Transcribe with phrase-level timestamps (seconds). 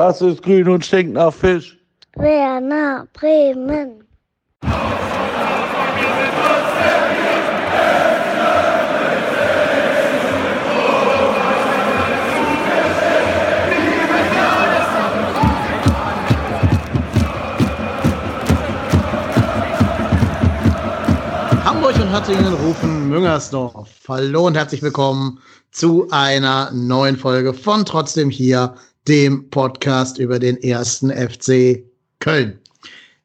[0.00, 1.76] Was ist grün und stinkt nach Fisch?
[2.14, 4.04] Werner Bremen.
[21.64, 23.88] Hamburg und Hattingen rufen Müngersdorf.
[24.06, 25.40] Hallo und herzlich willkommen
[25.72, 28.74] zu einer neuen Folge von Trotzdem hier,
[29.06, 31.82] dem Podcast über den ersten FC
[32.18, 32.58] Köln.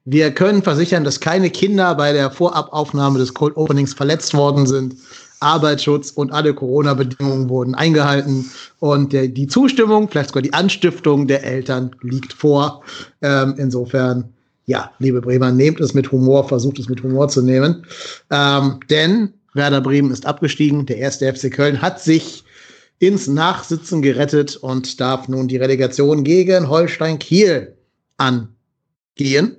[0.06, 4.96] Wir können versichern, dass keine Kinder bei der Vorabaufnahme des Cold Openings verletzt worden sind.
[5.40, 8.50] Arbeitsschutz und alle Corona-Bedingungen wurden eingehalten.
[8.80, 12.84] Und der, die Zustimmung, vielleicht sogar die Anstiftung der Eltern liegt vor.
[13.22, 14.26] Ähm, insofern,
[14.66, 17.86] ja, liebe Bremer, nehmt es mit Humor, versucht es mit Humor zu nehmen.
[18.30, 20.86] Ähm, denn Werder Bremen ist abgestiegen.
[20.86, 22.43] Der erste FC Köln hat sich
[23.00, 27.76] ins Nachsitzen gerettet und darf nun die Relegation gegen Holstein Kiel
[28.18, 29.58] angehen.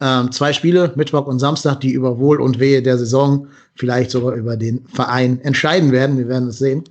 [0.00, 4.34] Ähm, zwei Spiele, Mittwoch und Samstag, die über Wohl und Wehe der Saison, vielleicht sogar
[4.34, 6.18] über den Verein entscheiden werden.
[6.18, 6.84] Wir werden es sehen.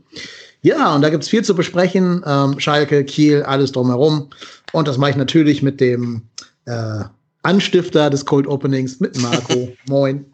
[0.61, 2.23] Ja, und da gibt es viel zu besprechen.
[2.25, 4.29] Ähm, Schalke, Kiel, alles drumherum.
[4.71, 6.23] Und das mache ich natürlich mit dem
[6.65, 7.03] äh,
[7.43, 9.69] Anstifter des Cold Openings, mit Marco.
[9.87, 10.25] Moin.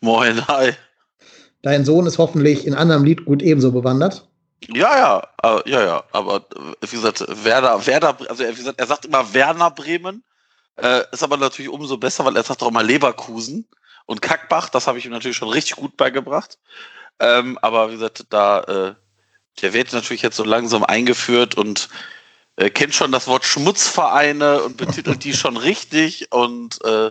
[0.00, 0.72] Moin, hi.
[1.62, 4.27] Dein Sohn ist hoffentlich in anderem Lied gut ebenso bewandert.
[4.66, 8.86] Ja, ja, äh, ja, ja, aber äh, wie gesagt, Werder, Werder, also wie gesagt, er
[8.86, 10.24] sagt immer Werner Bremen,
[10.76, 13.68] äh, ist aber natürlich umso besser, weil er sagt auch immer Leverkusen
[14.06, 16.58] und Kackbach, das habe ich ihm natürlich schon richtig gut beigebracht.
[17.20, 18.94] Ähm, aber wie gesagt, da, äh,
[19.60, 21.88] der wird natürlich jetzt so langsam eingeführt und
[22.56, 27.10] äh, kennt schon das Wort Schmutzvereine und betitelt die schon richtig und äh,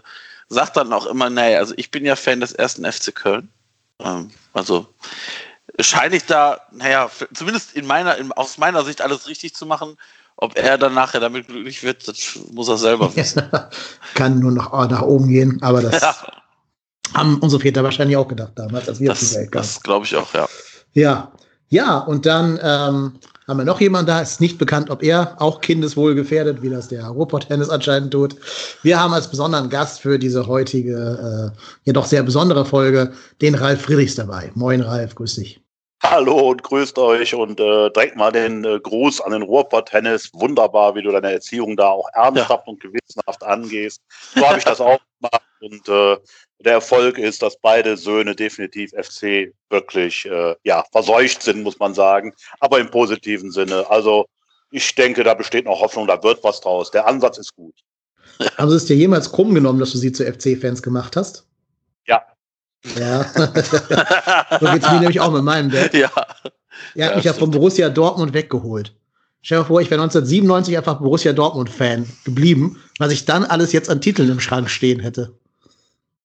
[0.50, 3.50] sagt dann auch immer, naja, also ich bin ja Fan des ersten FC Köln.
[4.00, 4.88] Ähm, also
[5.80, 9.98] scheine ich da, naja, zumindest in meiner, in, aus meiner Sicht alles richtig zu machen.
[10.40, 13.42] Ob er dann nachher damit glücklich wird, das muss er selber wissen.
[14.14, 16.16] Kann nur noch nach oben gehen, aber das ja.
[17.16, 19.64] haben unsere Väter wahrscheinlich auch gedacht damals, als wir das, auf die Welt kamen.
[19.64, 20.48] Das glaube ich auch, ja.
[20.94, 21.32] Ja,
[21.70, 23.14] ja, und dann ähm,
[23.48, 26.88] haben wir noch jemanden da, ist nicht bekannt, ob er auch kindeswohl gefährdet, wie das
[26.88, 28.36] der Ruhrpott-Tennis anscheinend tut.
[28.84, 33.56] Wir haben als besonderen Gast für diese heutige, äh, ja doch sehr besondere Folge den
[33.56, 34.52] Ralf Friedrichs dabei.
[34.54, 35.62] Moin Ralf, grüß dich.
[36.04, 40.32] Hallo und grüßt euch und äh, direkt mal den äh, Gruß an den Ruhrpott-Tennis.
[40.34, 42.72] Wunderbar, wie du deine Erziehung da auch ernsthaft ja.
[42.72, 44.02] und gewissenhaft angehst.
[44.36, 46.18] So habe ich das auch gemacht und äh,
[46.60, 51.94] der Erfolg ist, dass beide Söhne definitiv FC wirklich äh, ja verseucht sind, muss man
[51.94, 53.90] sagen, aber im positiven Sinne.
[53.90, 54.28] Also
[54.72, 56.92] ich denke, da besteht noch Hoffnung, da wird was draus.
[56.92, 57.76] Der Ansatz ist gut.
[58.58, 61.47] Haben Sie es dir jemals krumm genommen, dass du sie zu FC-Fans gemacht hast?
[62.96, 63.24] Ja, ja.
[64.60, 65.94] so geht es mir nämlich auch mit meinem Bett.
[65.94, 66.12] Ja.
[66.96, 68.94] Er hat mich ja von Borussia Dortmund weggeholt.
[69.42, 73.90] Stell dir vor, ich wäre 1997 einfach Borussia Dortmund-Fan geblieben, was ich dann alles jetzt
[73.90, 75.34] an Titeln im Schrank stehen hätte.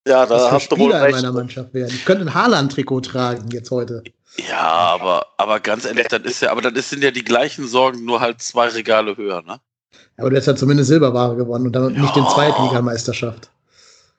[0.06, 1.16] Ja, da hast du wohl recht.
[1.16, 1.94] in meiner Mannschaft werden.
[1.94, 4.02] Ich könnte ein Haaland-Trikot tragen jetzt heute.
[4.48, 8.04] Ja, aber, aber ganz ehrlich, das ist ja, aber das sind ja die gleichen Sorgen,
[8.04, 9.60] nur halt zwei Regale höher, ne?
[10.16, 12.00] Aber du hättest ja zumindest Silberware gewonnen und dann ja.
[12.00, 13.50] nicht den Zweitligameisterschaft.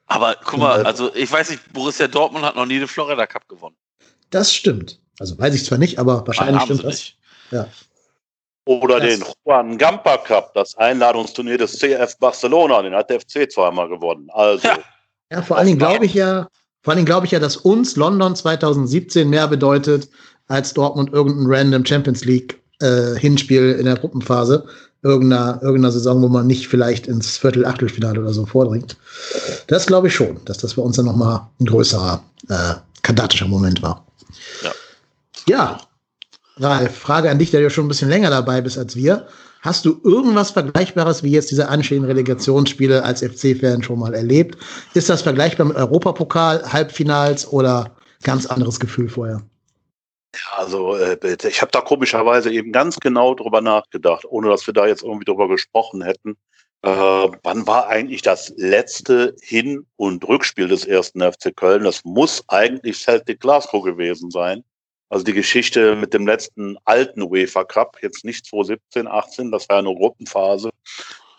[0.08, 3.47] Aber guck mal, also ich weiß nicht, Borussia Dortmund hat noch nie den Florida Cup
[3.47, 3.75] gewonnen.
[4.30, 5.00] Das stimmt.
[5.19, 6.96] Also weiß ich zwar nicht, aber wahrscheinlich stimmt das.
[6.96, 7.18] Nicht.
[7.52, 7.68] Ja.
[8.66, 9.19] Oder das.
[9.19, 14.30] den Juan Gampa Cup, das Einladungsturnier des CF Barcelona, den hat der FC zweimal gewonnen.
[14.31, 14.68] Also.
[14.68, 14.78] Ja,
[15.31, 16.47] ja vor allen Dingen glaube ich ja,
[16.81, 20.09] vor allen Dingen glaube ich ja, dass uns London 2017 mehr bedeutet
[20.47, 24.66] als Dortmund irgendein random Champions League äh, Hinspiel in der Gruppenphase
[25.03, 28.97] irgendeiner, irgendeiner Saison, wo man nicht vielleicht ins Viertel, Achtelfinale oder so vordringt.
[29.68, 33.81] Das glaube ich schon, dass das bei uns dann nochmal ein größerer äh, kandidatischer Moment
[33.81, 34.06] war.
[34.64, 34.72] Ja.
[35.47, 35.78] Ja,
[36.58, 39.28] Ralf, Frage an dich, der ja schon ein bisschen länger dabei bist als wir.
[39.62, 44.58] Hast du irgendwas Vergleichbares wie jetzt diese anstehenden Relegationsspiele als FC-Fan schon mal erlebt?
[44.94, 47.91] Ist das vergleichbar mit Europapokal, Halbfinals oder
[48.24, 49.41] ganz anderes Gefühl vorher?
[50.51, 51.17] Also äh,
[51.47, 55.25] ich habe da komischerweise eben ganz genau drüber nachgedacht, ohne dass wir da jetzt irgendwie
[55.25, 56.37] drüber gesprochen hätten.
[56.81, 61.84] Äh, wann war eigentlich das letzte Hin- und Rückspiel des ersten FC Köln?
[61.84, 64.63] Das muss eigentlich Celtic Glasgow gewesen sein.
[65.09, 69.78] Also die Geschichte mit dem letzten alten UEFA Cup, jetzt nicht 2017, 18, das war
[69.78, 70.72] eine Gruppenphase.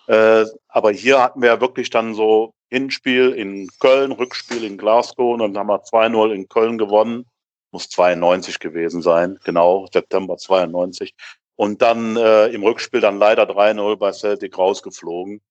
[0.06, 5.34] Äh, aber hier hatten wir ja wirklich dann so Hinspiel in Köln, Rückspiel in Glasgow
[5.34, 7.26] und dann haben wir 2-0 in Köln gewonnen
[7.74, 11.12] muss 92 gewesen sein, genau, September 92.
[11.56, 15.42] Und dann äh, im Rückspiel dann leider 3-0 bei Celtic rausgeflogen.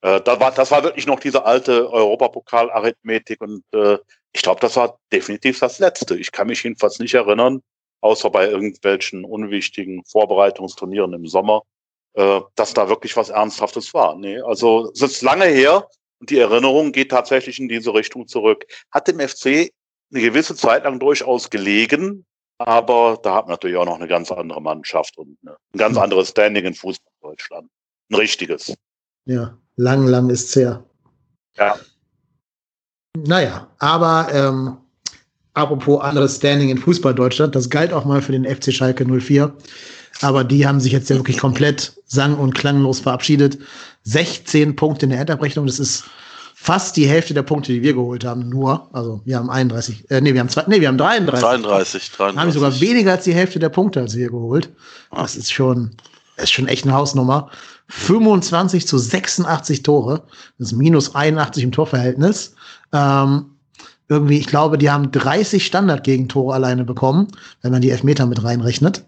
[0.00, 3.98] Äh, da war, das war wirklich noch diese alte Europapokal-Arithmetik und äh,
[4.32, 6.16] ich glaube, das war definitiv das Letzte.
[6.16, 7.62] Ich kann mich jedenfalls nicht erinnern,
[8.00, 11.62] außer bei irgendwelchen unwichtigen Vorbereitungsturnieren im Sommer,
[12.14, 14.16] äh, dass da wirklich was Ernsthaftes war.
[14.16, 15.88] Nee, also es ist lange her
[16.20, 18.66] und die Erinnerung geht tatsächlich in diese Richtung zurück.
[18.90, 19.72] Hat dem FC
[20.12, 22.24] eine gewisse Zeit lang durchaus gelegen,
[22.58, 25.96] aber da hat man natürlich auch noch eine ganz andere Mannschaft und eine, ein ganz
[25.96, 27.68] anderes Standing in Fußball Deutschland.
[28.10, 28.74] Ein richtiges.
[29.26, 30.84] Ja, lang, lang ist's her.
[31.56, 31.78] Ja.
[33.16, 34.76] Naja, aber ähm,
[35.54, 39.54] apropos anderes Standing in Fußball Deutschland, das galt auch mal für den FC Schalke 04.
[40.22, 43.58] Aber die haben sich jetzt ja wirklich komplett sang- und klanglos verabschiedet.
[44.04, 46.04] 16 Punkte in der Endabrechnung, das ist
[46.58, 48.88] fast die Hälfte der Punkte, die wir geholt haben, nur.
[48.94, 51.46] Also wir haben 31, äh, nee, wir haben zwei, nee, wir haben 33.
[51.46, 52.40] 33, 33.
[52.40, 54.70] Haben wir sogar weniger als die Hälfte der Punkte als wir geholt.
[55.14, 55.90] Das ist schon,
[56.38, 57.50] ist schon echt eine Hausnummer.
[57.88, 60.22] 25 zu 86 Tore.
[60.58, 62.54] Das ist minus 81 im Torverhältnis.
[62.90, 63.50] Ähm,
[64.08, 67.28] irgendwie, ich glaube, die haben 30 Standardgegentore alleine bekommen,
[67.60, 69.04] wenn man die Elfmeter mit reinrechnet.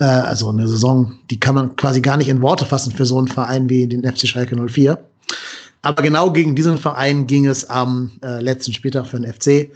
[0.00, 3.18] Äh, also eine Saison, die kann man quasi gar nicht in Worte fassen für so
[3.18, 4.98] einen Verein wie den FC Schalke 04.
[5.82, 9.70] Aber genau gegen diesen Verein ging es am äh, letzten Spieltag für den FC.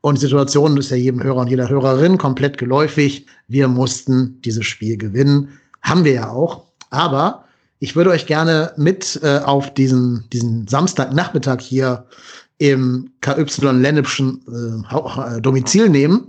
[0.00, 3.26] Und die Situation ist ja jedem Hörer und jeder Hörerin komplett geläufig.
[3.48, 5.48] Wir mussten dieses Spiel gewinnen.
[5.82, 6.64] Haben wir ja auch.
[6.90, 7.44] Aber
[7.78, 12.06] ich würde euch gerne mit äh, auf diesen, diesen Samstagnachmittag hier
[12.58, 16.28] im KY Lennepschen äh, Domizil nehmen.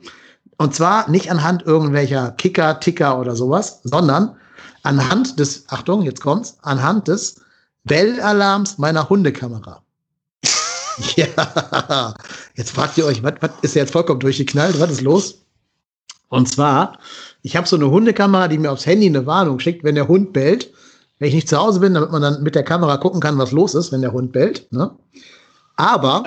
[0.57, 4.35] Und zwar nicht anhand irgendwelcher Kicker, Ticker oder sowas, sondern
[4.83, 7.41] anhand des, Achtung, jetzt kommt's, anhand des
[7.87, 9.81] Bellalarms meiner Hundekamera.
[11.15, 12.13] ja,
[12.55, 14.79] jetzt fragt ihr euch, was, was ist jetzt vollkommen durchgeknallt?
[14.79, 15.45] Was ist los?
[16.29, 16.99] Und zwar,
[17.41, 20.33] ich habe so eine Hundekamera, die mir aufs Handy eine Warnung schickt, wenn der Hund
[20.33, 20.73] bellt.
[21.19, 23.51] Wenn ich nicht zu Hause bin, damit man dann mit der Kamera gucken kann, was
[23.51, 24.71] los ist, wenn der Hund bellt.
[24.71, 24.91] Ne?
[25.75, 26.23] Aber,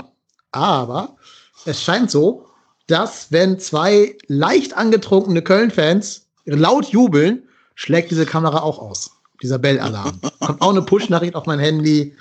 [0.51, 1.17] aber,
[1.65, 2.47] es scheint so,
[2.87, 7.45] dass wenn zwei leicht angetrunkene Köln-Fans laut jubeln,
[7.77, 9.20] schlägt diese Kamera auch aus.
[9.43, 10.21] Dieser Bellalarm.
[10.41, 12.15] Kommt auch eine Push-Nachricht auf mein Handy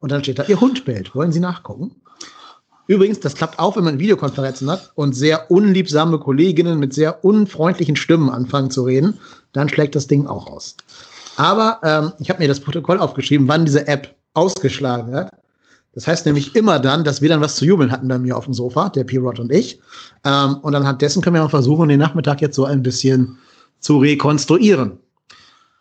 [0.00, 1.14] und dann steht da, Ihr Hund bellt.
[1.14, 1.94] Wollen Sie nachgucken?
[2.86, 7.94] Übrigens, das klappt auch, wenn man Videokonferenzen hat und sehr unliebsame Kolleginnen mit sehr unfreundlichen
[7.94, 9.18] Stimmen anfangen zu reden,
[9.52, 10.76] dann schlägt das Ding auch aus.
[11.36, 15.30] Aber ähm, ich habe mir das Protokoll aufgeschrieben, wann diese App ausgeschlagen hat.
[15.94, 18.44] Das heißt nämlich immer dann, dass wir dann was zu jubeln hatten bei mir auf
[18.44, 19.80] dem Sofa, der P-Rod und ich.
[20.24, 23.38] Ähm, und anhand dessen können wir mal versuchen, den Nachmittag jetzt so ein bisschen
[23.78, 24.98] zu rekonstruieren.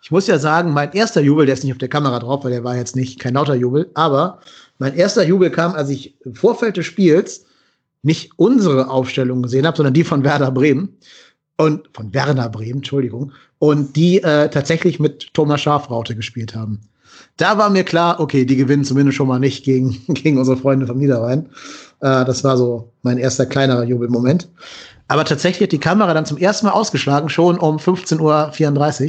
[0.01, 2.51] Ich muss ja sagen, mein erster Jubel, der ist nicht auf der Kamera drauf, weil
[2.51, 4.39] der war jetzt nicht kein lauter Jubel, aber
[4.77, 7.45] mein erster Jubel kam, als ich im Vorfeld des Spiels
[8.01, 10.97] nicht unsere Aufstellung gesehen habe, sondern die von Werder Bremen
[11.57, 16.79] und von Werner Bremen, Entschuldigung, und die äh, tatsächlich mit Thomas Schafraute gespielt haben.
[17.35, 20.87] Da war mir klar, okay, die gewinnen zumindest schon mal nicht gegen, gegen unsere Freunde
[20.87, 21.47] vom Niederrhein.
[21.99, 24.47] Äh, das war so mein erster kleinerer Jubelmoment.
[25.09, 28.21] Aber tatsächlich hat die Kamera dann zum ersten Mal ausgeschlagen, schon um 15.34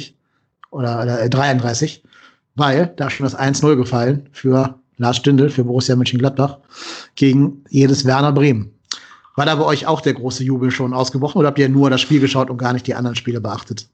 [0.09, 0.15] Uhr
[0.71, 2.03] oder, oder 33,
[2.55, 6.59] weil da schon das 1-0 gefallen für Lars Stindl, für Borussia Mönchengladbach
[7.15, 8.73] gegen jedes Werner Bremen.
[9.37, 12.01] War da bei euch auch der große Jubel schon ausgebrochen oder habt ihr nur das
[12.01, 13.89] Spiel geschaut und gar nicht die anderen Spiele beachtet?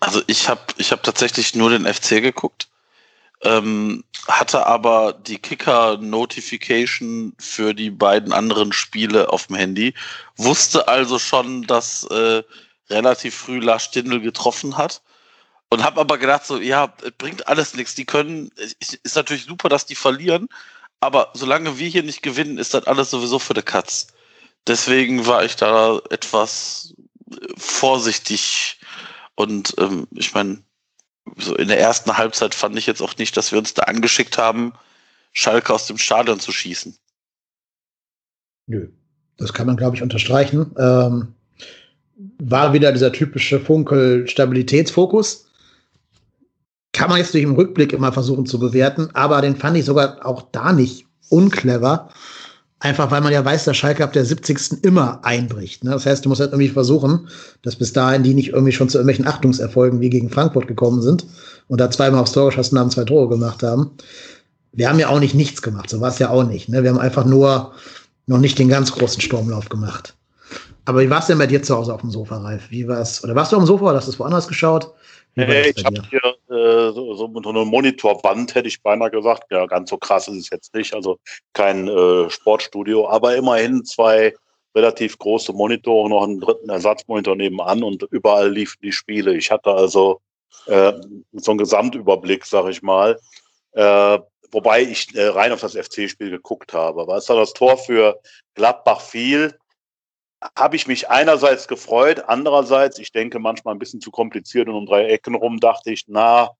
[0.00, 2.68] Also ich habe ich hab tatsächlich nur den FC geguckt,
[3.42, 9.94] ähm, hatte aber die Kicker-Notification für die beiden anderen Spiele auf dem Handy,
[10.36, 12.42] wusste also schon, dass äh,
[12.90, 15.02] relativ früh Lars Stindl getroffen hat
[15.70, 17.94] und habe aber gedacht so, ja, bringt alles nichts.
[17.94, 18.50] Die können,
[18.80, 20.48] ist natürlich super, dass die verlieren,
[21.00, 24.08] aber solange wir hier nicht gewinnen, ist das alles sowieso für die Katz.
[24.66, 26.94] Deswegen war ich da etwas
[27.56, 28.80] vorsichtig
[29.34, 30.62] und ähm, ich meine,
[31.36, 34.38] so in der ersten Halbzeit fand ich jetzt auch nicht, dass wir uns da angeschickt
[34.38, 34.72] haben,
[35.32, 36.96] Schalke aus dem Stadion zu schießen.
[38.66, 38.88] Nö,
[39.36, 40.74] das kann man, glaube ich, unterstreichen.
[40.78, 41.34] Ähm,
[42.38, 45.47] war wieder dieser typische Funkel-Stabilitätsfokus.
[46.98, 50.26] Kann man jetzt durch den Rückblick immer versuchen zu bewerten, aber den fand ich sogar
[50.26, 52.08] auch da nicht unclever.
[52.80, 54.82] Einfach weil man ja weiß, dass Schalke ab der 70.
[54.82, 55.84] immer einbricht.
[55.84, 55.92] Ne?
[55.92, 57.28] Das heißt, du musst halt irgendwie versuchen,
[57.62, 61.24] dass bis dahin die nicht irgendwie schon zu irgendwelchen Achtungserfolgen wie gegen Frankfurt gekommen sind
[61.68, 63.92] und da zweimal aufs Tor geschossen haben, zwei Tore gemacht haben.
[64.72, 66.68] Wir haben ja auch nicht nichts gemacht, so war es ja auch nicht.
[66.68, 66.82] Ne?
[66.82, 67.74] Wir haben einfach nur
[68.26, 70.16] noch nicht den ganz großen Sturmlauf gemacht.
[70.84, 72.70] Aber wie war es denn bei dir zu Hause auf dem Sofa, Ralf?
[72.70, 73.22] Wie war's?
[73.22, 74.92] Oder warst du auf dem Sofa oder hast du es woanders geschaut?
[75.36, 79.44] Nee, ich habe hier äh, so, so eine Monitorwand, hätte ich beinahe gesagt.
[79.50, 80.94] Ja, ganz so krass ist es jetzt nicht.
[80.94, 81.18] Also
[81.52, 84.34] kein äh, Sportstudio, aber immerhin zwei
[84.74, 89.36] relativ große Monitore, noch einen dritten Ersatzmonitor nebenan und überall liefen die Spiele.
[89.36, 90.20] Ich hatte also
[90.66, 90.92] äh,
[91.32, 93.18] so einen Gesamtüberblick, sag ich mal.
[93.72, 94.18] Äh,
[94.52, 97.06] wobei ich äh, rein auf das FC-Spiel geguckt habe.
[97.06, 98.20] Was da das Tor für
[98.54, 99.58] Gladbach fiel,
[100.56, 104.86] habe ich mich einerseits gefreut, andererseits, ich denke manchmal ein bisschen zu kompliziert und um
[104.86, 106.50] drei Ecken rum, dachte ich, na,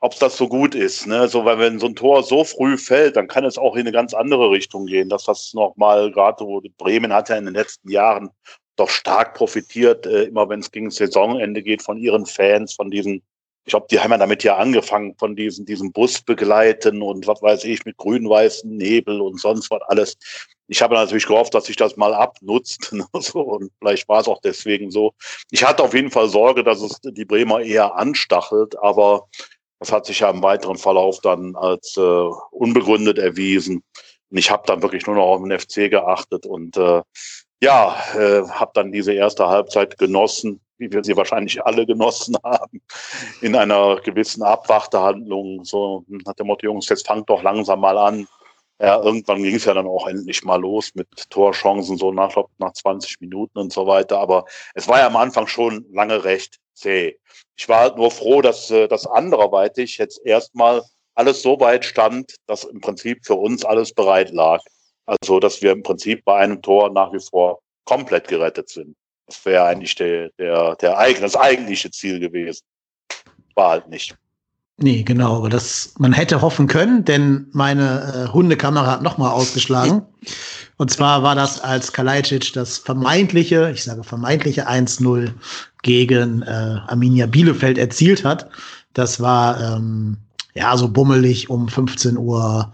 [0.00, 1.06] ob das so gut ist.
[1.06, 1.28] Ne?
[1.28, 3.92] So, weil wenn so ein Tor so früh fällt, dann kann es auch in eine
[3.92, 5.08] ganz andere Richtung gehen.
[5.08, 8.30] Das, was nochmal gerade, wo Bremen hat ja in den letzten Jahren
[8.76, 13.22] doch stark profitiert, äh, immer wenn es gegen Saisonende geht, von ihren Fans, von diesen,
[13.64, 17.42] ich glaube, die haben ja damit ja angefangen, von diesen, diesem Bus begleiten und was
[17.42, 20.16] weiß ich, mit grün-weißen Nebel und sonst was alles.
[20.68, 22.92] Ich habe natürlich gehofft, dass sich das mal abnutzt.
[22.98, 23.06] Ne?
[23.14, 25.12] So, und vielleicht war es auch deswegen so.
[25.50, 29.28] Ich hatte auf jeden Fall Sorge, dass es die Bremer eher anstachelt, aber
[29.78, 32.00] das hat sich ja im weiteren Verlauf dann als äh,
[32.50, 33.82] unbegründet erwiesen.
[34.30, 37.02] Und ich habe dann wirklich nur noch auf den FC geachtet und äh,
[37.60, 42.80] ja, äh, habe dann diese erste Halbzeit genossen, wie wir sie wahrscheinlich alle genossen haben,
[43.40, 45.64] in einer gewissen Abwartehandlung.
[45.64, 48.28] So nach dem Motto, Jungs, jetzt fangt doch langsam mal an.
[48.80, 52.72] Ja, irgendwann ging es ja dann auch endlich mal los mit Torchancen, so nach, nach
[52.72, 54.18] 20 Minuten und so weiter.
[54.20, 54.44] Aber
[54.74, 57.16] es war ja am Anfang schon lange recht zäh.
[57.56, 60.82] Ich war nur froh, dass äh, das anderweitig jetzt erstmal
[61.16, 64.62] alles so weit stand, dass im Prinzip für uns alles bereit lag.
[65.06, 68.94] Also, dass wir im Prinzip bei einem Tor nach wie vor komplett gerettet sind.
[69.26, 72.62] Das wäre eigentlich der, der, der, das eigentliche Ziel gewesen.
[73.54, 74.16] War halt nicht.
[74.80, 80.02] Nee, genau, aber das, man hätte hoffen können, denn meine äh, Hundekamera hat nochmal ausgeschlagen.
[80.76, 85.32] Und zwar war das, als Kalajdzic das vermeintliche, ich sage vermeintliche 1-0
[85.82, 88.48] gegen äh, Arminia Bielefeld erzielt hat.
[88.94, 90.16] Das war ähm,
[90.54, 92.72] ja so bummelig um 15 Uhr,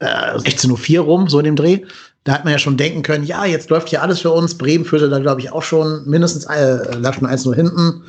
[0.00, 1.80] äh, 16.04 Uhr rum, so in dem Dreh.
[2.24, 4.58] Da hat man ja schon denken können, ja, jetzt läuft hier alles für uns.
[4.58, 8.02] Bremen führte da, glaube ich, auch schon mindestens äh, lag schon 1-0 hinten,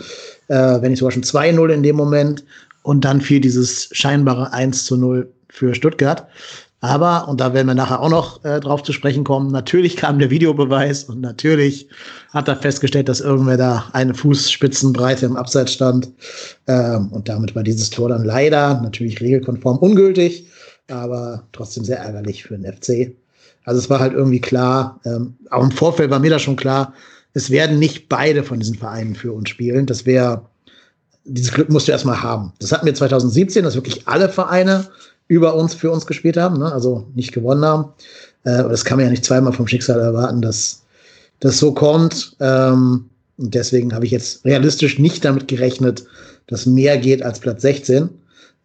[0.49, 2.43] äh, wenn nicht sogar schon 2-0 in dem Moment
[2.89, 6.25] und dann fiel dieses scheinbare 1 zu 0 für Stuttgart.
[6.81, 10.17] Aber, und da werden wir nachher auch noch äh, drauf zu sprechen kommen, natürlich kam
[10.17, 11.87] der Videobeweis und natürlich
[12.33, 16.09] hat er festgestellt, dass irgendwer da eine Fußspitzenbreite im Abseits stand.
[16.65, 20.47] Ähm, und damit war dieses Tor dann leider natürlich regelkonform ungültig,
[20.89, 23.13] aber trotzdem sehr ärgerlich für den FC.
[23.65, 26.93] Also es war halt irgendwie klar, ähm, auch im Vorfeld war mir das schon klar,
[27.33, 29.85] es werden nicht beide von diesen Vereinen für uns spielen.
[29.85, 30.41] Das wäre
[31.29, 32.53] dieses Glück musst du erstmal haben.
[32.59, 34.87] Das hatten wir 2017, dass wirklich alle Vereine
[35.27, 36.71] über uns für uns gespielt haben, ne?
[36.71, 37.93] also nicht gewonnen haben.
[38.45, 40.83] Äh, aber das kann man ja nicht zweimal vom Schicksal erwarten, dass
[41.39, 42.35] das so kommt.
[42.39, 46.03] Ähm, und deswegen habe ich jetzt realistisch nicht damit gerechnet,
[46.47, 48.09] dass mehr geht als Platz 16.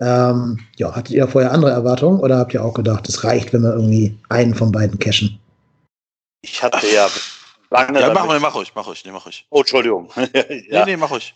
[0.00, 3.62] Ähm, ja, hattet ihr vorher andere Erwartungen oder habt ihr auch gedacht, es reicht, wenn
[3.62, 5.38] wir irgendwie einen von beiden cashen?
[6.42, 7.08] Ich hatte ja
[7.70, 8.00] lange.
[8.00, 9.46] Ja, mach, mach ruhig, mach ruhig, nee, mach ruhig.
[9.50, 10.10] Oh, Entschuldigung.
[10.16, 10.84] ja.
[10.84, 11.34] Nee, nee, mach ruhig.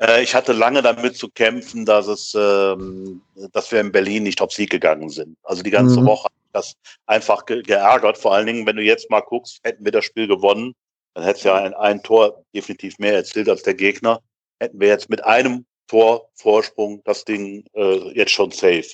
[0.00, 3.22] Äh, ich hatte lange damit zu kämpfen, dass es, ähm,
[3.52, 5.36] dass wir in Berlin nicht auf Sieg gegangen sind.
[5.42, 6.06] Also die ganze mhm.
[6.06, 6.74] Woche hat das
[7.06, 8.18] einfach ge geärgert.
[8.18, 10.74] Vor allen Dingen, wenn du jetzt mal guckst, hätten wir das Spiel gewonnen,
[11.14, 14.20] dann hätte es ja ein, ein Tor definitiv mehr erzielt als der Gegner.
[14.60, 18.86] Hätten wir jetzt mit einem Tor Vorsprung das Ding äh, jetzt schon safe.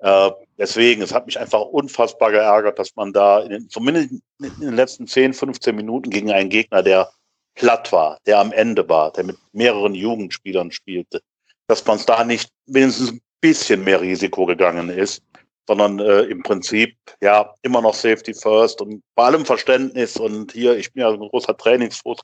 [0.00, 4.74] Äh, deswegen, es hat mich einfach unfassbar geärgert, dass man da in zumindest in den
[4.74, 7.10] letzten 10, 15 Minuten gegen einen Gegner, der
[7.54, 11.22] platt war, der am Ende war, der mit mehreren Jugendspielern spielte,
[11.66, 15.22] dass man es da nicht wenigstens ein bisschen mehr Risiko gegangen ist,
[15.66, 20.76] sondern äh, im Prinzip ja immer noch Safety First und bei allem Verständnis und hier,
[20.76, 22.22] ich bin ja ein großer Trainingsfuchs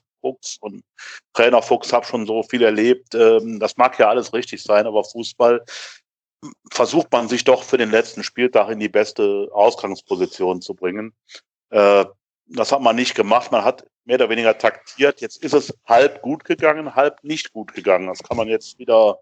[0.59, 0.83] und
[1.33, 3.15] Trainerfuchs, habe schon so viel erlebt.
[3.15, 5.63] Ähm, das mag ja alles richtig sein, aber Fußball
[6.71, 11.13] versucht man sich doch für den letzten Spieltag in die beste Ausgangsposition zu bringen.
[11.69, 12.05] Äh,
[12.49, 13.51] das hat man nicht gemacht.
[13.51, 15.21] Man hat mehr oder weniger taktiert.
[15.21, 18.07] Jetzt ist es halb gut gegangen, halb nicht gut gegangen.
[18.07, 19.19] Das kann man jetzt wieder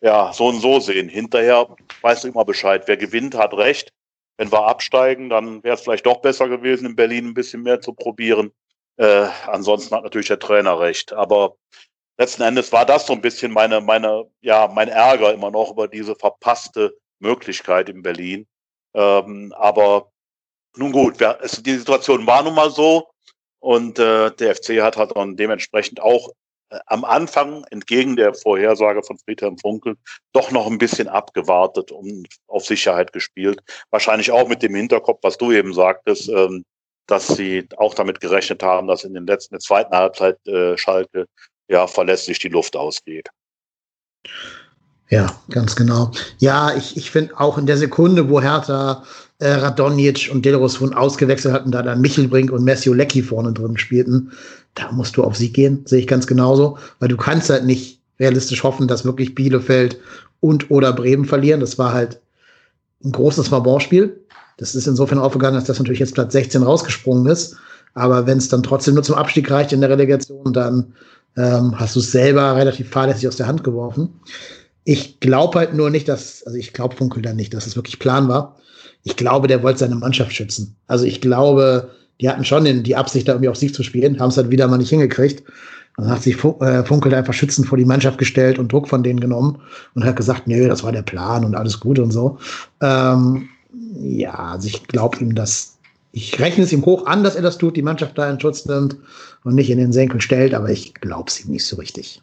[0.00, 1.08] ja, so und so sehen.
[1.08, 2.84] Hinterher weißt du immer Bescheid.
[2.86, 3.92] Wer gewinnt, hat recht.
[4.36, 7.80] Wenn wir absteigen, dann wäre es vielleicht doch besser gewesen, in Berlin ein bisschen mehr
[7.80, 8.52] zu probieren.
[8.98, 11.14] Äh, ansonsten hat natürlich der Trainer recht.
[11.14, 11.56] Aber
[12.18, 15.88] letzten Endes war das so ein bisschen meine, meine, ja, mein Ärger immer noch über
[15.88, 18.46] diese verpasste Möglichkeit in Berlin.
[18.94, 20.12] Ähm, aber
[20.76, 23.08] nun gut, wer, es, die Situation war nun mal so.
[23.60, 26.28] Und äh, der FC hat halt dann dementsprechend auch
[26.70, 29.96] äh, am Anfang, entgegen der Vorhersage von Friedhelm Funkel,
[30.32, 33.60] doch noch ein bisschen abgewartet und auf Sicherheit gespielt.
[33.90, 36.64] Wahrscheinlich auch mit dem Hinterkopf, was du eben sagtest, ähm,
[37.06, 41.26] dass sie auch damit gerechnet haben, dass in den letzten, der zweiten Halbzeit äh, Schalke
[41.68, 43.28] ja verlässlich die Luft ausgeht.
[45.08, 46.10] Ja, ganz genau.
[46.38, 49.04] Ja, ich, ich finde auch in der Sekunde, wo Hertha
[49.38, 54.32] äh, Radonjic und Delrosfun ausgewechselt hatten, da dann Michelbrink und Messio Lecki vorne drin spielten,
[54.74, 58.00] da musst du auf Sieg gehen, sehe ich ganz genauso, weil du kannst halt nicht
[58.18, 59.98] realistisch hoffen, dass wirklich Bielefeld
[60.40, 61.60] und oder Bremen verlieren.
[61.60, 62.20] Das war halt
[63.04, 64.20] ein großes Vabonspiel.
[64.58, 67.56] Das ist insofern aufgegangen, dass das natürlich jetzt Platz 16 rausgesprungen ist.
[67.94, 70.94] Aber wenn es dann trotzdem nur zum Abstieg reicht in der Relegation, dann
[71.36, 74.20] ähm, hast du es selber relativ fahrlässig aus der Hand geworfen.
[74.84, 77.98] Ich glaube halt nur nicht, dass, also ich glaube Funkel dann nicht, dass es wirklich
[77.98, 78.56] Plan war.
[79.06, 80.74] Ich glaube, der wollte seine Mannschaft schützen.
[80.88, 84.18] Also ich glaube, die hatten schon den, die Absicht, da irgendwie auf Sieg zu spielen,
[84.18, 85.44] haben es halt wieder mal nicht hingekriegt.
[85.96, 89.20] Dann hat sich äh, Funkel einfach schützend vor die Mannschaft gestellt und Druck von denen
[89.20, 89.62] genommen
[89.94, 92.38] und hat gesagt, nö, das war der Plan und alles gut und so.
[92.80, 93.48] Ähm,
[94.00, 95.78] ja, also ich glaube ihm das,
[96.10, 98.66] ich rechne es ihm hoch an, dass er das tut, die Mannschaft da in Schutz
[98.66, 98.96] nimmt
[99.44, 102.20] und nicht in den Senkel stellt, aber ich glaube es ihm nicht so richtig.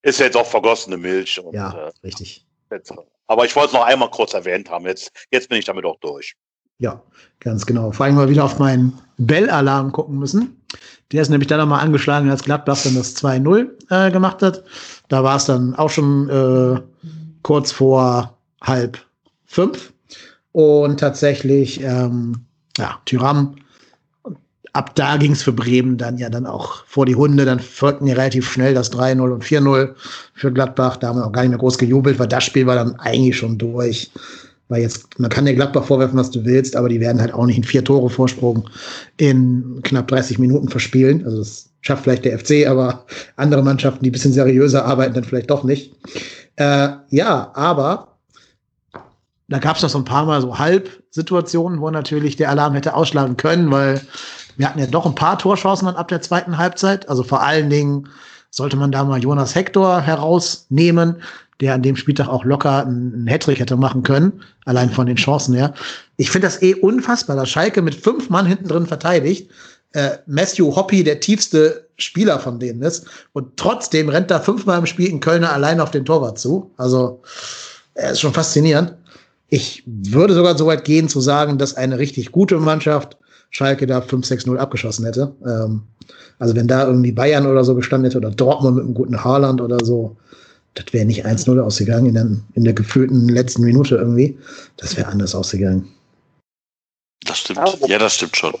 [0.00, 1.38] Ist jetzt auch vergossene Milch.
[1.38, 2.46] Und, ja, äh, richtig.
[2.70, 2.94] Jetzt,
[3.26, 4.86] aber ich wollte es noch einmal kurz erwähnt haben.
[4.86, 6.34] Jetzt, jetzt bin ich damit auch durch.
[6.78, 7.02] Ja,
[7.40, 7.92] ganz genau.
[7.92, 10.60] Vor allem mal wieder auf meinen Bell-Alarm gucken müssen.
[11.12, 14.64] Der ist nämlich dann nochmal angeschlagen, als Gladbach dann das 2-0 äh, gemacht hat.
[15.08, 16.80] Da war es dann auch schon äh,
[17.42, 18.98] kurz vor halb
[19.46, 19.92] fünf.
[20.52, 23.56] Und tatsächlich, ähm, ja, Tyram.
[24.76, 27.46] Ab da ging es für Bremen dann ja dann auch vor die Hunde.
[27.46, 29.94] Dann folgten ja relativ schnell das 3-0 und 4-0
[30.34, 30.98] für Gladbach.
[30.98, 33.38] Da haben wir auch gar nicht mehr groß gejubelt, weil das Spiel war dann eigentlich
[33.38, 34.10] schon durch.
[34.68, 37.46] Weil jetzt, man kann dir Gladbach vorwerfen, was du willst, aber die werden halt auch
[37.46, 38.68] nicht in vier Tore Vorsprung
[39.16, 41.24] in knapp 30 Minuten verspielen.
[41.24, 43.06] Also das schafft vielleicht der FC, aber
[43.36, 45.94] andere Mannschaften, die ein bisschen seriöser arbeiten, dann vielleicht doch nicht.
[46.56, 48.16] Äh, ja, aber
[49.48, 52.94] da gab es noch so ein paar Mal so Halbsituationen, wo natürlich der Alarm hätte
[52.94, 54.00] ausschlagen können, weil
[54.56, 57.08] wir hatten ja doch ein paar Torchancen dann ab der zweiten Halbzeit.
[57.08, 58.08] Also vor allen Dingen
[58.50, 61.16] sollte man da mal Jonas Hector herausnehmen,
[61.60, 65.54] der an dem Spieltag auch locker einen Hattrick hätte machen können, allein von den Chancen
[65.54, 65.74] her.
[66.16, 69.50] Ich finde das eh unfassbar, dass Schalke mit fünf Mann hinten drin verteidigt.
[69.92, 73.06] Äh, Matthew Hoppy der tiefste Spieler von denen ist.
[73.32, 76.70] Und trotzdem rennt da fünfmal im Spiel in Kölner allein auf den Torwart zu.
[76.76, 77.22] Also,
[77.94, 78.94] er ist schon faszinierend.
[79.48, 83.16] Ich würde sogar so weit gehen zu sagen, dass eine richtig gute Mannschaft
[83.50, 85.34] Schalke da 5-6-0 abgeschossen hätte.
[85.44, 85.82] Ähm,
[86.38, 89.60] also wenn da irgendwie Bayern oder so gestanden hätte oder Dortmund mit einem guten Haaland
[89.60, 90.16] oder so,
[90.74, 94.38] das wäre nicht 1-0 ausgegangen in der, in der gefühlten letzten Minute irgendwie.
[94.76, 95.88] Das wäre anders ausgegangen.
[97.24, 97.60] Das stimmt.
[97.88, 98.54] Ja, das stimmt schon.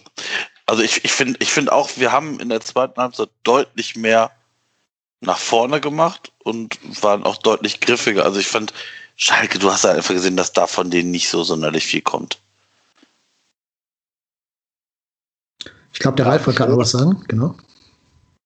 [0.64, 4.32] Also ich, ich finde ich finde auch, wir haben in der zweiten Halbzeit deutlich mehr
[5.20, 8.24] nach vorne gemacht und waren auch deutlich griffiger.
[8.24, 8.72] Also ich fand,
[9.16, 12.38] Schalke, du hast ja einfach gesehen, dass da von denen nicht so sonderlich viel kommt.
[15.96, 17.54] Ich glaube, der Ralf wollte gerade was sagen, genau.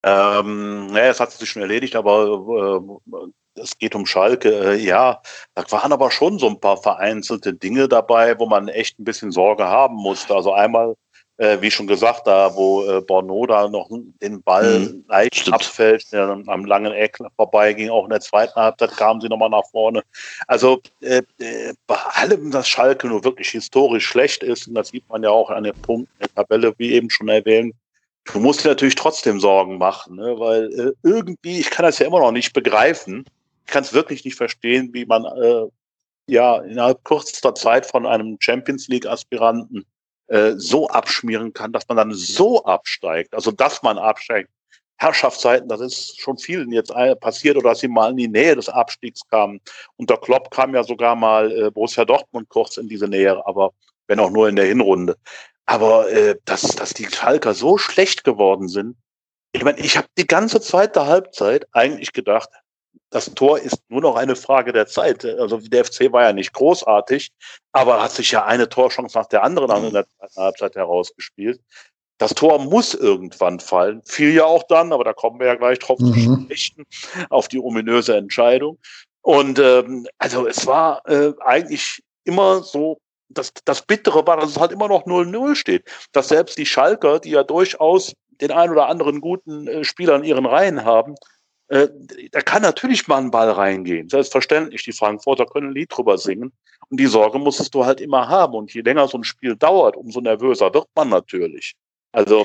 [0.05, 4.51] Ähm, naja, es hat sich schon erledigt, aber äh, es geht um Schalke.
[4.51, 5.21] Äh, ja,
[5.57, 9.33] da waren aber schon so ein paar vereinzelte Dinge dabei, wo man echt ein bisschen
[9.33, 10.33] Sorge haben musste.
[10.33, 10.95] Also einmal,
[11.41, 13.89] äh, wie schon gesagt, da wo äh, Borno da noch
[14.21, 15.55] den Ball mhm, leicht stimmt.
[15.55, 19.49] abfällt, der am langen Eck vorbei ging, auch in der zweiten Halbzeit kamen sie nochmal
[19.49, 20.03] nach vorne.
[20.49, 25.09] Also äh, äh, bei allem, dass Schalke nur wirklich historisch schlecht ist, und das sieht
[25.09, 27.75] man ja auch an den Punkten der Tabelle, wie eben schon erwähnt,
[28.25, 30.39] Du musst dir natürlich trotzdem Sorgen machen, ne?
[30.39, 33.25] weil äh, irgendwie, ich kann das ja immer noch nicht begreifen,
[33.65, 35.67] ich kann es wirklich nicht verstehen, wie man äh,
[36.27, 39.87] ja innerhalb kürzester Zeit von einem Champions League-Aspiranten
[40.31, 43.35] äh, so abschmieren kann, dass man dann so absteigt.
[43.35, 44.49] Also dass man absteigt.
[44.97, 48.69] Herrschaftszeiten, das ist schon vielen jetzt passiert oder dass sie mal in die Nähe des
[48.69, 49.61] Abstiegs kamen.
[49.97, 53.73] Unter Klopp kam ja sogar mal äh, Borussia Dortmund kurz in diese Nähe, aber
[54.09, 55.17] wenn auch nur in der Hinrunde.
[55.65, 58.97] Aber äh, dass, dass die Schalker so schlecht geworden sind,
[59.53, 62.51] ich meine, ich habe die ganze zweite Halbzeit eigentlich gedacht,
[63.11, 65.25] das Tor ist nur noch eine Frage der Zeit.
[65.25, 67.31] Also der FC war ja nicht großartig,
[67.73, 71.61] aber hat sich ja eine Torchance nach der anderen an in der zweiten Halbzeit herausgespielt.
[72.19, 74.03] Das Tor muss irgendwann fallen.
[74.05, 76.13] Fiel ja auch dann, aber da kommen wir ja gleich drauf mhm.
[76.13, 76.87] zu sprechen,
[77.31, 78.79] auf die ominöse Entscheidung.
[79.23, 84.59] Und ähm, also es war äh, eigentlich immer so, das, das Bittere war, dass es
[84.59, 85.85] halt immer noch 0-0 steht.
[86.13, 90.25] Dass selbst die Schalker, die ja durchaus den ein oder anderen guten äh, Spieler in
[90.25, 91.15] ihren Reihen haben,
[91.71, 91.89] äh,
[92.33, 94.09] da kann natürlich mal ein Ball reingehen.
[94.09, 96.53] Selbstverständlich, die Frankfurter können ein Lied drüber singen.
[96.89, 98.55] Und die Sorge musstest du halt immer haben.
[98.55, 101.77] Und je länger so ein Spiel dauert, umso nervöser wird man natürlich.
[102.11, 102.45] Also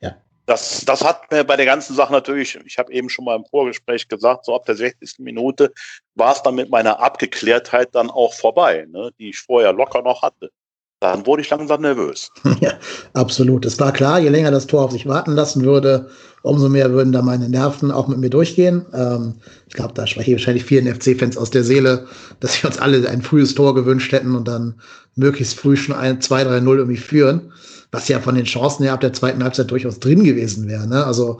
[0.00, 0.16] ja.
[0.46, 3.44] das, das hat mir bei der ganzen Sache natürlich, ich habe eben schon mal im
[3.44, 5.18] Vorgespräch gesagt, so ab der 60.
[5.18, 5.72] Minute
[6.14, 10.22] war es dann mit meiner Abgeklärtheit dann auch vorbei, ne, die ich vorher locker noch
[10.22, 10.52] hatte
[11.00, 12.30] dann wurde ich langsam nervös.
[12.60, 12.74] ja,
[13.14, 13.64] absolut.
[13.64, 16.10] Es war klar, je länger das Tor auf sich warten lassen würde,
[16.42, 18.84] umso mehr würden da meine Nerven auch mit mir durchgehen.
[18.92, 19.34] Ähm,
[19.66, 22.06] ich glaube, da spreche ich wahrscheinlich vielen FC-Fans aus der Seele,
[22.40, 24.74] dass wir uns alle ein frühes Tor gewünscht hätten und dann
[25.16, 27.52] möglichst früh schon ein 2-3-0 irgendwie führen.
[27.92, 30.86] Was ja von den Chancen her ab der zweiten Halbzeit durchaus drin gewesen wäre.
[30.86, 31.04] Ne?
[31.04, 31.38] Also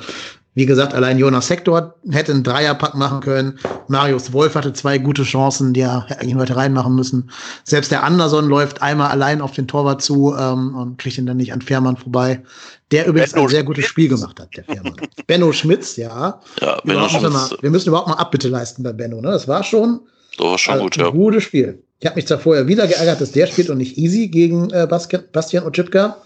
[0.55, 3.59] Wie gesagt, allein Jonas Sektor hätte einen Dreierpack machen können.
[3.87, 7.31] Marius Wolf hatte zwei gute Chancen, die er eigentlich heute reinmachen müssen.
[7.63, 11.37] Selbst der Anderson läuft einmal allein auf den Torwart zu ähm, und kriegt ihn dann
[11.37, 12.43] nicht an Fährmann vorbei.
[12.91, 14.97] Der übrigens Benno ein sehr gutes Spiel gemacht hat, der Fährmann.
[15.29, 16.41] Benno Schmitz, ja.
[16.61, 19.21] Ja, Benno Schmitz, mal, wir müssen überhaupt mal Abbitte leisten bei Benno.
[19.21, 19.31] Ne?
[19.31, 20.01] Das war schon
[20.37, 21.11] so war schon also gut, ein ja.
[21.11, 21.83] gutes Spiel.
[22.01, 24.87] Ich habe mich zwar vorher wieder geärgert, dass der spielt und nicht Easy gegen äh,
[24.89, 26.17] Bastian, Oschipka,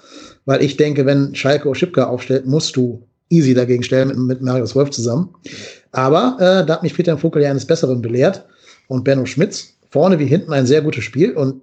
[0.44, 4.74] weil ich denke, wenn Schalke Oschipka aufstellt, musst du Easy dagegen stellen mit, mit Marius
[4.74, 5.34] Wolf zusammen.
[5.92, 8.44] Aber äh, da hat mich Peter Vogel ja eines Besseren belehrt
[8.88, 11.62] und Benno Schmitz vorne wie hinten ein sehr gutes Spiel und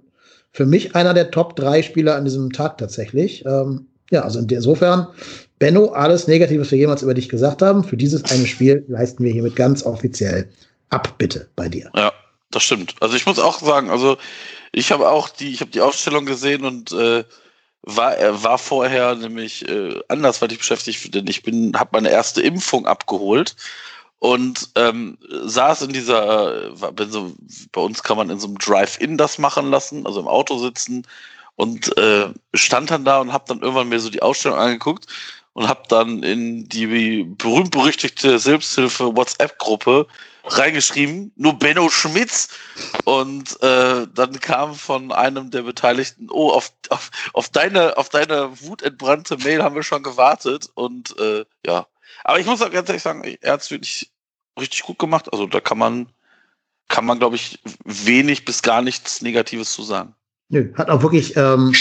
[0.52, 3.44] für mich einer der Top drei Spieler an diesem Tag tatsächlich.
[3.46, 5.06] Ähm, ja, also insofern,
[5.58, 9.24] Benno, alles Negative, was wir jemals über dich gesagt haben, für dieses eine Spiel leisten
[9.24, 10.50] wir hiermit ganz offiziell
[10.90, 11.90] ab, bitte, bei dir.
[11.96, 12.12] Ja,
[12.50, 12.94] das stimmt.
[13.00, 14.18] Also ich muss auch sagen, also
[14.72, 17.24] ich habe auch die, ich habe die Aufstellung gesehen und äh,
[17.82, 22.86] war, er war vorher nämlich äh, andersweitig beschäftigt, denn ich bin, habe meine erste Impfung
[22.86, 23.56] abgeholt
[24.18, 27.32] und ähm, saß in dieser, äh, bin so,
[27.72, 31.06] bei uns kann man in so einem Drive-In das machen lassen, also im Auto sitzen
[31.56, 35.06] und äh, stand dann da und habe dann irgendwann mir so die Ausstellung angeguckt
[35.54, 40.06] und habe dann in die berühmt-berüchtigte Selbsthilfe WhatsApp-Gruppe
[40.44, 42.48] reingeschrieben, nur Benno Schmitz.
[43.04, 48.50] Und äh, dann kam von einem der Beteiligten, oh, auf, auf, auf, deine, auf deine
[48.60, 50.70] wutentbrannte Mail haben wir schon gewartet.
[50.74, 51.86] Und äh, ja,
[52.24, 54.10] aber ich muss auch ganz ehrlich sagen, er hat es wirklich
[54.58, 55.32] richtig gut gemacht.
[55.32, 56.08] Also da kann man,
[56.88, 60.14] kann man, glaube ich, wenig bis gar nichts Negatives zu sagen.
[60.48, 61.72] Nö, hat auch wirklich ähm,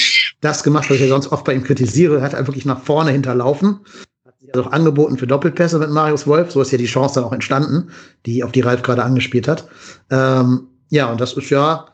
[0.41, 2.21] das gemacht, was ich ja sonst oft bei ihm kritisiere.
[2.21, 3.79] Hat er wirklich nach vorne hinterlaufen.
[4.25, 6.51] Hat sich also auch angeboten für Doppelpässe mit Marius Wolf.
[6.51, 7.89] So ist ja die Chance dann auch entstanden,
[8.25, 9.67] die auf die Ralf gerade angespielt hat.
[10.09, 11.85] Ähm, ja, und das ist ja,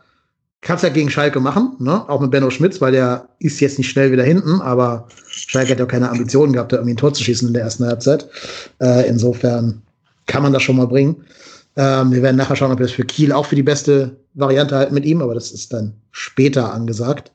[0.62, 2.10] kannst ja gegen Schalke machen, ne?
[2.10, 5.80] Auch mit Benno Schmitz, weil der ist jetzt nicht schnell wieder hinten, aber Schalke hat
[5.80, 8.28] ja keine Ambitionen gehabt, da irgendwie ein Tor zu schießen in der ersten Halbzeit.
[8.80, 9.84] Äh, insofern
[10.26, 11.18] kann man das schon mal bringen.
[11.76, 14.76] Ähm, wir werden nachher schauen, ob wir das für Kiel auch für die beste Variante
[14.76, 17.32] halten mit ihm, aber das ist dann später angesagt.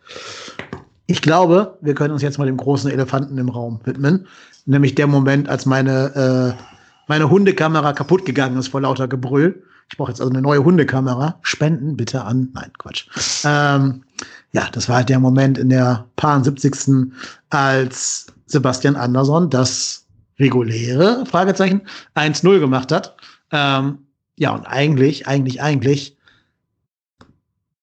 [1.07, 4.27] Ich glaube, wir können uns jetzt mal dem großen Elefanten im Raum widmen,
[4.67, 6.63] nämlich der Moment, als meine, äh,
[7.09, 9.63] meine Hundekamera kaputt gegangen ist vor lauter Gebrüll.
[9.91, 11.39] Ich brauche jetzt also eine neue Hundekamera.
[11.43, 12.49] Spenden bitte an.
[12.55, 13.07] Nein, Quatsch.
[13.45, 14.05] Ähm,
[14.53, 17.13] ja, das war halt der Moment in der paar 70.
[17.51, 20.07] als Sebastian Andersson das
[20.39, 21.83] reguläre Fragezeichen
[22.15, 23.17] 1-0 gemacht hat.
[23.51, 23.99] Ähm,
[24.37, 26.17] ja, und eigentlich, eigentlich, eigentlich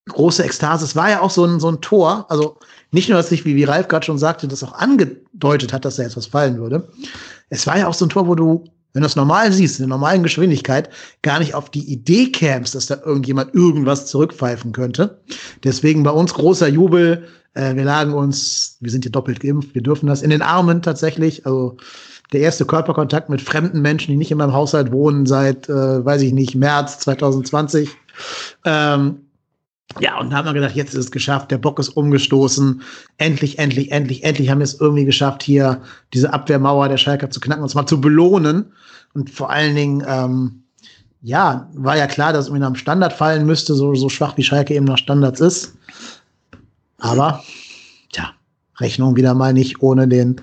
[0.09, 0.85] große Ekstase.
[0.85, 2.25] Es war ja auch so ein, so ein Tor.
[2.29, 2.57] Also
[2.91, 5.95] nicht nur, dass sich, wie, wie Ralf gerade schon sagte, das auch angedeutet hat, dass
[5.95, 6.87] da jetzt was fallen würde.
[7.49, 9.83] Es war ja auch so ein Tor, wo du, wenn du es normal siehst, in
[9.83, 10.89] der normalen Geschwindigkeit,
[11.21, 15.19] gar nicht auf die Idee kämst, dass da irgendjemand irgendwas zurückpfeifen könnte.
[15.63, 17.27] Deswegen bei uns großer Jubel.
[17.53, 20.81] Äh, wir lagen uns, wir sind hier doppelt geimpft, wir dürfen das in den Armen
[20.81, 21.45] tatsächlich.
[21.45, 21.77] Also
[22.31, 26.21] der erste Körperkontakt mit fremden Menschen, die nicht in meinem Haushalt wohnen, seit, äh, weiß
[26.21, 27.89] ich nicht, März 2020.
[28.65, 29.28] Ähm,
[29.99, 32.81] ja, und da haben wir gedacht, jetzt ist es geschafft, der Bock ist umgestoßen.
[33.17, 35.81] Endlich, endlich, endlich, endlich haben wir es irgendwie geschafft, hier
[36.13, 38.71] diese Abwehrmauer der Schalker zu knacken, uns mal zu belohnen.
[39.13, 40.63] Und vor allen Dingen, ähm,
[41.21, 44.37] ja, war ja klar, dass es irgendwie nach dem Standard fallen müsste, so, so schwach
[44.37, 45.73] wie Schalke eben nach Standards ist.
[46.99, 47.43] Aber,
[48.11, 48.31] tja,
[48.77, 50.39] Rechnung wieder mal nicht ohne den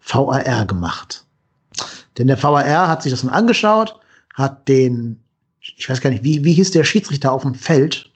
[0.00, 1.24] VAR gemacht.
[2.18, 3.98] Denn der VAR hat sich das dann angeschaut,
[4.34, 5.20] hat den,
[5.60, 8.09] ich weiß gar nicht, wie, wie hieß der Schiedsrichter auf dem Feld?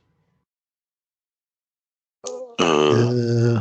[2.58, 3.60] Äh, Äh,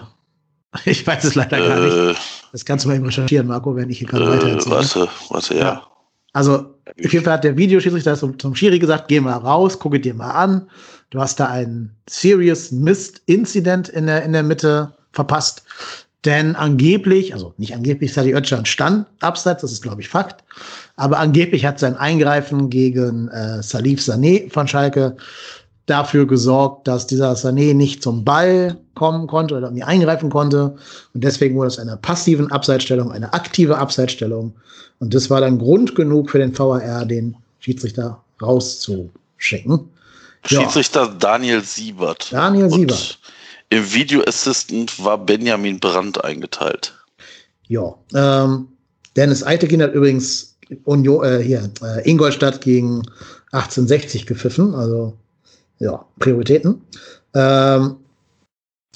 [0.85, 1.95] ich weiß es leider gar nicht.
[1.95, 2.13] äh,
[2.51, 4.75] Das kannst du mal eben recherchieren, Marco, wenn ich hier gerade äh, erzähle.
[4.75, 5.83] warte, warte, ja.
[6.33, 9.99] Also, auf jeden Fall hat der Videoschiedsrichter zum, zum Schiri gesagt, geh mal raus, gucke
[9.99, 10.67] dir mal an.
[11.11, 15.63] Du hast da einen Serious Mist Incident in der, in der Mitte verpasst.
[16.25, 20.43] Denn angeblich, also nicht angeblich, Sadi Özcan stand abseits, das ist, glaube ich, Fakt.
[20.95, 25.17] Aber angeblich hat sein Eingreifen gegen äh, Salif Sané von Schalke
[25.85, 30.75] dafür gesorgt, dass dieser Sané nicht zum Ball kommen konnte oder irgendwie eingreifen konnte.
[31.13, 34.53] Und deswegen wurde es einer passiven Abseitsstellung, eine aktive Abseitsstellung.
[34.99, 39.89] Und das war dann Grund genug für den VAR, den Schiedsrichter rauszuschicken.
[40.47, 40.61] Ja.
[40.61, 42.31] Schiedsrichter Daniel Siebert.
[42.31, 43.19] Daniel Und Siebert.
[43.69, 46.93] Im Video Assistant war Benjamin Brandt eingeteilt.
[47.67, 47.95] Ja.
[48.13, 48.67] Ähm,
[49.15, 53.03] Dennis Eitekin hat übrigens Union, äh, hier, äh, Ingolstadt gegen
[53.51, 54.75] 1860 gepfiffen.
[54.75, 55.17] Also,
[55.83, 56.81] ja, Prioritäten.
[57.33, 57.97] Ähm,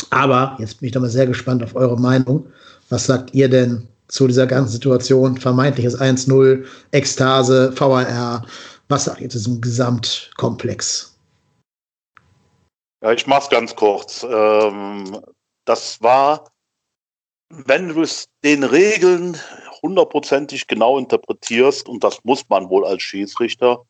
[0.09, 2.47] aber jetzt bin ich doch mal sehr gespannt auf eure Meinung.
[2.89, 5.37] Was sagt ihr denn zu dieser ganzen Situation?
[5.37, 8.45] Vermeintliches 1-0, Ekstase, VAR.
[8.89, 11.17] Was sagt ihr zu diesem Gesamtkomplex?
[13.03, 14.25] Ja, ich mach's ganz kurz.
[14.29, 15.19] Ähm,
[15.65, 16.49] das war,
[17.49, 19.37] wenn du es den Regeln
[19.81, 23.83] hundertprozentig genau interpretierst, und das muss man wohl als Schiedsrichter,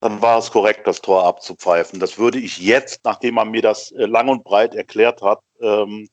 [0.00, 2.00] dann war es korrekt, das Tor abzupfeifen.
[2.00, 6.08] Das würde ich jetzt, nachdem man mir das äh, lang und breit erklärt hat, ähm,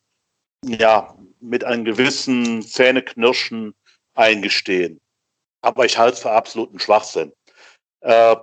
[0.63, 3.75] ja, mit einem gewissen Zähneknirschen
[4.15, 4.99] eingestehen.
[5.61, 7.31] Aber ich halte es für absoluten Schwachsinn.
[8.01, 8.35] Äh,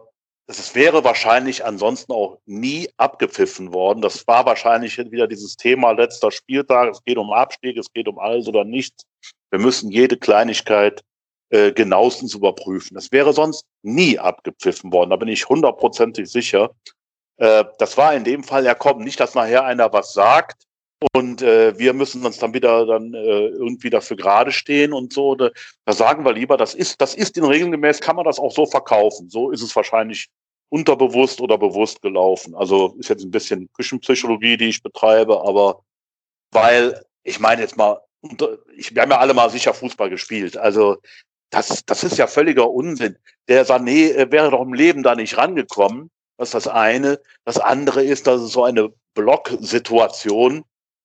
[0.46, 4.02] es wäre wahrscheinlich ansonsten auch nie abgepfiffen worden.
[4.02, 6.90] Das war wahrscheinlich wieder dieses Thema letzter Spieltag.
[6.90, 9.04] Es geht um Abstieg, es geht um alles oder nichts.
[9.50, 11.02] Wir müssen jede Kleinigkeit
[11.52, 12.94] äh, genauestens überprüfen.
[12.94, 15.10] Das wäre sonst nie abgepfiffen worden.
[15.10, 16.70] Da bin ich hundertprozentig sicher.
[17.36, 19.04] Äh, das war in dem Fall ja kommen.
[19.04, 20.66] Nicht, dass nachher einer was sagt
[21.12, 25.34] und äh, wir müssen uns dann wieder dann äh, irgendwie dafür gerade stehen und so.
[25.34, 25.50] Da,
[25.84, 28.64] da sagen wir lieber, das ist, das ist in regelgemäß, kann man das auch so
[28.64, 29.28] verkaufen.
[29.28, 30.28] So ist es wahrscheinlich
[30.70, 32.54] unterbewusst oder bewusst gelaufen.
[32.54, 35.82] Also ist jetzt ein bisschen Küchenpsychologie, die ich betreibe, aber
[36.50, 38.00] weil, ich meine jetzt mal,
[38.74, 40.56] ich, wir haben ja alle mal sicher Fußball gespielt.
[40.56, 40.96] Also
[41.52, 43.16] das, das ist ja völliger Unsinn.
[43.46, 46.10] Der Sané äh, wäre doch im Leben da nicht rangekommen.
[46.38, 47.20] Das ist das eine.
[47.44, 50.64] Das andere ist, dass es so eine Blocksituation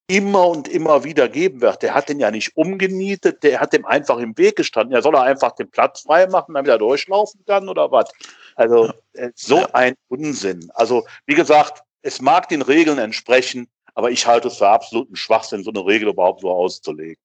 [0.09, 1.83] immer und immer wieder geben wird.
[1.83, 4.93] Der hat den ja nicht umgenietet, der hat dem einfach im Weg gestanden.
[4.93, 8.09] Ja, soll er einfach den Platz frei machen, damit er durchlaufen kann oder was?
[8.55, 9.69] Also äh, so ja.
[9.73, 10.71] ein Unsinn.
[10.75, 15.65] Also wie gesagt, es mag den Regeln entsprechen, aber ich halte es für absoluten Schwachsinn,
[15.65, 17.21] so eine Regel überhaupt so auszulegen.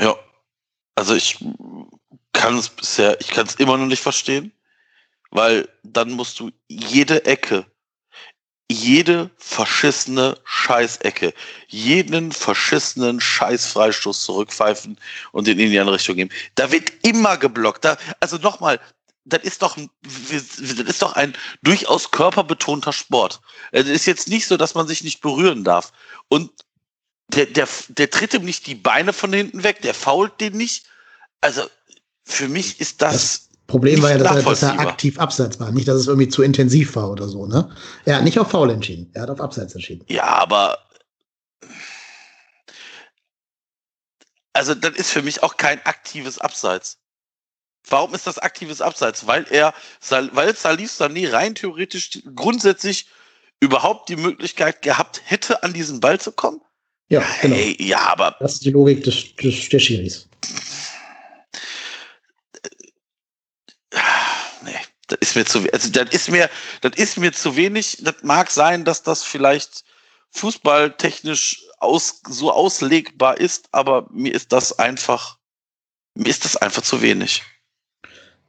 [0.00, 0.16] Ja,
[0.94, 1.38] also ich
[2.32, 4.52] kann es bisher, ich kann es immer noch nicht verstehen,
[5.30, 7.66] weil dann musst du jede Ecke
[8.72, 11.34] jede verschissene Scheißecke,
[11.68, 14.98] jeden verschissenen Scheißfreistoß zurückpfeifen
[15.32, 16.30] und den in die andere Richtung geben.
[16.54, 17.84] Da wird immer geblockt.
[17.84, 18.80] Da, also nochmal,
[19.24, 23.40] das ist doch, das ist doch ein durchaus körperbetonter Sport.
[23.70, 25.92] Es ist jetzt nicht so, dass man sich nicht berühren darf.
[26.28, 26.50] Und
[27.34, 30.86] der, der, der tritt ihm nicht die Beine von hinten weg, der fault den nicht.
[31.40, 31.62] Also
[32.24, 35.70] für mich ist das, das Problem war ja, dass er, dass er, aktiv abseits war,
[35.72, 37.46] nicht, dass es irgendwie zu intensiv war oder so.
[37.46, 37.74] Ne?
[38.04, 40.04] Er hat nicht auf Foul entschieden, er hat auf Abseits entschieden.
[40.08, 40.78] Ja, aber
[44.52, 46.98] also das ist für mich auch kein aktives Abseits.
[47.88, 49.26] Warum ist das aktives Abseits?
[49.26, 49.74] Weil er,
[50.32, 53.08] weil Salif Sané rein theoretisch grundsätzlich
[53.60, 56.60] überhaupt die Möglichkeit gehabt hätte, an diesen Ball zu kommen?
[57.12, 57.56] Ja, genau.
[57.56, 58.34] Hey, ja, aber.
[58.40, 60.26] Das ist die Logik des, des, der Schiris.
[65.08, 66.48] das ist mir zu, also das ist mir,
[66.80, 67.98] das ist mir zu wenig.
[68.00, 69.84] Das mag sein, dass das vielleicht
[70.30, 75.36] fußballtechnisch aus, so auslegbar ist, aber mir ist das einfach,
[76.14, 77.42] mir ist das einfach zu wenig.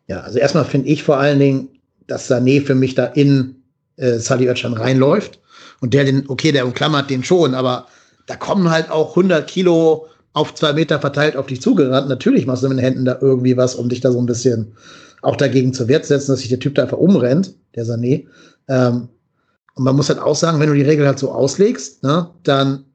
[0.08, 3.62] Ja, also erstmal finde ich vor allen Dingen, dass Sané für mich da in
[3.98, 5.42] äh, Sally Özcan reinläuft
[5.82, 7.90] und der den, okay, der umklammert den schon, aber
[8.26, 12.10] da kommen halt auch 100 Kilo auf zwei Meter verteilt auf dich zugerannt.
[12.10, 14.74] Natürlich machst du mit den Händen da irgendwie was, um dich da so ein bisschen
[15.22, 18.26] auch dagegen zur Wehr zu setzen, dass sich der Typ da einfach umrennt, der Sané.
[18.68, 19.10] Ähm,
[19.76, 22.86] und man muss halt auch sagen, wenn du die Regel halt so auslegst, ne, dann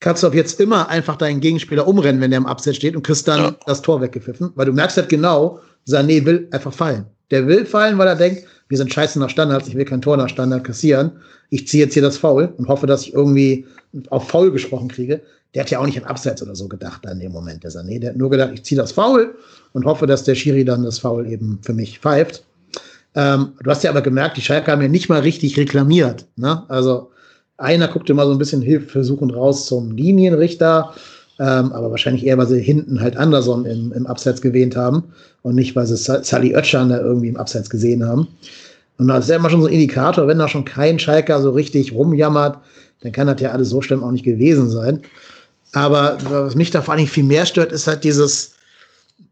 [0.00, 3.02] kannst du ab jetzt immer einfach deinen Gegenspieler umrennen, wenn der im Abseits steht und
[3.02, 3.56] kriegst dann ja.
[3.66, 7.06] das Tor weggepfiffen, weil du merkst halt genau, Sané will einfach fallen.
[7.30, 10.16] Der will fallen, weil er denkt, wir sind scheiße nach Standards, ich will kein Tor
[10.16, 11.10] nach Standard kassieren.
[11.50, 13.66] Ich ziehe jetzt hier das Foul und hoffe, dass ich irgendwie
[14.10, 15.20] auf Foul gesprochen kriege.
[15.52, 17.98] Der hat ja auch nicht an Abseits oder so gedacht in dem Moment, der Sané.
[17.98, 19.34] Der hat nur gedacht, ich ziehe das Foul
[19.72, 22.44] und hoffe, dass der Schiri dann das Foul eben für mich pfeift.
[23.16, 26.26] Ähm, du hast ja aber gemerkt, die Schalke haben ja nicht mal richtig reklamiert.
[26.36, 26.62] Ne?
[26.68, 27.10] Also
[27.56, 30.94] einer guckte mal so ein bisschen hilfeversuchend raus zum Linienrichter,
[31.40, 35.04] ähm, aber wahrscheinlich eher, weil sie hinten halt Anderson im, im Abseits gewähnt haben
[35.40, 38.28] und nicht, weil sie Sally Oetschan da irgendwie im Abseits gesehen haben.
[38.98, 41.50] Und das ist ja immer schon so ein Indikator, wenn da schon kein Schalker so
[41.50, 42.58] richtig rumjammert,
[43.00, 45.00] dann kann das ja alles so schlimm auch nicht gewesen sein.
[45.72, 48.52] Aber was mich da vor allem viel mehr stört, ist halt dieses,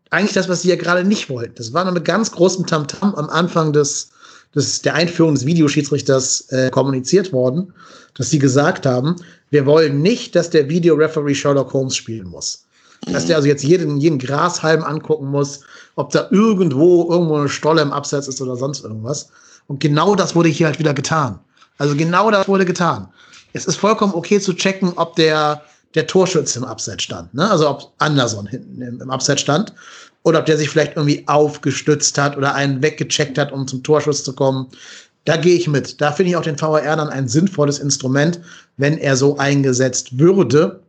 [0.08, 1.56] eigentlich das, was sie ja gerade nicht wollten.
[1.56, 4.08] Das war noch mit ganz großem Tamtam am Anfang des,
[4.54, 7.74] des, der Einführung des Videoschiedsrichters äh, kommuniziert worden,
[8.14, 9.16] dass sie gesagt haben,
[9.50, 12.64] wir wollen nicht, dass der Videoreferee Sherlock Holmes spielen muss.
[13.06, 15.60] Dass der also jetzt jeden, jeden Grashalm angucken muss,
[15.94, 19.30] ob da irgendwo irgendwo eine Stolle im Absatz ist oder sonst irgendwas.
[19.68, 21.38] Und genau das wurde hier halt wieder getan.
[21.78, 23.08] Also genau das wurde getan.
[23.52, 25.62] Es ist vollkommen okay zu checken, ob der
[25.94, 27.32] der Torschütze im Abseits stand.
[27.34, 27.50] Ne?
[27.50, 29.72] Also ob Anderson hinten im, im Abseits stand
[30.22, 34.24] oder ob der sich vielleicht irgendwie aufgestützt hat oder einen weggecheckt hat, um zum Torschuss
[34.24, 34.68] zu kommen.
[35.28, 36.00] Da gehe ich mit.
[36.00, 38.40] Da finde ich auch den VAR dann ein sinnvolles Instrument,
[38.78, 40.80] wenn er so eingesetzt würde.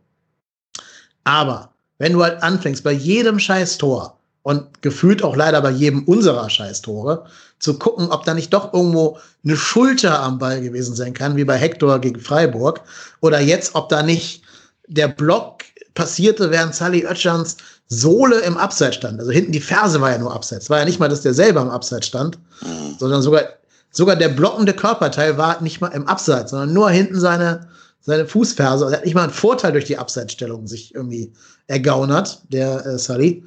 [1.24, 6.04] Aber wenn du halt anfängst, bei jedem scheiß Tor und gefühlt auch leider bei jedem
[6.04, 7.26] unserer scheiß Tore,
[7.58, 11.44] zu gucken, ob da nicht doch irgendwo eine Schulter am Ball gewesen sein kann, wie
[11.44, 12.80] bei Hector gegen Freiburg,
[13.20, 14.42] oder jetzt, ob da nicht
[14.86, 19.20] der Block passierte, während Sally Oetschans Sohle im Abseits stand.
[19.20, 20.70] Also hinten die Ferse war ja nur Abseits.
[20.70, 22.96] War ja nicht mal, dass der selber im Abseits stand, mhm.
[22.98, 23.42] sondern sogar,
[23.90, 27.68] sogar der blockende Körperteil war nicht mal im Abseits, sondern nur hinten seine,
[28.00, 28.86] seine Fußferse.
[28.86, 31.32] Er hat nicht mal einen Vorteil durch die Abseitsstellung sich irgendwie
[31.66, 33.44] ergaunert, der äh, Sully.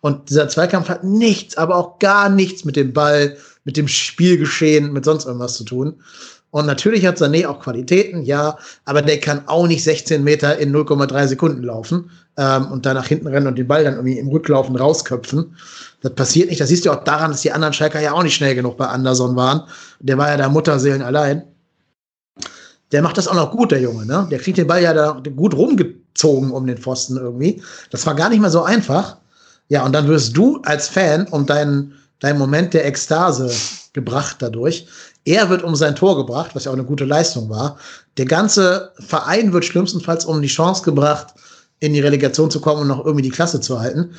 [0.00, 4.92] Und dieser Zweikampf hat nichts, aber auch gar nichts mit dem Ball, mit dem Spielgeschehen,
[4.92, 5.96] mit sonst irgendwas zu tun.
[6.50, 10.74] Und natürlich hat Sané auch Qualitäten, ja, aber der kann auch nicht 16 Meter in
[10.74, 14.28] 0,3 Sekunden laufen ähm, und da nach hinten rennen und den Ball dann irgendwie im
[14.28, 15.54] Rücklaufen rausköpfen.
[16.00, 16.60] Das passiert nicht.
[16.60, 18.86] Das siehst du auch daran, dass die anderen Schalker ja auch nicht schnell genug bei
[18.86, 19.62] Anderson waren.
[20.00, 21.42] Der war ja da Mutterseelen allein.
[22.92, 24.28] Der macht das auch noch gut, der Junge, ne?
[24.30, 27.60] Der kriegt den Ball ja da gut rumgezogen um den Pfosten irgendwie.
[27.90, 29.16] Das war gar nicht mal so einfach.
[29.68, 33.50] Ja, und dann wirst du als Fan um deinen, deinen Moment der Ekstase
[33.92, 34.86] gebracht dadurch.
[35.24, 37.78] Er wird um sein Tor gebracht, was ja auch eine gute Leistung war.
[38.16, 41.34] Der ganze Verein wird schlimmstenfalls um die Chance gebracht,
[41.80, 44.14] in die Relegation zu kommen und noch irgendwie die Klasse zu halten.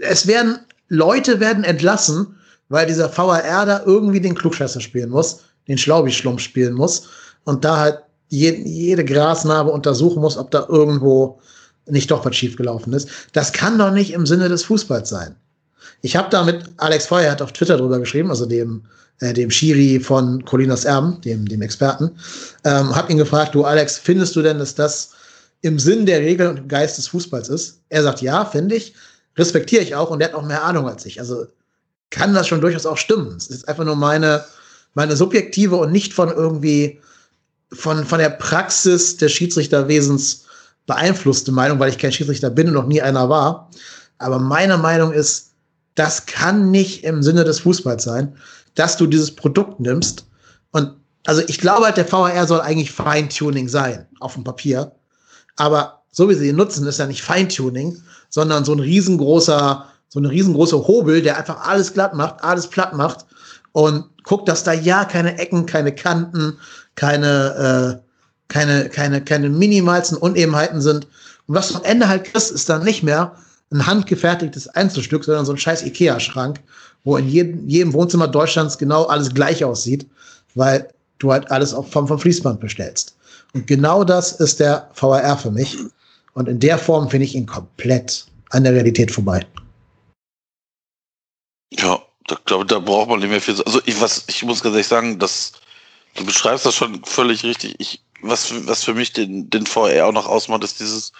[0.00, 2.36] Es werden, Leute werden entlassen,
[2.68, 7.08] weil dieser VAR da irgendwie den Klugscheißer spielen muss, den Schlaubi-Schlumpf spielen muss
[7.44, 11.40] und da halt je, jede Grasnarbe untersuchen muss, ob da irgendwo
[11.86, 13.08] nicht doch was schiefgelaufen ist.
[13.32, 15.34] Das kann doch nicht im Sinne des Fußballs sein.
[16.02, 18.82] Ich habe da mit Alex Feuer hat auf Twitter drüber geschrieben, also dem
[19.20, 22.10] äh, dem Schiri von Colinas Erben, dem, dem Experten,
[22.64, 25.10] ähm, habe ihn gefragt, du Alex, findest du denn, dass das
[25.60, 27.80] im Sinn der Regeln und im Geist des Fußballs ist?
[27.90, 28.94] Er sagt, ja, finde ich,
[29.36, 31.20] respektiere ich auch und er hat auch mehr Ahnung als ich.
[31.20, 31.46] Also
[32.08, 33.36] kann das schon durchaus auch stimmen.
[33.36, 34.44] Es ist einfach nur meine,
[34.94, 36.98] meine subjektive und nicht von irgendwie
[37.72, 40.44] von, von der Praxis des Schiedsrichterwesens
[40.86, 43.70] beeinflusste Meinung, weil ich kein Schiedsrichter bin und noch nie einer war.
[44.18, 45.49] Aber meine Meinung ist,
[45.94, 48.36] das kann nicht im Sinne des Fußballs sein
[48.74, 50.26] dass du dieses Produkt nimmst.
[50.72, 50.92] Und
[51.26, 54.92] also ich glaube halt, der VHR soll eigentlich Feintuning sein auf dem Papier.
[55.56, 60.18] Aber so wie sie ihn nutzen, ist ja nicht Feintuning, sondern so ein riesengroßer, so
[60.18, 63.26] eine riesengroße Hobel, der einfach alles glatt macht, alles platt macht
[63.72, 66.58] und guckt, dass da ja keine Ecken, keine Kanten,
[66.94, 68.10] keine, äh,
[68.48, 71.06] keine, keine, keine minimalsten Unebenheiten sind.
[71.46, 73.36] Und was du am Ende halt kriegst, ist dann nicht mehr
[73.72, 76.60] ein handgefertigtes Einzelstück, sondern so ein scheiß Ikea-Schrank,
[77.04, 80.06] wo in jedem, jedem Wohnzimmer Deutschlands genau alles gleich aussieht,
[80.54, 83.16] weil du halt alles auch vom, vom Fließband bestellst.
[83.54, 85.76] Und genau das ist der VRR für mich.
[86.34, 89.46] Und in der Form finde ich ihn komplett an der Realität vorbei.
[91.72, 93.60] Ja, da glaube da braucht man nicht mehr viel.
[93.62, 95.52] Also ich was, ich muss ganz ehrlich sagen, dass
[96.14, 97.76] du beschreibst das schon völlig richtig.
[97.78, 101.12] Ich, was, was für mich den, den VR auch noch ausmacht, ist dieses.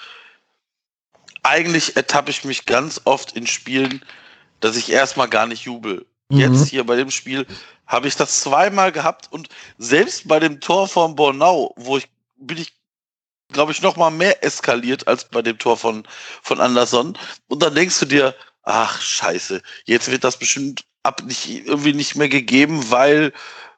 [1.42, 4.04] Eigentlich ertappe ich mich ganz oft in Spielen,
[4.60, 6.06] dass ich erstmal gar nicht jubel.
[6.28, 6.38] Mhm.
[6.38, 7.46] Jetzt hier bei dem Spiel
[7.86, 9.48] habe ich das zweimal gehabt und
[9.78, 12.72] selbst bei dem Tor von Bornau, wo ich bin ich
[13.52, 16.06] glaube ich noch mal mehr eskaliert als bei dem Tor von
[16.42, 21.48] von Anderson und dann denkst du dir, ach Scheiße, jetzt wird das bestimmt ab nicht
[21.48, 23.32] irgendwie nicht mehr gegeben, weil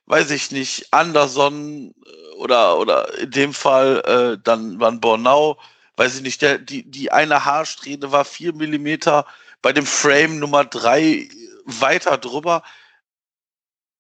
[0.07, 5.59] weiß ich nicht, Anderson äh, oder oder in dem Fall äh, dann waren Bornau,
[5.97, 9.27] weiß ich nicht, der die die eine Haarsträhne war vier Millimeter
[9.61, 11.29] bei dem Frame Nummer drei
[11.65, 12.63] weiter drüber.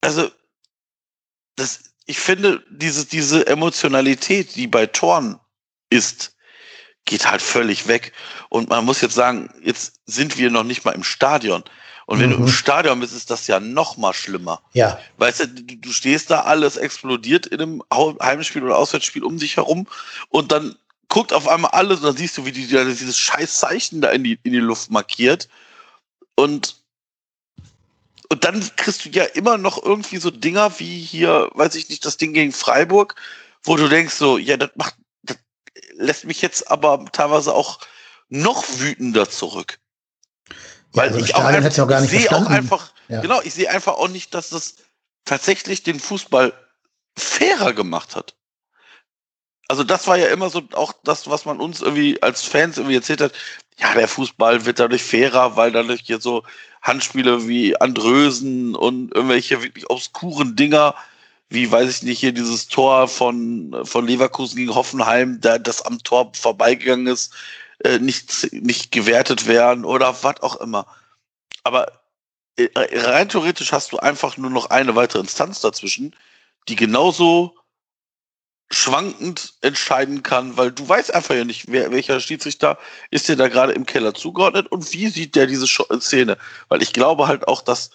[0.00, 0.30] Also,
[1.56, 5.38] das, ich finde, diese, diese Emotionalität, die bei Toren
[5.90, 6.34] ist,
[7.04, 8.12] geht halt völlig weg.
[8.48, 11.62] Und man muss jetzt sagen, jetzt sind wir noch nicht mal im Stadion.
[12.06, 12.32] Und wenn mhm.
[12.32, 12.48] du im mhm.
[12.48, 14.62] Stadion bist, ist das ja noch mal schlimmer.
[14.72, 14.98] Ja.
[15.18, 17.82] Weißt du, du, du stehst da, alles explodiert in einem
[18.20, 19.86] Heimspiel oder Auswärtsspiel um dich herum
[20.28, 20.76] und dann
[21.12, 24.24] guckt auf einmal alles und dann siehst du, wie die, dieses scheiß Zeichen da in
[24.24, 25.46] die, in die Luft markiert.
[26.36, 26.76] Und,
[28.30, 32.06] und dann kriegst du ja immer noch irgendwie so Dinger wie hier, weiß ich nicht,
[32.06, 33.14] das Ding gegen Freiburg,
[33.62, 35.36] wo du denkst so, ja, das macht, das
[35.96, 37.80] lässt mich jetzt aber teilweise auch
[38.30, 39.80] noch wütender zurück.
[40.92, 43.20] Weil ja, also ich auch, einfach, ich sehe auch einfach, ja.
[43.20, 44.76] genau, ich sehe einfach auch nicht, dass das
[45.26, 46.54] tatsächlich den Fußball
[47.18, 48.34] fairer gemacht hat
[49.72, 52.96] also das war ja immer so auch das, was man uns irgendwie als Fans irgendwie
[52.96, 53.32] erzählt hat.
[53.78, 56.42] Ja, der Fußball wird dadurch fairer, weil dadurch hier so
[56.82, 60.94] Handspiele wie Andrösen und irgendwelche wirklich obskuren Dinger,
[61.48, 66.02] wie weiß ich nicht, hier dieses Tor von, von Leverkusen gegen Hoffenheim, da das am
[66.02, 67.32] Tor vorbeigegangen ist,
[67.82, 70.86] äh, nicht, nicht gewertet werden oder was auch immer.
[71.64, 71.90] Aber
[72.58, 76.14] äh, rein theoretisch hast du einfach nur noch eine weitere Instanz dazwischen,
[76.68, 77.56] die genauso
[78.72, 82.78] schwankend entscheiden kann, weil du weißt einfach ja nicht, wer, welcher Schiedsrichter
[83.10, 86.38] ist dir da gerade im Keller zugeordnet und wie sieht der diese Szene.
[86.68, 87.90] Weil ich glaube halt auch, dass,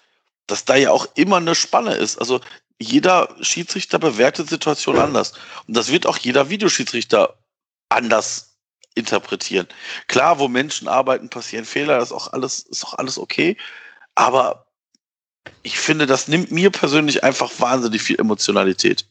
[0.45, 2.17] dass da ja auch immer eine Spanne ist.
[2.19, 2.41] Also
[2.79, 5.33] jeder Schiedsrichter bewertet Situation anders.
[5.67, 7.35] Und das wird auch jeder Videoschiedsrichter
[7.89, 8.57] anders
[8.93, 9.67] interpretieren.
[10.07, 13.57] Klar, wo Menschen arbeiten, passieren Fehler, ist auch alles, ist auch alles okay.
[14.13, 14.67] Aber
[15.63, 19.05] ich finde, das nimmt mir persönlich einfach wahnsinnig viel Emotionalität.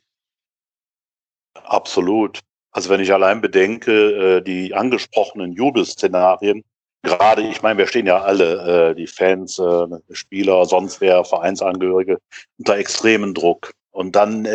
[1.66, 2.40] Absolut.
[2.70, 6.62] Also wenn ich allein bedenke, äh, die angesprochenen Jubelszenarien,
[7.02, 12.18] gerade, ich meine, wir stehen ja alle, äh, die Fans, äh, Spieler, sonst wer, Vereinsangehörige,
[12.58, 13.72] unter extremen Druck.
[13.92, 14.46] Und dann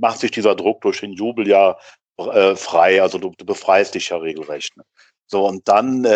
[0.00, 1.76] macht sich dieser Druck durch den Jubel ja
[2.16, 4.74] frei, also du, du befreist dich ja regelrecht.
[4.74, 4.84] Ne?
[5.26, 6.06] So, und dann,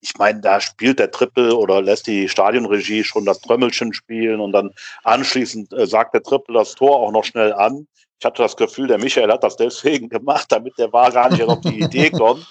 [0.00, 4.52] ich meine, da spielt der Triple oder lässt die Stadionregie schon das Trömmelchen spielen und
[4.52, 4.70] dann
[5.04, 7.86] anschließend sagt der Triple das Tor auch noch schnell an.
[8.18, 11.42] Ich hatte das Gefühl, der Michael hat das deswegen gemacht, damit der war gar nicht
[11.42, 12.46] auf die Idee kommt,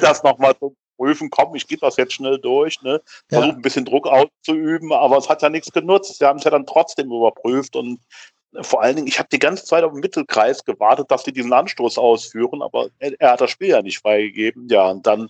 [0.00, 1.30] das nochmal zu prüfen.
[1.30, 3.00] Komm, ich gebe das jetzt schnell durch, ne?
[3.28, 3.54] Versuche ja.
[3.54, 6.20] ein bisschen Druck auszuüben, aber es hat ja nichts genutzt.
[6.20, 8.00] Wir haben es ja dann trotzdem überprüft und
[8.62, 11.52] vor allen Dingen, ich habe die ganze Zeit auf den Mittelkreis gewartet, dass sie diesen
[11.52, 14.68] Anstoß ausführen, aber er, er hat das Spiel ja nicht freigegeben.
[14.68, 15.28] Ja, und dann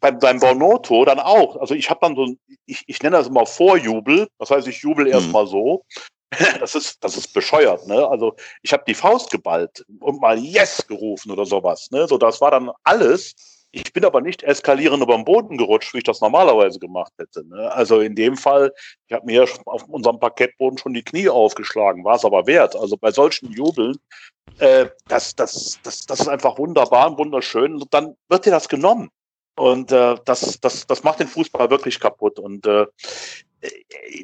[0.00, 1.56] beim, beim Bonoto dann auch.
[1.56, 4.28] Also ich habe dann so ein, ich, ich nenne das immer Vorjubel.
[4.38, 5.12] Das heißt, ich jubel hm.
[5.12, 5.84] erstmal so.
[6.60, 8.06] Das ist, das ist bescheuert, ne?
[8.08, 12.06] Also ich habe die Faust geballt und mal Yes gerufen oder sowas, ne?
[12.06, 13.34] So, das war dann alles.
[13.72, 17.46] Ich bin aber nicht eskalierend über den Boden gerutscht, wie ich das normalerweise gemacht hätte.
[17.46, 17.70] Ne?
[17.72, 18.72] Also in dem Fall,
[19.06, 22.74] ich habe mir auf unserem Parkettboden schon die Knie aufgeschlagen, war es aber wert.
[22.74, 23.96] Also bei solchen Jubeln,
[24.58, 27.74] äh, das, das, das, das ist einfach wunderbar und wunderschön.
[27.74, 29.08] Und dann wird dir das genommen.
[29.56, 32.40] Und äh, das, das, das macht den Fußball wirklich kaputt.
[32.40, 32.86] Und äh,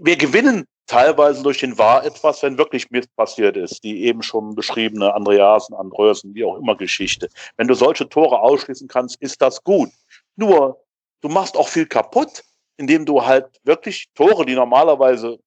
[0.02, 3.82] wir gewinnen teilweise durch den Wahr etwas, wenn wirklich Mist passiert ist.
[3.84, 7.28] Die eben schon beschriebene Andreasen, Andrösen, wie auch immer Geschichte.
[7.56, 9.90] Wenn du solche Tore ausschließen kannst, ist das gut.
[10.36, 10.80] Nur,
[11.20, 12.44] du machst auch viel kaputt,
[12.76, 15.38] indem du halt wirklich Tore, die normalerweise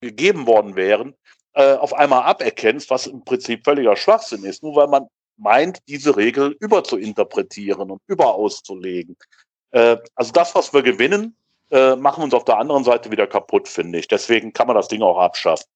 [0.00, 1.14] gegeben worden wären,
[1.54, 4.62] äh, auf einmal aberkennst, was im Prinzip völliger Schwachsinn ist.
[4.62, 9.16] Nur weil man meint, diese Regel überzuinterpretieren und überauszulegen.
[9.72, 11.36] Äh, also das, was wir gewinnen,
[11.70, 14.08] äh, machen uns auf der anderen Seite wieder kaputt, finde ich.
[14.08, 15.66] Deswegen kann man das Ding auch abschaffen.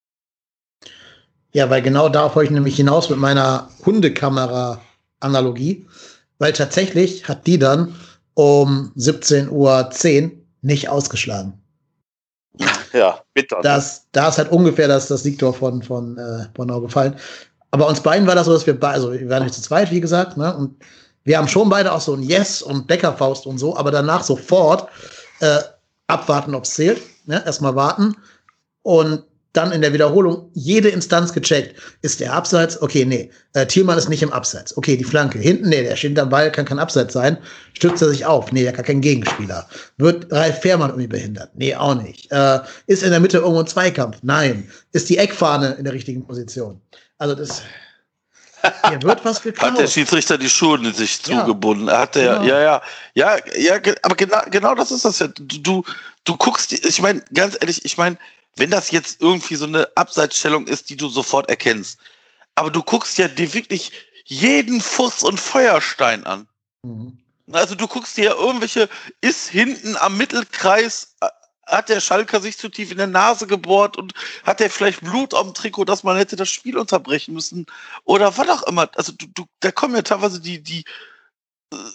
[1.53, 5.87] Ja, weil genau darauf wollte ich nämlich hinaus mit meiner Hundekamera-Analogie.
[6.39, 7.95] Weil tatsächlich hat die dann
[8.35, 10.33] um 17.10 Uhr
[10.63, 11.61] nicht ausgeschlagen.
[12.93, 13.59] Ja, bitter.
[13.61, 17.17] Das, da ist halt ungefähr das, das Siegtor von, von äh, Bornau gefallen.
[17.73, 19.91] Aber uns beiden war das so, dass wir beide, also wir waren nicht zu zweit,
[19.91, 20.57] wie gesagt, ne?
[20.57, 20.77] Und
[21.25, 24.89] wir haben schon beide auch so ein Yes und Bäckerfaust und so, aber danach sofort
[25.41, 25.59] äh,
[26.07, 27.01] abwarten, ob es zählt.
[27.27, 27.43] Ne?
[27.45, 28.17] Erstmal warten.
[28.83, 29.25] Und
[29.55, 31.81] dann in der Wiederholung jede Instanz gecheckt.
[32.03, 32.83] Ist der Abseits?
[32.83, 33.31] Okay, nee.
[33.53, 34.77] Äh, Thielmann ist nicht im Abseits.
[34.77, 35.39] Okay, die Flanke.
[35.39, 37.39] Hinten, nee, der steht hinterm Ball, kann kein Abseits sein.
[37.73, 38.51] Stützt er sich auf?
[38.51, 39.69] Nee, der kann kein Gegenspieler.
[39.97, 41.51] Wird Ralf Fährmann irgendwie behindert?
[41.55, 42.31] Nee, auch nicht.
[42.33, 44.19] Äh, ist in der Mitte irgendwo ein Zweikampf?
[44.23, 44.69] Nein.
[44.91, 46.81] Ist die Eckfahne in der richtigen Position?
[47.19, 47.63] Also das.
[48.89, 49.71] Hier wird was geklaut.
[49.73, 51.41] Hat der Schiedsrichter die Schuhe in sich ja.
[51.41, 51.91] zugebunden?
[51.91, 52.45] Hat der, genau.
[52.45, 52.83] ja, ja,
[53.15, 55.29] ja, ja, aber genau, genau das ist das ja.
[55.29, 55.85] Du, du,
[56.25, 58.19] du guckst, ich meine, ganz ehrlich, ich meine,
[58.57, 61.99] wenn das jetzt irgendwie so eine Abseitsstellung ist, die du sofort erkennst,
[62.55, 63.93] aber du guckst ja dir wirklich
[64.25, 66.47] jeden Fuß und Feuerstein an.
[66.83, 67.19] Mhm.
[67.53, 68.89] Also du guckst dir ja irgendwelche,
[69.21, 71.27] ist hinten am Mittelkreis äh,
[71.67, 74.13] hat der Schalker sich zu tief in der Nase gebohrt und
[74.45, 77.67] hat er vielleicht Blut am Trikot, dass man hätte das Spiel unterbrechen müssen
[78.05, 78.91] oder was auch immer.
[78.97, 80.85] Also du, du, da kommen ja teilweise die, die,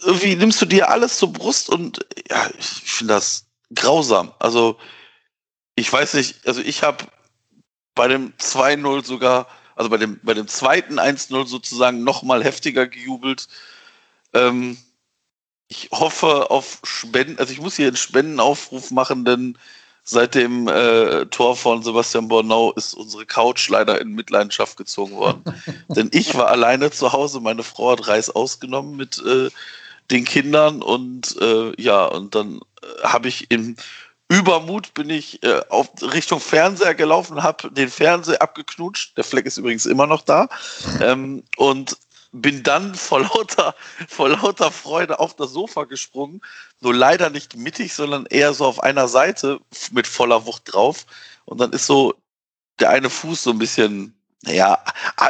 [0.02, 4.32] irgendwie nimmst du dir alles zur Brust und ja, ich finde das grausam.
[4.38, 4.78] Also
[5.74, 7.06] ich weiß nicht, also ich habe
[7.94, 9.46] bei dem 2-0 sogar,
[9.76, 13.48] also bei dem, bei dem zweiten 1-0 sozusagen noch mal heftiger gejubelt.
[14.32, 14.78] Ähm,
[15.70, 19.56] ich hoffe auf Spenden, also ich muss hier einen Spendenaufruf machen, denn
[20.02, 25.44] seit dem äh, Tor von Sebastian Bornau ist unsere Couch leider in Mitleidenschaft gezogen worden.
[25.88, 29.48] denn ich war alleine zu Hause, meine Frau hat Reis ausgenommen mit äh,
[30.10, 33.76] den Kindern und äh, ja, und dann äh, habe ich im
[34.28, 39.16] Übermut bin ich äh, auf Richtung Fernseher gelaufen, habe den Fernseher abgeknutscht.
[39.16, 40.48] Der Fleck ist übrigens immer noch da.
[41.00, 41.96] Ähm, und
[42.32, 43.74] bin dann vor lauter,
[44.08, 46.40] vor lauter Freude auf das Sofa gesprungen.
[46.80, 49.60] Nur leider nicht mittig, sondern eher so auf einer Seite
[49.90, 51.06] mit voller Wucht drauf.
[51.44, 52.14] Und dann ist so
[52.78, 54.78] der eine Fuß so ein bisschen, naja,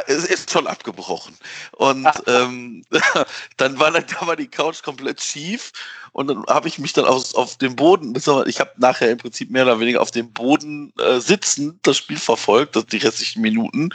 [0.07, 1.35] es ist schon abgebrochen.
[1.73, 2.83] Und ähm,
[3.57, 5.71] dann war, dann war die Couch komplett schief
[6.13, 9.49] und dann habe ich mich dann aus, auf dem Boden, ich habe nachher im Prinzip
[9.49, 13.89] mehr oder weniger auf dem Boden äh, sitzend das Spiel verfolgt, das die restlichen Minuten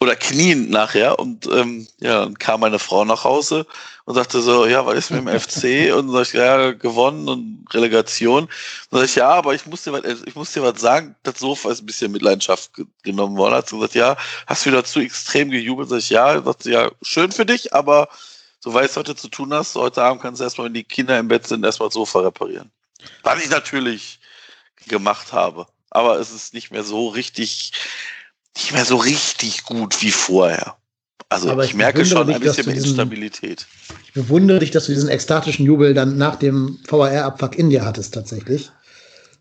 [0.00, 1.18] oder knien nachher.
[1.18, 3.66] Und ähm, ja, dann kam meine Frau nach Hause
[4.06, 5.92] und sagte so, ja, was ist mit dem FC?
[5.96, 8.44] Und sag ich, ja, gewonnen und Relegation.
[8.44, 11.40] Und sag ich, ja, aber ich muss dir was, ich muss dir was sagen, das
[11.40, 12.70] Sofa ist ein bisschen mit Leidenschaft
[13.02, 13.56] genommen worden.
[13.56, 15.88] Hat gesagt, ja, hast du wieder zu extrem gejubelt?
[15.88, 18.08] Sag ich, ja, sagt sie, ja, schön für dich, aber
[18.62, 19.74] du weißt, du zu tun hast.
[19.74, 22.70] Heute Abend kannst du erstmal, wenn die Kinder im Bett sind, erstmal das Sofa reparieren.
[23.24, 24.20] Was ich natürlich
[24.86, 25.66] gemacht habe.
[25.90, 27.72] Aber es ist nicht mehr so richtig,
[28.56, 30.76] nicht mehr so richtig gut wie vorher.
[31.28, 33.66] Also Aber ich, ich merke schon ein dich, dass bisschen diesen- Instabilität.
[34.04, 38.14] Ich bewundere dich, dass du diesen ekstatischen Jubel dann nach dem VAR-Abfuck in dir hattest,
[38.14, 38.70] tatsächlich.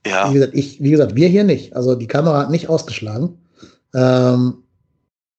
[0.06, 1.76] Ja, Wie gesagt, ich, wie gesagt, wir hier nicht.
[1.76, 3.38] Also die Kamera hat nicht ausgeschlagen.
[3.94, 4.56] Ähm,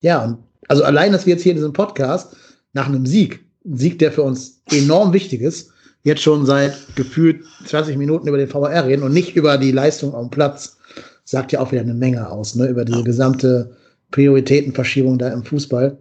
[0.00, 0.38] ja, und
[0.68, 2.36] also allein, dass wir jetzt hier in diesem Podcast
[2.72, 5.70] nach einem Sieg, ein Sieg, der für uns enorm wichtig ist,
[6.02, 10.12] jetzt schon seit gefühlt 20 Minuten über den VAR reden und nicht über die Leistung
[10.12, 10.76] dem Platz,
[11.24, 12.66] sagt ja auch wieder eine Menge aus, ne?
[12.68, 13.76] über diese gesamte
[14.12, 15.98] Prioritätenverschiebung da im Fußball.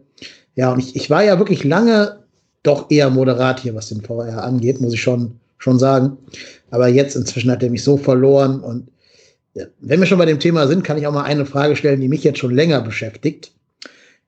[0.56, 2.24] Ja, und ich, ich war ja wirklich lange
[2.64, 6.18] doch eher moderat hier, was den VAR angeht, muss ich schon, schon sagen.
[6.72, 8.62] Aber jetzt inzwischen hat er mich so verloren.
[8.62, 8.89] Und
[9.53, 12.01] ja, wenn wir schon bei dem Thema sind, kann ich auch mal eine Frage stellen,
[12.01, 13.51] die mich jetzt schon länger beschäftigt.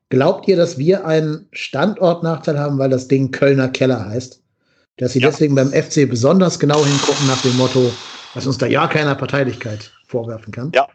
[0.10, 4.42] Glaubt ihr, dass wir einen Standortnachteil haben, weil das Ding Kölner Keller heißt?
[4.98, 5.30] Dass sie Ja.
[5.30, 7.92] deswegen beim FC besonders genau hingucken nach dem Motto,
[8.34, 10.72] dass uns da ja keiner Parteilichkeit vorwerfen kann?
[10.74, 10.88] Ja.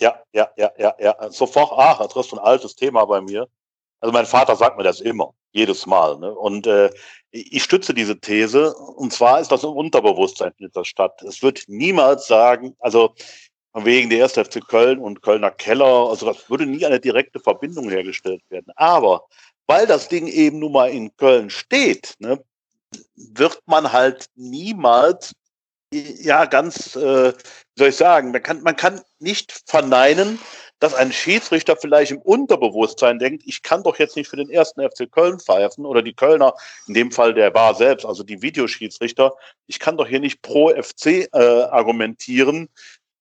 [0.00, 1.30] Ja, ja, ja, ja, ja.
[1.30, 3.48] Sofort, ach, das ist ein altes Thema bei mir.
[4.00, 6.18] Also mein Vater sagt mir das immer, jedes Mal.
[6.18, 6.32] Ne?
[6.32, 6.90] Und äh,
[7.30, 8.74] ich stütze diese These.
[8.74, 11.22] Und zwar ist das im Unterbewusstsein dieser Stadt.
[11.22, 13.14] Es wird niemals sagen, also
[13.72, 14.32] von wegen der 1.
[14.32, 18.72] FC Köln und Kölner Keller, also das würde nie eine direkte Verbindung hergestellt werden.
[18.76, 19.26] Aber
[19.66, 22.42] weil das Ding eben nun mal in Köln steht, ne,
[23.16, 25.34] wird man halt niemals
[25.92, 30.38] ja ganz, äh, wie soll ich sagen, man kann, man kann nicht verneinen,
[30.78, 34.82] dass ein Schiedsrichter vielleicht im Unterbewusstsein denkt, ich kann doch jetzt nicht für den ersten
[34.82, 36.54] FC Köln pfeifen oder die Kölner,
[36.86, 39.34] in dem Fall der war selbst, also die Videoschiedsrichter,
[39.66, 42.68] ich kann doch hier nicht pro FC äh, argumentieren,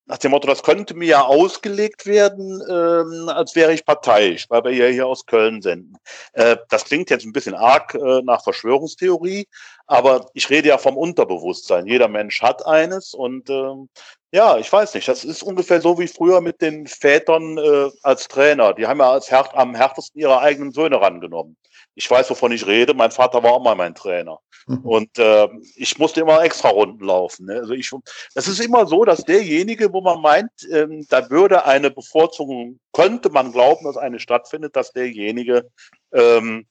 [0.08, 4.64] nach dem Motto, das könnte mir ja ausgelegt werden, ähm, als wäre ich parteiisch, weil
[4.64, 5.97] wir ja hier aus Köln senden.
[6.32, 9.47] Äh, das klingt jetzt ein bisschen arg äh, nach Verschwörungstheorie,
[9.86, 11.88] aber ich rede ja vom Unterbewusstsein.
[11.88, 13.89] Jeder Mensch hat eines und ähm,
[14.32, 15.07] ja, ich weiß nicht.
[15.07, 18.73] Das ist ungefähr so wie früher mit den Vätern äh, als Trainer.
[18.73, 21.55] Die haben ja als Herd, am härtesten ihre eigenen Söhne rangenommen.
[21.95, 22.93] Ich weiß, wovon ich rede.
[22.93, 24.39] Mein Vater war auch mal mein Trainer.
[24.84, 27.45] Und äh, ich musste immer extra Runden laufen.
[27.45, 27.53] Ne?
[27.53, 27.89] Also ich,
[28.36, 33.30] das ist immer so, dass derjenige, wo man meint, ähm, da würde eine Bevorzugung, könnte
[33.30, 35.69] man glauben, dass eine stattfindet, dass derjenige,
[36.11, 36.67] ähm,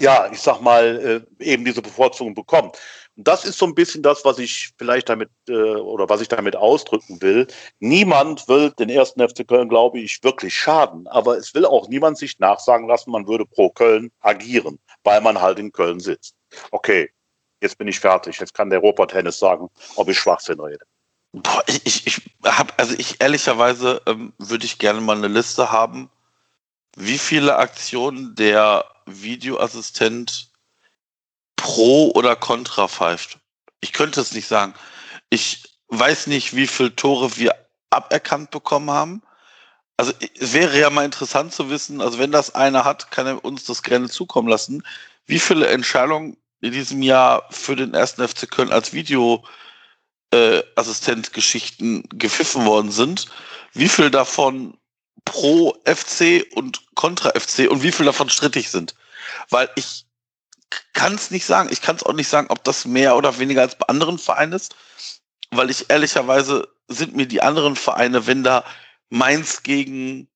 [0.00, 2.78] ja, ich sag mal, äh, eben diese Bevorzugung bekommt.
[3.16, 6.28] Und das ist so ein bisschen das, was ich vielleicht damit äh, oder was ich
[6.28, 7.46] damit ausdrücken will.
[7.78, 11.06] Niemand will den ersten FC Köln, glaube ich, wirklich schaden.
[11.06, 15.40] Aber es will auch niemand sich nachsagen lassen, man würde pro Köln agieren, weil man
[15.40, 16.34] halt in Köln sitzt.
[16.72, 17.10] Okay,
[17.60, 18.40] jetzt bin ich fertig.
[18.40, 20.84] Jetzt kann der Robert Hennes sagen, ob ich Schwachsinn rede.
[21.32, 25.72] Boah, ich, ich, ich habe, also ich ehrlicherweise ähm, würde ich gerne mal eine Liste
[25.72, 26.10] haben,
[26.96, 30.52] wie viele Aktionen der Videoassistent
[31.64, 33.38] pro oder contra pfeift.
[33.80, 34.74] Ich könnte es nicht sagen.
[35.30, 37.54] Ich weiß nicht, wie viele Tore wir
[37.88, 39.22] aberkannt bekommen haben.
[39.96, 43.42] Also es wäre ja mal interessant zu wissen, also wenn das einer hat, kann er
[43.42, 44.82] uns das gerne zukommen lassen,
[45.24, 49.42] wie viele Entscheidungen in diesem Jahr für den ersten FC Köln als Video
[50.32, 50.62] äh,
[52.10, 53.26] gepfiffen worden sind,
[53.72, 54.76] wie viel davon
[55.24, 58.94] pro FC und kontra FC und wie viel davon strittig sind.
[59.48, 60.04] Weil ich
[60.92, 61.68] kann es nicht sagen.
[61.72, 64.52] Ich kann es auch nicht sagen, ob das mehr oder weniger als bei anderen Vereinen
[64.52, 64.74] ist,
[65.50, 68.64] weil ich ehrlicherweise sind mir die anderen Vereine, wenn da
[69.08, 70.28] Mainz gegen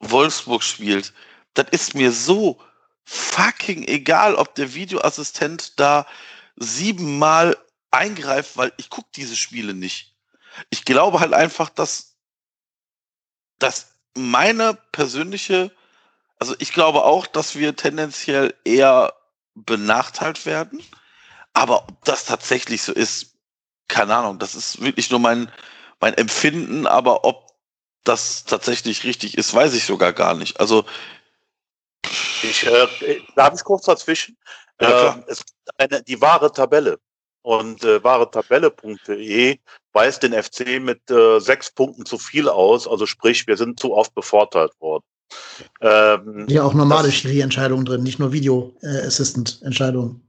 [0.00, 1.12] Wolfsburg spielt,
[1.54, 2.60] das ist mir so
[3.04, 6.06] fucking egal, ob der Videoassistent da
[6.56, 7.56] siebenmal
[7.90, 10.16] eingreift, weil ich gucke diese Spiele nicht.
[10.70, 12.16] Ich glaube halt einfach, dass,
[13.58, 15.72] dass meine persönliche,
[16.38, 19.14] also ich glaube auch, dass wir tendenziell eher
[19.54, 20.82] benachteiligt werden,
[21.52, 23.36] aber ob das tatsächlich so ist,
[23.88, 25.50] keine Ahnung, das ist wirklich nur mein,
[26.00, 27.52] mein Empfinden, aber ob
[28.02, 30.60] das tatsächlich richtig ist, weiß ich sogar gar nicht.
[30.60, 30.84] Also
[32.42, 34.36] Ich, äh, darf ich kurz dazwischen?
[34.80, 36.98] Ja, äh, es gibt eine, die wahre Tabelle.
[37.42, 39.58] Und äh, wahretabelle.de
[39.92, 42.88] weist den FC mit äh, sechs Punkten zu viel aus.
[42.88, 45.04] Also sprich, wir sind zu oft bevorteilt worden.
[45.80, 50.20] Ähm, Ja, auch normale Schiri-Entscheidungen drin, nicht nur Video-Assistant-Entscheidungen.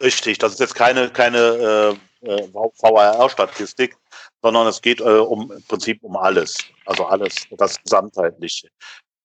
[0.00, 3.96] Richtig, das ist jetzt keine, keine äh, äh, VAR-Statistik,
[4.42, 6.58] sondern es geht äh, um im Prinzip um alles.
[6.84, 8.68] Also alles, das Gesamtheitliche.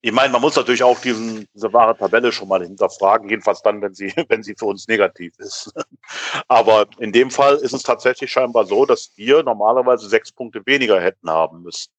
[0.04, 3.82] Ich meine, man muss natürlich auch diesen, diese wahre Tabelle schon mal hinterfragen, jedenfalls dann,
[3.82, 5.72] wenn sie, wenn sie für uns negativ ist.
[6.48, 11.00] Aber in dem Fall ist es tatsächlich scheinbar so, dass wir normalerweise sechs Punkte weniger
[11.00, 11.92] hätten haben müssen.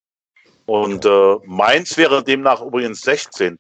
[0.73, 3.59] Und äh, Mainz wäre demnach übrigens 16.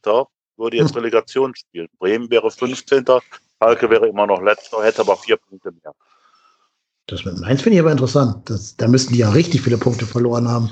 [0.56, 0.96] würde jetzt Hm.
[1.02, 1.88] Relegation spielen.
[1.98, 3.04] Bremen wäre 15.
[3.58, 5.92] Schalke wäre immer noch letzter, hätte aber vier Punkte mehr.
[7.06, 8.48] Das mit Mainz finde ich aber interessant.
[8.48, 10.70] Das, da müssten die ja richtig viele Punkte verloren haben.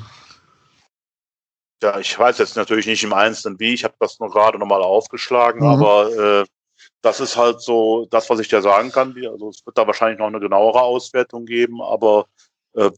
[1.82, 3.74] Ja, ich weiß jetzt natürlich nicht im Einzelnen wie.
[3.74, 5.66] Ich habe das nur gerade nochmal aufgeschlagen, Mhm.
[5.66, 6.44] aber äh,
[7.02, 9.14] das ist halt so das, was ich dir sagen kann.
[9.30, 12.26] Also es wird da wahrscheinlich noch eine genauere Auswertung geben, aber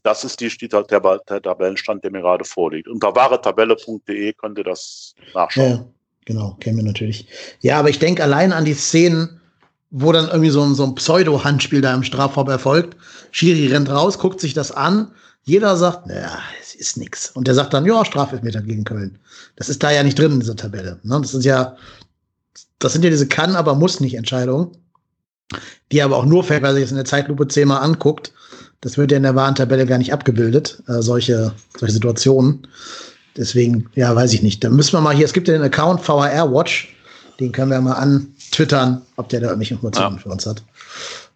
[0.03, 2.87] das ist die der, der Tabellenstand, der mir gerade vorliegt.
[2.87, 5.71] Unter wahretabelle.de könnt ihr das nachschauen.
[5.71, 5.85] Ja,
[6.25, 7.27] genau, kennen wir natürlich.
[7.61, 9.39] Ja, aber ich denke allein an die Szenen,
[9.89, 12.97] wo dann irgendwie so ein, so ein Pseudo-Handspiel da im Strafraum erfolgt.
[13.31, 15.11] Schiri rennt raus, guckt sich das an.
[15.43, 17.29] Jeder sagt, naja, es ist nix.
[17.31, 19.19] Und der sagt dann, ja, Strafelfmeter gegen Köln.
[19.55, 20.99] Das ist da ja nicht drin in dieser Tabelle.
[21.03, 21.19] Ne?
[21.21, 21.75] Das ist ja,
[22.79, 24.71] das sind ja diese kann, aber muss nicht Entscheidungen,
[25.91, 28.33] die aber auch nur fällt, weil sich das in der Zeitlupe zehnmal anguckt.
[28.83, 32.67] Das wird ja in der wahren Tabelle gar nicht abgebildet, äh, solche, solche Situationen.
[33.37, 34.61] Deswegen, ja, weiß ich nicht.
[34.63, 36.93] Da müssen wir mal hier, es gibt ja den Account VAR Watch,
[37.39, 40.21] den können wir mal antwittern, ob der da irgendwelche Informationen Ja.
[40.21, 40.61] für uns hat.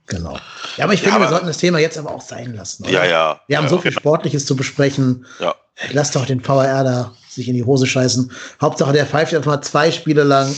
[0.08, 0.38] Genau.
[0.78, 2.84] Ja, aber ich Ja, finde, wir aber- sollten das Thema jetzt aber auch sein lassen.
[2.84, 2.92] oder?
[2.92, 3.42] Ja, ja.
[3.48, 5.26] Wir haben ja, so viel Sportliches zu besprechen.
[5.40, 5.56] Ja.
[5.94, 8.30] Lass doch den VAR da sich in die Hose scheißen.
[8.62, 10.54] Hauptsache, der pfeift einfach mal zwei Spiele lang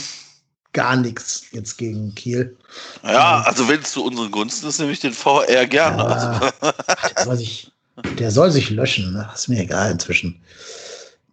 [0.72, 2.56] gar nichts jetzt gegen Kiel.
[3.02, 6.02] Ja, also wenn es zu unseren Gunsten ist, nehme ich den VR gerne.
[6.02, 6.06] Ja.
[6.06, 6.72] Also,
[7.16, 7.72] Der soll sich,
[8.18, 9.12] der soll sich löschen.
[9.12, 9.28] Ne?
[9.34, 10.40] Ist mir egal inzwischen.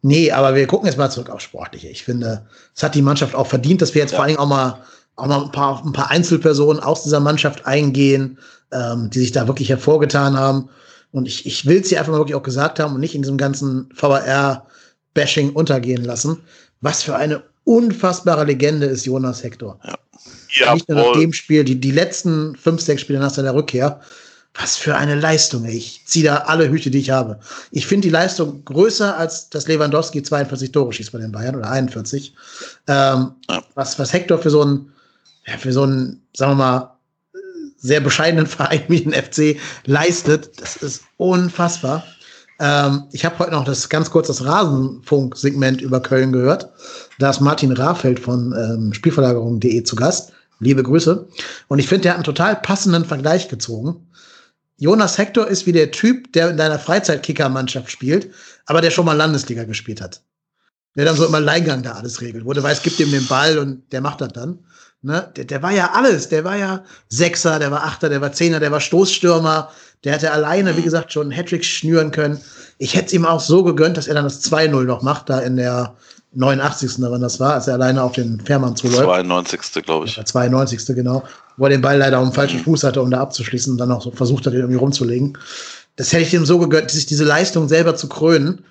[0.02, 1.88] Nee, aber wir gucken jetzt mal zurück auf Sportliche.
[1.90, 4.18] Ich finde, es hat die Mannschaft auch verdient, dass wir jetzt Ja.
[4.18, 4.84] vor allem auch mal,
[5.16, 8.40] auch mal ein, paar, ein paar Einzelpersonen aus dieser Mannschaft eingehen,
[8.72, 10.70] ähm, die sich da wirklich hervorgetan haben.
[11.12, 13.22] Und ich, ich will es hier einfach mal wirklich auch gesagt haben und nicht in
[13.22, 16.44] diesem ganzen VR-Bashing untergehen lassen.
[16.82, 19.80] Was für eine unfassbare Legende ist Jonas Hector.
[20.74, 24.00] Nicht nur nach dem Spiel, die, die letzten fünf, sechs Spiele nach seiner Rückkehr.
[24.60, 25.78] Was für eine Leistung, ey.
[25.78, 27.40] Ich ziehe da alle Hüte, die ich habe.
[27.72, 31.70] Ich finde die Leistung größer, als dass Lewandowski 42 Tore schießt bei den Bayern oder
[31.70, 32.34] 41.
[32.88, 33.64] Ähm, Ja.
[33.76, 34.92] was, was Hector für so einen,
[35.46, 36.98] ja, für so einen, sagen wir mal,
[37.78, 42.04] sehr bescheidenen Verein wie den FC leistet, das ist unfassbar.
[42.60, 46.70] Ähm, ich habe heute noch das ganz kurz das Rasenfunk-Segment über Köln gehört.
[47.20, 50.34] Da ist Martin Rahfeld von ähm, Spielverlagerung.de zu Gast.
[50.60, 51.28] Liebe Grüße.
[51.68, 54.08] Und ich finde, der hat einen total passenden Vergleich gezogen.
[54.78, 58.30] Jonas Hector ist wie der Typ, der in deiner Freizeitkicker-Mannschaft spielt,
[58.66, 60.22] aber der schon mal Landesliga gespielt hat.
[60.96, 63.58] Der dann so im Alleingang da alles regelt, wo du weißt, gib dem den Ball
[63.58, 64.60] und der macht das dann.
[65.02, 65.32] Ne?
[65.36, 66.30] Der, der war ja alles.
[66.30, 69.72] Der war ja Sechser, der war Achter, der war Zehner, der war Stoßstürmer.
[70.04, 72.40] Der hätte alleine, wie gesagt, schon einen Hattrick schnüren können.
[72.78, 75.40] Ich hätte es ihm auch so gegönnt, dass er dann das 2-0 noch macht, da
[75.40, 75.96] in der
[76.38, 76.96] 89.
[77.00, 79.04] wann das war, als er alleine auf den Fährmann zuläuft.
[79.04, 79.84] 92.
[79.84, 80.16] glaube ich.
[80.16, 80.86] Der 92.
[80.96, 81.24] genau,
[81.58, 83.92] wo er den Ball leider auf dem falschen Fuß hatte, um da abzuschließen und dann
[83.92, 85.38] auch so versucht hat, ihn irgendwie rumzulegen.
[85.96, 88.64] Das hätte ich ihm so gegönnt, sich diese Leistung selber zu krönen.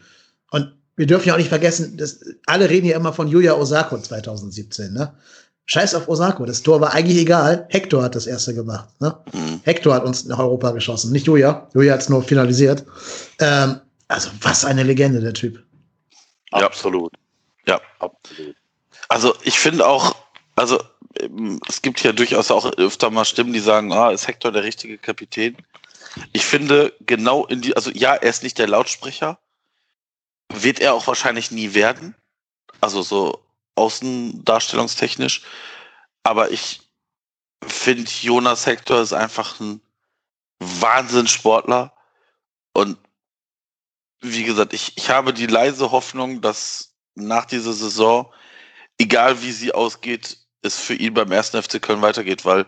[0.51, 3.99] Und wir dürfen ja auch nicht vergessen, dass alle reden ja immer von Yuya Osako
[3.99, 5.13] 2017, ne?
[5.69, 7.67] Scheiß auf Osako, das Tor war eigentlich egal.
[7.71, 8.89] Hector hat das erste gemacht.
[9.01, 9.17] Ne?
[9.33, 9.61] Mhm.
[9.65, 11.69] Hector hat uns nach Europa geschossen, nicht Julia.
[11.75, 12.85] Julia hat es nur finalisiert.
[13.41, 15.61] Ähm, also, was eine Legende, der Typ.
[16.53, 16.65] Ja.
[16.65, 17.13] Absolut.
[17.67, 17.81] Ja.
[17.99, 18.57] Absolut.
[19.09, 20.17] Also ich finde auch,
[20.57, 20.83] also
[21.21, 24.65] ähm, es gibt ja durchaus auch öfter mal Stimmen, die sagen, ah, ist Hector der
[24.65, 25.57] richtige Kapitän?
[26.33, 29.39] Ich finde genau in die, also ja, er ist nicht der Lautsprecher,
[30.49, 32.15] wird er auch wahrscheinlich nie werden,
[32.81, 33.43] also so
[33.75, 35.43] außendarstellungstechnisch,
[36.23, 36.81] aber ich
[37.67, 39.81] finde Jonas Hector ist einfach ein
[40.59, 41.93] Wahnsinnssportler
[42.73, 42.97] und
[44.21, 48.33] wie gesagt, ich, ich habe die leise Hoffnung, dass nach dieser Saison,
[48.99, 52.67] egal wie sie ausgeht, es für ihn beim ersten FC Köln weitergeht, weil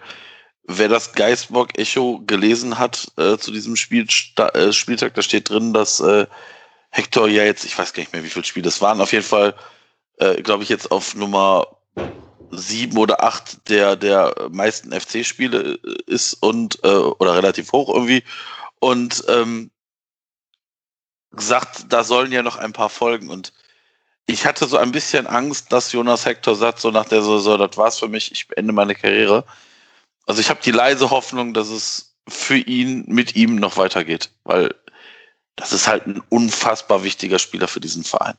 [0.65, 6.01] wer das Geisbock-Echo gelesen hat äh, zu diesem Spiel, äh, Spieltag, da steht drin, dass
[6.01, 6.27] äh,
[6.91, 9.25] Hector ja jetzt, ich weiß gar nicht mehr, wie viele Spiele es waren, auf jeden
[9.25, 9.55] Fall,
[10.19, 11.67] äh, glaube ich, jetzt auf Nummer
[12.51, 18.25] sieben oder acht der, der meisten FC-Spiele äh, ist und äh, oder relativ hoch irgendwie.
[18.81, 19.71] Und ähm,
[21.33, 23.29] gesagt, da sollen ja noch ein paar folgen.
[23.29, 23.53] Und
[24.29, 27.77] ich hatte so ein bisschen Angst, dass Jonas Hector sagt, so nach der Saison, das
[27.79, 29.45] war's für mich, ich beende meine Karriere.
[30.27, 34.75] Also ich habe die leise Hoffnung, dass es für ihn mit ihm noch weitergeht, weil
[35.57, 38.37] das ist halt ein unfassbar wichtiger Spieler für diesen Verein.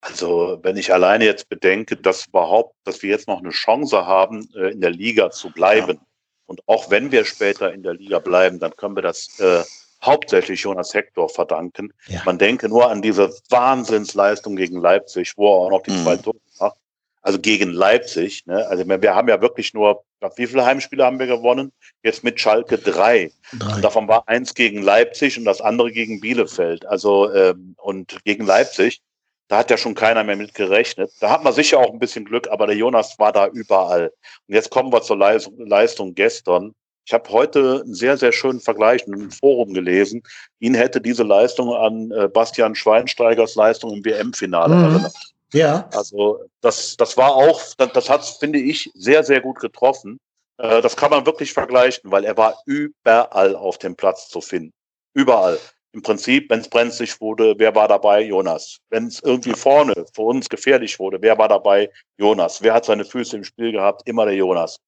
[0.00, 4.48] Also, wenn ich alleine jetzt bedenke, dass überhaupt, dass wir jetzt noch eine Chance haben,
[4.54, 5.98] äh, in der Liga zu bleiben.
[6.46, 9.64] Und auch wenn wir später in der Liga bleiben, dann können wir das äh,
[10.02, 11.92] hauptsächlich Jonas Hector verdanken.
[12.06, 12.22] Ja.
[12.24, 16.02] Man denke nur an diese Wahnsinnsleistung gegen Leipzig, wo er auch noch die Mhm.
[16.02, 16.76] zwei Tore macht.
[17.22, 18.46] Also gegen Leipzig.
[18.46, 18.66] Ne?
[18.68, 20.04] Also wir wir haben ja wirklich nur,
[20.36, 21.72] wie viele Heimspiele haben wir gewonnen?
[22.02, 23.32] Jetzt mit Schalke drei.
[23.58, 23.74] Drei.
[23.74, 26.86] Und davon war eins gegen Leipzig und das andere gegen Bielefeld.
[26.86, 29.00] Also ähm, und gegen Leipzig.
[29.48, 31.10] Da hat ja schon keiner mehr mit gerechnet.
[31.20, 34.12] Da hat man sicher auch ein bisschen Glück, aber der Jonas war da überall.
[34.46, 36.74] Und jetzt kommen wir zur Leistung gestern.
[37.08, 40.22] Ich habe heute einen sehr, sehr schönen Vergleich in einem Forum gelesen.
[40.60, 44.84] Ihn hätte diese Leistung an äh, Bastian Schweinsteigers Leistung im WM-Finale mhm.
[44.84, 45.14] erinnert.
[45.54, 45.88] Ja.
[45.94, 50.20] Also das, das war auch, das, das hat, finde ich, sehr, sehr gut getroffen.
[50.58, 54.74] Äh, das kann man wirklich vergleichen, weil er war überall auf dem Platz zu finden.
[55.14, 55.58] Überall.
[55.92, 58.20] Im Prinzip, wenn es brenzlig wurde, wer war dabei?
[58.20, 58.80] Jonas.
[58.90, 61.88] Wenn es irgendwie vorne für uns gefährlich wurde, wer war dabei?
[62.18, 62.60] Jonas.
[62.60, 64.02] Wer hat seine Füße im Spiel gehabt?
[64.04, 64.78] Immer der Jonas.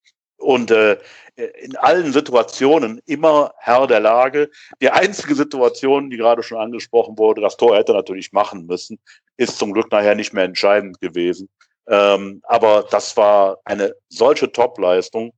[0.40, 0.98] Und äh,
[1.36, 4.50] in allen Situationen immer Herr der Lage.
[4.80, 8.98] Die einzige Situation, die gerade schon angesprochen wurde, das Tor hätte natürlich machen müssen,
[9.36, 11.48] ist zum Glück nachher nicht mehr entscheidend gewesen.
[11.88, 15.32] Ähm, aber das war eine solche Topleistung.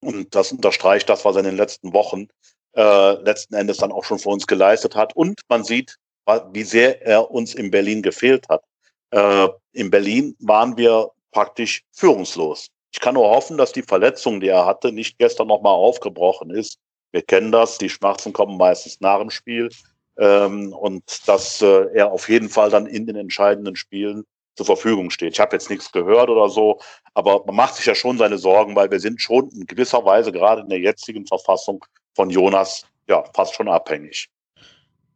[0.00, 2.28] Und das unterstreicht das, was er in den letzten Wochen
[2.74, 5.14] äh, letzten Endes dann auch schon für uns geleistet hat.
[5.14, 5.96] Und man sieht,
[6.52, 8.64] wie sehr er uns in Berlin gefehlt hat.
[9.10, 12.68] Äh, in Berlin waren wir praktisch führungslos.
[12.92, 16.78] Ich kann nur hoffen, dass die Verletzung, die er hatte, nicht gestern nochmal aufgebrochen ist.
[17.10, 19.70] Wir kennen das, die Schmerzen kommen meistens nach dem Spiel.
[20.18, 24.24] Ähm, und dass äh, er auf jeden Fall dann in den entscheidenden Spielen
[24.56, 25.32] zur Verfügung steht.
[25.32, 26.78] Ich habe jetzt nichts gehört oder so,
[27.14, 30.30] aber man macht sich ja schon seine Sorgen, weil wir sind schon in gewisser Weise
[30.30, 31.82] gerade in der jetzigen Verfassung
[32.14, 34.28] von Jonas ja fast schon abhängig.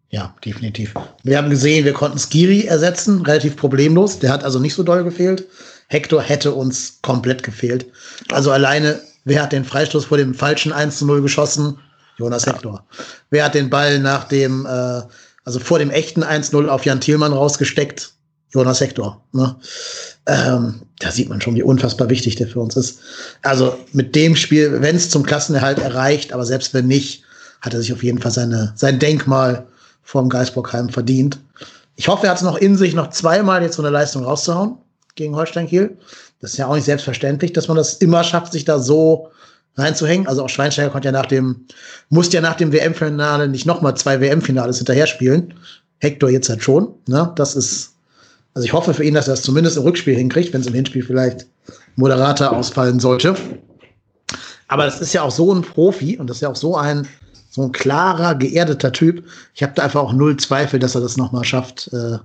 [0.08, 0.94] Ja, definitiv.
[1.24, 4.18] Wir haben gesehen, wir konnten Skiri ersetzen, relativ problemlos.
[4.18, 5.46] Der hat also nicht so doll gefehlt.
[5.88, 7.86] Hector hätte uns komplett gefehlt.
[8.30, 11.78] Also alleine, wer hat den Freistoß vor dem falschen 1 zu 0 geschossen?
[12.18, 12.84] Jonas Hector.
[13.30, 15.02] Wer hat den Ball nach dem, äh,
[15.44, 18.12] also vor dem echten 1-0 auf Jan Thielmann rausgesteckt?
[18.50, 19.22] Jonas Hector.
[19.32, 19.54] Ne?
[20.26, 23.00] Ähm, da sieht man schon, wie unfassbar wichtig der für uns ist.
[23.42, 27.22] Also mit dem Spiel, wenn es zum Klassenerhalt erreicht, aber selbst wenn nicht,
[27.60, 29.66] hat er sich auf jeden Fall seine, sein Denkmal
[30.02, 31.38] vorm Geisbockheim verdient.
[31.96, 34.78] Ich hoffe, er hat es noch in sich, noch zweimal jetzt so eine Leistung rauszuhauen
[35.16, 35.96] gegen Holstein Kiel.
[36.40, 39.28] Das ist ja auch nicht selbstverständlich, dass man das immer schafft, sich da so
[39.76, 40.26] reinzuhängen.
[40.26, 41.66] Also auch Schweinsteiger konnte ja nach dem,
[42.08, 45.54] musste ja nach dem WM-Finale nicht nochmal zwei WM-Finales hinterher spielen.
[45.98, 46.94] Hector jetzt halt schon.
[47.06, 47.32] Ne?
[47.36, 47.96] Das ist
[48.56, 50.72] also ich hoffe für ihn, dass er es zumindest im Rückspiel hinkriegt, wenn es im
[50.72, 51.46] Hinspiel vielleicht
[51.96, 53.36] moderater ausfallen sollte.
[54.66, 57.06] Aber das ist ja auch so ein Profi und das ist ja auch so ein
[57.50, 59.24] so ein klarer, geerdeter Typ.
[59.54, 62.16] Ich habe da einfach auch null Zweifel, dass er das nochmal schafft, äh,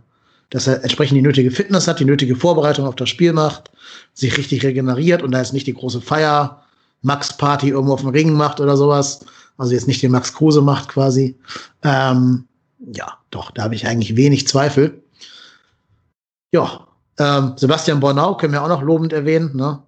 [0.52, 3.72] dass er entsprechend die nötige Fitness hat, die nötige Vorbereitung auf das Spiel macht,
[4.14, 6.62] sich richtig regeneriert und da jetzt nicht die große Feier,
[7.02, 9.26] Max-Party irgendwo auf dem Ring macht oder sowas.
[9.58, 11.38] Also jetzt nicht den Max Kruse macht quasi.
[11.84, 12.46] Ähm,
[12.94, 15.02] ja, doch, da habe ich eigentlich wenig Zweifel.
[16.52, 16.88] Ja,
[17.18, 19.82] ähm, Sebastian Bornau können wir auch noch lobend erwähnen, ne?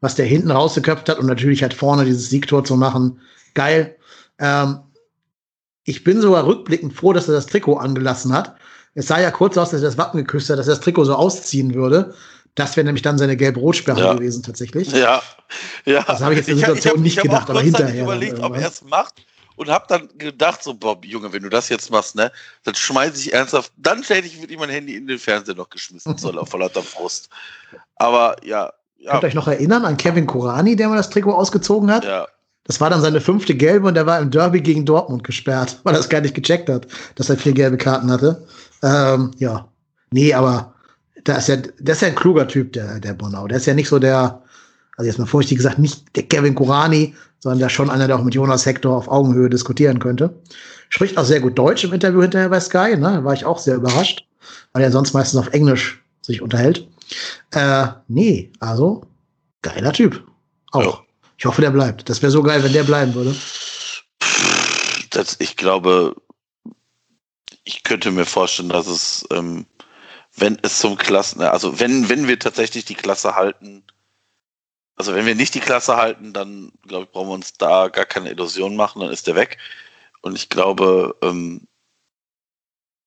[0.00, 3.20] was der hinten rausgeköpft hat und natürlich halt vorne dieses Siegtor zu machen.
[3.54, 3.96] Geil.
[4.38, 4.80] Ähm,
[5.84, 8.56] ich bin sogar rückblickend froh, dass er das Trikot angelassen hat.
[8.94, 11.04] Es sah ja kurz aus, dass er das Wappen geküsst hat, dass er das Trikot
[11.04, 12.14] so ausziehen würde.
[12.56, 14.14] Das wäre nämlich dann seine gelb-rot-Sperre ja.
[14.14, 14.90] gewesen, tatsächlich.
[14.90, 15.22] Ja,
[15.84, 16.02] ja.
[16.02, 17.94] Das habe ich jetzt in der Situation ich, ich, ich nicht gedacht, aber hinterher.
[17.94, 19.22] Ich überlegt, ob er es macht
[19.60, 22.32] und habe dann gedacht, so, Bob, Junge, wenn du das jetzt machst, ne,
[22.64, 26.16] dann schmeiße ich ernsthaft, dann hätte ich wirklich mein Handy in den Fernseher noch geschmissen,
[26.16, 27.28] soll vor lauter Frust.
[27.96, 28.72] Aber ja.
[28.96, 29.10] ja.
[29.12, 32.04] Könnt ihr euch noch erinnern an Kevin Kurani, der mal das Trikot ausgezogen hat?
[32.04, 32.26] Ja.
[32.64, 35.94] Das war dann seine fünfte gelbe und der war im Derby gegen Dortmund gesperrt, weil
[35.94, 36.86] er es gar nicht gecheckt hat,
[37.16, 38.46] dass er vier gelbe Karten hatte.
[38.82, 39.68] Ähm, ja.
[40.10, 40.74] Nee, aber
[41.24, 43.46] da ist ja, der ist ja ein kluger Typ, der, der Bonau.
[43.46, 44.42] Der ist ja nicht so der,
[44.96, 48.24] also jetzt mal vorsichtig gesagt, nicht der Kevin Kurani, sondern der schon einer, der auch
[48.24, 50.34] mit Jonas Hector auf Augenhöhe diskutieren könnte.
[50.88, 53.22] Spricht auch sehr gut Deutsch im Interview hinterher bei Sky, ne?
[53.24, 54.26] War ich auch sehr überrascht,
[54.72, 56.86] weil er sonst meistens auf Englisch sich unterhält.
[57.52, 59.06] Äh, nee, also
[59.62, 60.22] geiler Typ.
[60.72, 60.82] Auch.
[60.82, 61.04] Ja.
[61.38, 62.08] Ich hoffe, der bleibt.
[62.08, 63.34] Das wäre so geil, wenn der bleiben würde.
[65.10, 66.14] Das, ich glaube,
[67.70, 69.64] ich könnte mir vorstellen, dass es, ähm,
[70.36, 73.84] wenn es zum Klassen, also wenn, wenn wir tatsächlich die Klasse halten,
[74.96, 78.06] also wenn wir nicht die Klasse halten, dann glaube ich, brauchen wir uns da gar
[78.06, 79.58] keine Illusion machen, dann ist der weg.
[80.20, 81.66] Und ich glaube, ähm,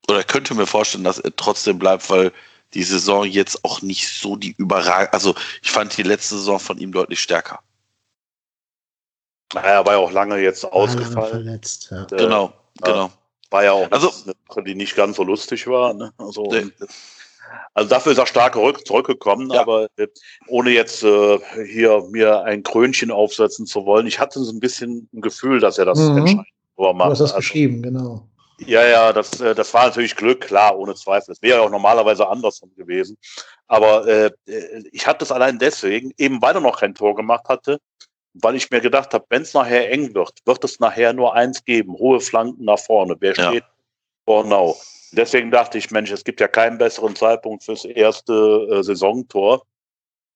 [0.07, 2.31] oder könnte mir vorstellen, dass er trotzdem bleibt, weil
[2.73, 6.77] die Saison jetzt auch nicht so die überragend, also ich fand die letzte Saison von
[6.77, 7.59] ihm deutlich stärker.
[9.53, 11.43] Naja, er war ja auch lange jetzt ausgefallen.
[11.43, 12.03] Verletzt, ja.
[12.03, 13.11] Äh, genau, genau.
[13.53, 15.93] War ja auch also, eine Sache, die nicht ganz so lustig war.
[15.93, 16.11] Ne?
[16.17, 16.71] Also, nee.
[17.75, 19.61] Also dafür ist er stark zurückgekommen, ja.
[19.61, 20.07] aber äh,
[20.47, 21.37] ohne jetzt äh,
[21.71, 25.77] hier mir ein Krönchen aufsetzen zu wollen, ich hatte so ein bisschen ein Gefühl, dass
[25.77, 26.17] er das mhm.
[26.17, 26.47] entscheidend
[26.77, 26.87] macht.
[26.89, 28.27] Du hast das also, geschrieben, genau.
[28.57, 31.35] Ja, ja, das, äh, das war natürlich Glück, klar, ohne Zweifel.
[31.35, 33.17] Das wäre auch normalerweise andersrum gewesen.
[33.67, 37.47] Aber äh, äh ich hatte es allein deswegen, eben weil er noch kein Tor gemacht
[37.49, 37.79] hatte,
[38.33, 41.63] weil ich mir gedacht habe, wenn es nachher eng wird, wird es nachher nur eins
[41.63, 43.15] geben, hohe Flanken nach vorne.
[43.19, 43.63] Wer steht?
[43.63, 43.69] Ja.
[44.25, 44.77] Bornau.
[45.11, 48.33] Deswegen dachte ich, Mensch, es gibt ja keinen besseren Zeitpunkt fürs erste
[48.71, 49.63] äh, Saisontor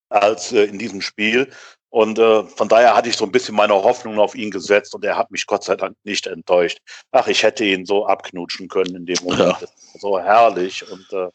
[0.10, 1.50] als äh, in diesem Spiel.
[1.89, 5.04] Und äh, von daher hatte ich so ein bisschen meine Hoffnung auf ihn gesetzt und
[5.06, 6.80] er hat mich Gott sei Dank nicht enttäuscht.
[7.12, 9.62] Ach, ich hätte ihn so abknutschen können in dem Moment.
[9.62, 9.68] Ja.
[9.98, 10.89] So herrlich.
[10.91, 11.30] Und äh,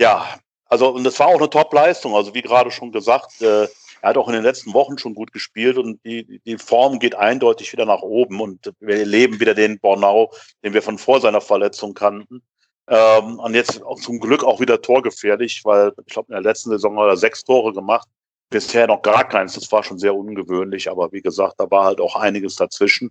[0.00, 2.14] ja, also und es war auch eine Top-Leistung.
[2.14, 3.66] Also wie gerade schon gesagt, äh,
[4.02, 7.14] er hat auch in den letzten Wochen schon gut gespielt und die, die Form geht
[7.14, 10.32] eindeutig wieder nach oben und wir erleben wieder den Bornau,
[10.64, 12.42] den wir von vor seiner Verletzung kannten.
[12.88, 16.98] Ähm, und jetzt zum Glück auch wieder torgefährlich, weil ich glaube, in der letzten Saison
[16.98, 18.08] hat er sechs Tore gemacht.
[18.48, 19.54] Bisher noch gar keins.
[19.54, 23.10] Das war schon sehr ungewöhnlich, aber wie gesagt, da war halt auch einiges dazwischen.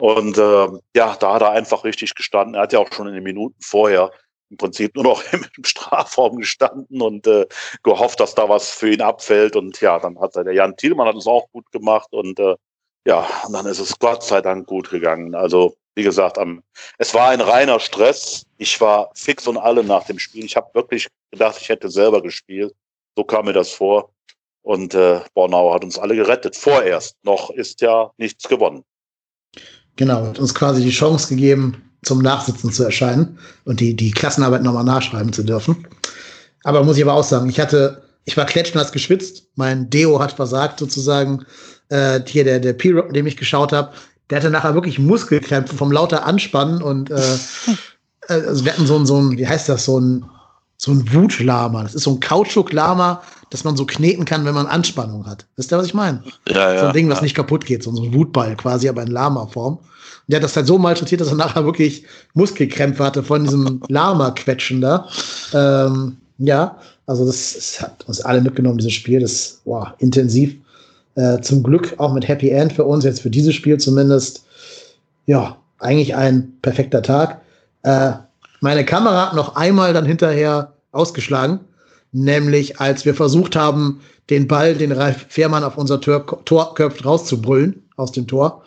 [0.00, 2.54] Und äh, ja, da hat er einfach richtig gestanden.
[2.54, 4.10] Er hat ja auch schon in den Minuten vorher
[4.50, 7.46] im Prinzip nur noch im Strafraum gestanden und äh,
[7.82, 9.56] gehofft, dass da was für ihn abfällt.
[9.56, 12.56] Und ja, dann hat er, der Jan Thielmann hat es auch gut gemacht und äh,
[13.06, 15.34] ja, und dann ist es Gott sei Dank gut gegangen.
[15.34, 16.62] Also wie gesagt, am,
[16.98, 18.44] es war ein reiner Stress.
[18.56, 20.44] Ich war fix und alle nach dem Spiel.
[20.44, 22.74] Ich habe wirklich gedacht, ich hätte selber gespielt.
[23.16, 24.12] So kam mir das vor.
[24.62, 26.54] Und äh, Bornau hat uns alle gerettet.
[26.54, 27.16] Vorerst.
[27.22, 28.84] Noch ist ja nichts gewonnen.
[29.96, 34.62] Genau, hat uns quasi die Chance gegeben, zum Nachsitzen zu erscheinen und die, die Klassenarbeit
[34.62, 35.86] nochmal nachschreiben zu dürfen.
[36.64, 40.32] Aber muss ich aber auch sagen, ich hatte, ich war klatschnass geschwitzt, mein Deo hat
[40.32, 41.44] versagt sozusagen.
[41.88, 43.92] Äh, hier der, der P-Rock, mit dem ich geschaut habe,
[44.28, 47.14] der hatte nachher wirklich Muskelkrämpfe vom lauter Anspannen und äh,
[48.28, 50.24] äh, also wir hatten so ein, so ein, wie heißt das, so ein,
[50.78, 51.82] so ein Wutlama.
[51.82, 55.44] Das ist so ein Kautschuklama, das man so kneten kann, wenn man Anspannung hat.
[55.56, 56.22] Wisst ihr, was ich meine?
[56.48, 56.80] Ja, ja.
[56.80, 57.24] So ein Ding, was ja.
[57.24, 59.78] nicht kaputt geht, so ein Wutball quasi, aber in Lama-Form
[60.28, 62.04] der hat das halt so malträtiert, dass er nachher wirklich
[62.34, 65.08] Muskelkrämpfe hatte von diesem Lama-Quetschen da.
[65.54, 66.76] Ähm, ja,
[67.06, 69.20] also das, das, hat uns alle mitgenommen, dieses Spiel.
[69.20, 70.54] Das war wow, intensiv.
[71.14, 74.44] Äh, zum Glück auch mit Happy End für uns, jetzt für dieses Spiel zumindest.
[75.26, 77.40] Ja, eigentlich ein perfekter Tag.
[77.82, 78.12] Äh,
[78.60, 81.60] meine Kamera hat noch einmal dann hinterher ausgeschlagen,
[82.12, 84.00] nämlich als wir versucht haben,
[84.30, 88.62] den Ball, den Ralf Fährmann auf unser Tor, Tor köpft, rauszubrüllen aus dem Tor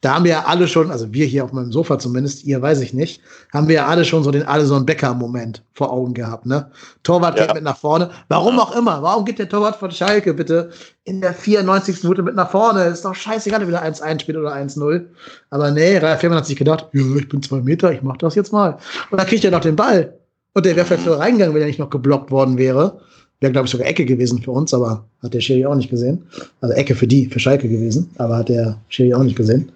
[0.00, 2.80] da haben wir ja alle schon, also wir hier auf meinem Sofa zumindest, ihr weiß
[2.80, 3.20] ich nicht,
[3.52, 6.70] haben wir ja alle schon so den Aleson Becker-Moment vor Augen gehabt, ne?
[7.02, 7.46] Torwart ja.
[7.46, 8.10] geht mit nach vorne.
[8.28, 9.02] Warum auch immer?
[9.02, 10.70] Warum geht der Torwart von Schalke bitte
[11.04, 12.02] in der 94.
[12.02, 12.84] Minute mit nach vorne?
[12.84, 15.04] Ist doch scheißegal, ob wieder 1-1 spielt oder 1-0.
[15.50, 18.52] Aber nee, Ralf Fährmann hat sich gedacht, ich bin zwei Meter, ich mach das jetzt
[18.52, 18.78] mal.
[19.10, 20.18] Und dann kriegt er noch den Ball.
[20.54, 23.00] Und der wäre vielleicht reingegangen, wenn er nicht noch geblockt worden wäre.
[23.40, 26.26] Wäre, glaube ich, sogar Ecke gewesen für uns, aber hat der Schiri auch nicht gesehen.
[26.60, 29.72] Also Ecke für die, für Schalke gewesen, aber hat der Schiri auch nicht gesehen.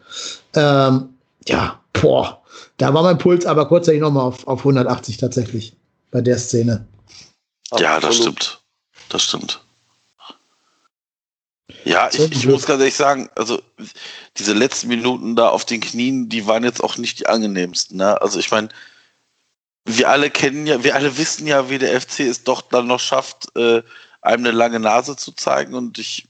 [0.55, 1.09] Ähm,
[1.49, 2.43] ja, boah,
[2.77, 5.75] da war mein Puls aber kurzzeitig nochmal auf, auf 180 tatsächlich
[6.11, 6.87] bei der Szene.
[7.79, 8.61] Ja, das stimmt.
[9.09, 9.61] Das stimmt.
[11.85, 13.61] Ja, ich, ich muss ganz ehrlich sagen, also
[14.39, 17.99] diese letzten Minuten da auf den Knien, die waren jetzt auch nicht die angenehmsten.
[17.99, 18.21] Ne?
[18.21, 18.69] Also ich meine,
[19.85, 23.01] wir alle kennen ja, wir alle wissen ja, wie der FC es doch dann noch
[23.01, 23.83] schafft, äh,
[24.23, 25.75] einem eine lange Nase zu zeigen.
[25.75, 26.27] Und ich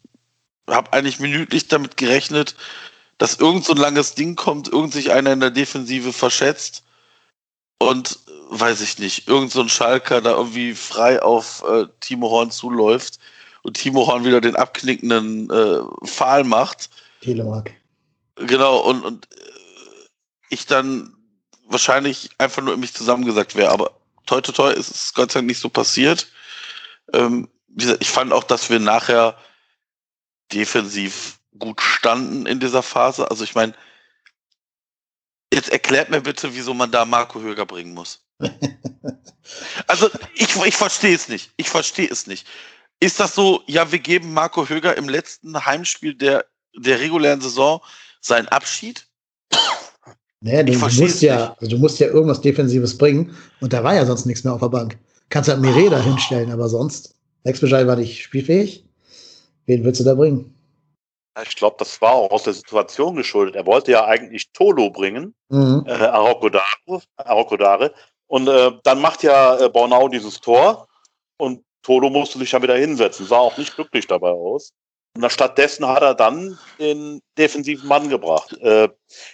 [0.69, 2.57] habe eigentlich minütlich damit gerechnet,
[3.19, 6.83] dass irgend so ein langes Ding kommt, irgend sich einer in der Defensive verschätzt
[7.79, 12.31] und äh, weiß ich nicht, irgend so ein Schalker da irgendwie frei auf äh, Timo
[12.31, 13.19] Horn zuläuft
[13.63, 16.91] und Timo Horn wieder den abknickenden äh, Pfahl macht.
[17.21, 17.73] Telemark.
[18.37, 20.09] Genau, und, und äh,
[20.51, 21.14] ich dann
[21.65, 23.71] wahrscheinlich einfach nur in mich zusammengesagt wäre.
[23.71, 26.29] Aber toi, toi, toi ist es Gott sei Dank nicht so passiert.
[27.13, 29.37] Ähm, gesagt, ich fand auch, dass wir nachher
[30.53, 33.31] defensiv gut standen in dieser Phase.
[33.31, 33.75] Also ich meine,
[35.53, 38.25] jetzt erklärt mir bitte, wieso man da Marco Höger bringen muss.
[39.87, 41.53] also ich, ich verstehe es nicht.
[41.57, 42.47] Ich verstehe es nicht.
[43.01, 46.47] Ist das so, ja, wir geben Marco Höger im letzten Heimspiel der,
[46.77, 47.81] der regulären Saison
[48.21, 49.07] seinen Abschied?
[50.45, 53.95] Nee, du, du musst ja, also du musst ja irgendwas Defensives bringen und da war
[53.95, 54.99] ja sonst nichts mehr auf der Bank.
[55.31, 56.03] Kannst halt Mireda oh.
[56.03, 57.15] hinstellen, aber sonst.
[57.45, 58.85] Wechselbescheid war nicht spielfähig.
[59.65, 60.55] Wen willst du da bringen?
[61.43, 63.57] Ich glaube, das war auch aus der Situation geschuldet.
[63.57, 65.85] Er wollte ja eigentlich Tolo bringen, mhm.
[65.87, 67.95] äh, Arokodare.
[68.27, 70.89] Und äh, dann macht ja äh, Bornau dieses Tor
[71.39, 73.27] und Tolo musste sich ja wieder hinsetzen.
[73.27, 74.75] Sah auch nicht glücklich dabei aus.
[75.17, 78.53] Und stattdessen hat er dann den defensiven Mann gebracht.
[78.61, 78.89] Äh,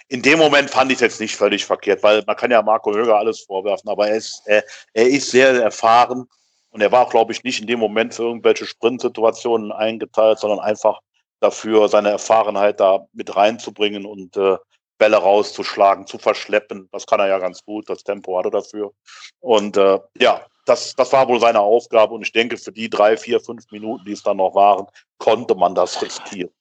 [0.09, 2.93] in dem Moment fand ich es jetzt nicht völlig verkehrt, weil man kann ja Marco
[2.93, 4.63] Höger alles vorwerfen, aber er ist, er,
[4.93, 6.27] er ist sehr erfahren
[6.69, 10.99] und er war, glaube ich, nicht in dem Moment für irgendwelche Sprintsituationen eingeteilt, sondern einfach
[11.39, 14.57] dafür, seine Erfahrenheit da mit reinzubringen und äh,
[14.99, 16.87] Bälle rauszuschlagen, zu verschleppen.
[16.91, 18.93] Das kann er ja ganz gut, das Tempo hat er dafür.
[19.39, 23.17] Und äh, ja, das, das war wohl seine Aufgabe und ich denke, für die drei,
[23.17, 24.87] vier, fünf Minuten, die es dann noch waren,
[25.17, 26.51] konnte man das riskieren.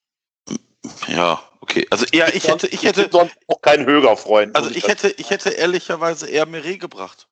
[1.08, 1.86] Ja, okay.
[1.90, 4.56] Also ja, ich, hätte, ich hätte sonst auch kein Höger Freund.
[4.56, 7.28] Also ich hätte, ich hätte ehrlicherweise eher Meret gebracht.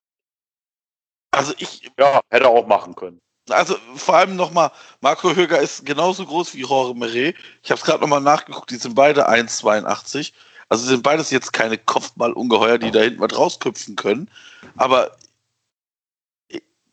[1.30, 3.20] Also ich, Ja, hätte er auch machen können.
[3.50, 7.36] also vor allem nochmal, Marco Höger ist genauso groß wie Jorge Meret.
[7.62, 10.32] Ich habe es gerade nochmal nachgeguckt, die sind beide 1,82.
[10.68, 14.30] Also sind beides jetzt keine Kopfballungeheuer, die da hinten was rausküpfen können.
[14.76, 15.16] Aber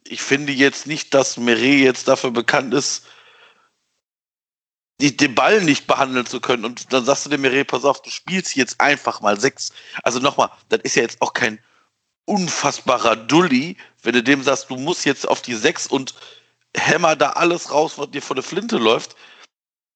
[0.08, 3.06] ich- finde jetzt nicht, dass Meret jetzt dafür bekannt ist,
[5.02, 6.66] die, den Ball nicht behandeln zu können.
[6.66, 9.72] Und dann sagst du dem Meret, pass auf, du spielst jetzt einfach mal sechs.
[10.04, 11.60] Also nochmal, das ist ja jetzt auch kein
[12.26, 16.16] unfassbarer Dulli, wenn du dem sagst, du musst jetzt auf die sechs und
[16.76, 19.16] hämmer da alles raus, was dir vor der Flinte läuft.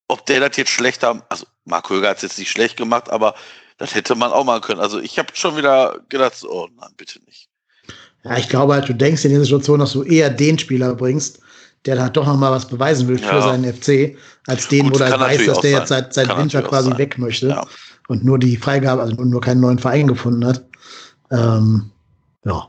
[0.07, 3.35] Ob der das jetzt schlechter, also Marc Höger hat es jetzt nicht schlecht gemacht, aber
[3.77, 4.81] das hätte man auch machen können.
[4.81, 7.48] Also ich habe schon wieder gedacht, oh nein, bitte nicht.
[8.23, 11.39] Ja, ich glaube halt, du denkst in der Situation, dass du eher den Spieler bringst,
[11.85, 13.41] der da doch noch mal was beweisen will für Ja.
[13.41, 14.17] seinen FC,
[14.47, 16.97] als den, Gut, wo er kann weiß, dass der jetzt seit, seit Winter quasi sein.
[16.97, 17.65] weg möchte Ja.
[18.09, 20.65] und nur die Freigabe, also nur keinen neuen Verein gefunden hat.
[21.31, 21.91] Ähm,
[22.43, 22.67] ja,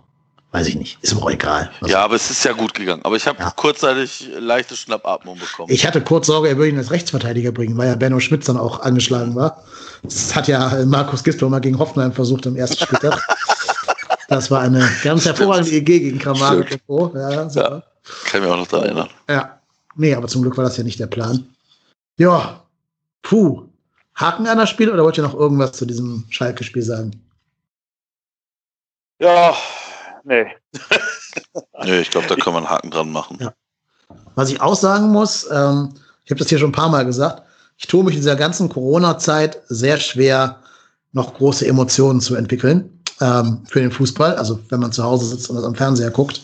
[0.53, 0.99] weiß ich nicht.
[1.03, 1.71] Ist mir auch egal.
[1.81, 3.01] Also, Ja, aber es ist ja gut gegangen.
[3.05, 3.51] Aber ich habe Ja.
[3.51, 5.73] kurzzeitig leichte Schnappatmung bekommen.
[5.73, 8.57] Ich hatte kurz Sorge, er würde ihn als Rechtsverteidiger bringen, weil ja Benno Schmitz dann
[8.59, 9.65] auch angeschlagen war.
[10.05, 13.21] Das hat ja Markus Gisdol mal gegen Hoffenheim versucht im ersten Spieltag.
[14.31, 16.81] Das war eine ganz hervorragende Idee gegen Kramaric.
[16.89, 17.83] Ja, ja, super.
[18.27, 19.09] Kann mich auch noch daran erinnern.
[19.29, 19.61] Ja.
[19.97, 21.45] Nee, aber zum Glück war das ja nicht der Plan.
[22.17, 22.63] Ja.
[23.23, 23.67] Puh.
[24.15, 27.21] Haken an das Spiel oder wollt ihr noch irgendwas zu diesem Schalke-Spiel sagen?
[29.21, 29.53] Ja,
[30.23, 30.47] nee.
[31.85, 33.37] Nö, ich glaube, da kann man einen Haken dran machen.
[33.41, 33.53] Ja.
[34.37, 37.43] Was ich auch sagen muss, ähm, ich habe das hier schon ein paar Mal gesagt,
[37.79, 40.63] ich tue mich in dieser ganzen Corona-Zeit sehr schwer,
[41.11, 44.37] noch große Emotionen zu entwickeln ähm, für den Fußball.
[44.37, 46.43] Also wenn man zu Hause sitzt und das am Fernseher guckt.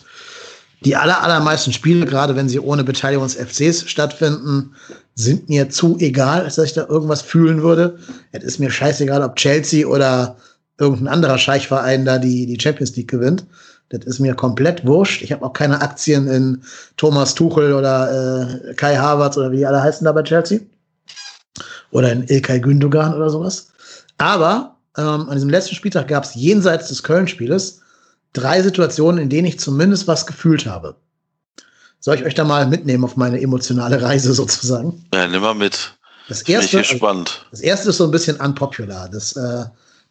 [0.85, 4.75] Die aller, allermeisten Spiele, gerade wenn sie ohne Beteiligung des FCs stattfinden,
[5.15, 7.99] sind mir zu egal, als dass ich da irgendwas fühlen würde.
[8.33, 10.37] Es ist mir scheißegal, ob Chelsea oder
[10.79, 13.47] irgendein anderer Scheichverein da die, die Champions League gewinnt.
[13.89, 15.23] Das ist mir komplett wurscht.
[15.23, 16.63] Ich habe auch keine Aktien in
[16.97, 20.61] Thomas Tuchel oder äh, Kai Havertz oder wie die alle heißen da bei Chelsea.
[21.93, 23.69] Oder in Ilkay Gündogan oder sowas.
[24.19, 27.81] Aber ähm, an diesem letzten Spieltag gab es jenseits des Köln-Spieles
[28.33, 30.97] drei Situationen, in denen ich zumindest was gefühlt habe.
[32.01, 35.05] Soll ich euch da mal mitnehmen auf meine emotionale Reise sozusagen?
[35.13, 35.95] Ja, nimm mal mit.
[36.29, 37.47] Das erste, gespannt.
[37.51, 39.09] das erste ist so ein bisschen unpopular.
[39.09, 39.65] Das, äh,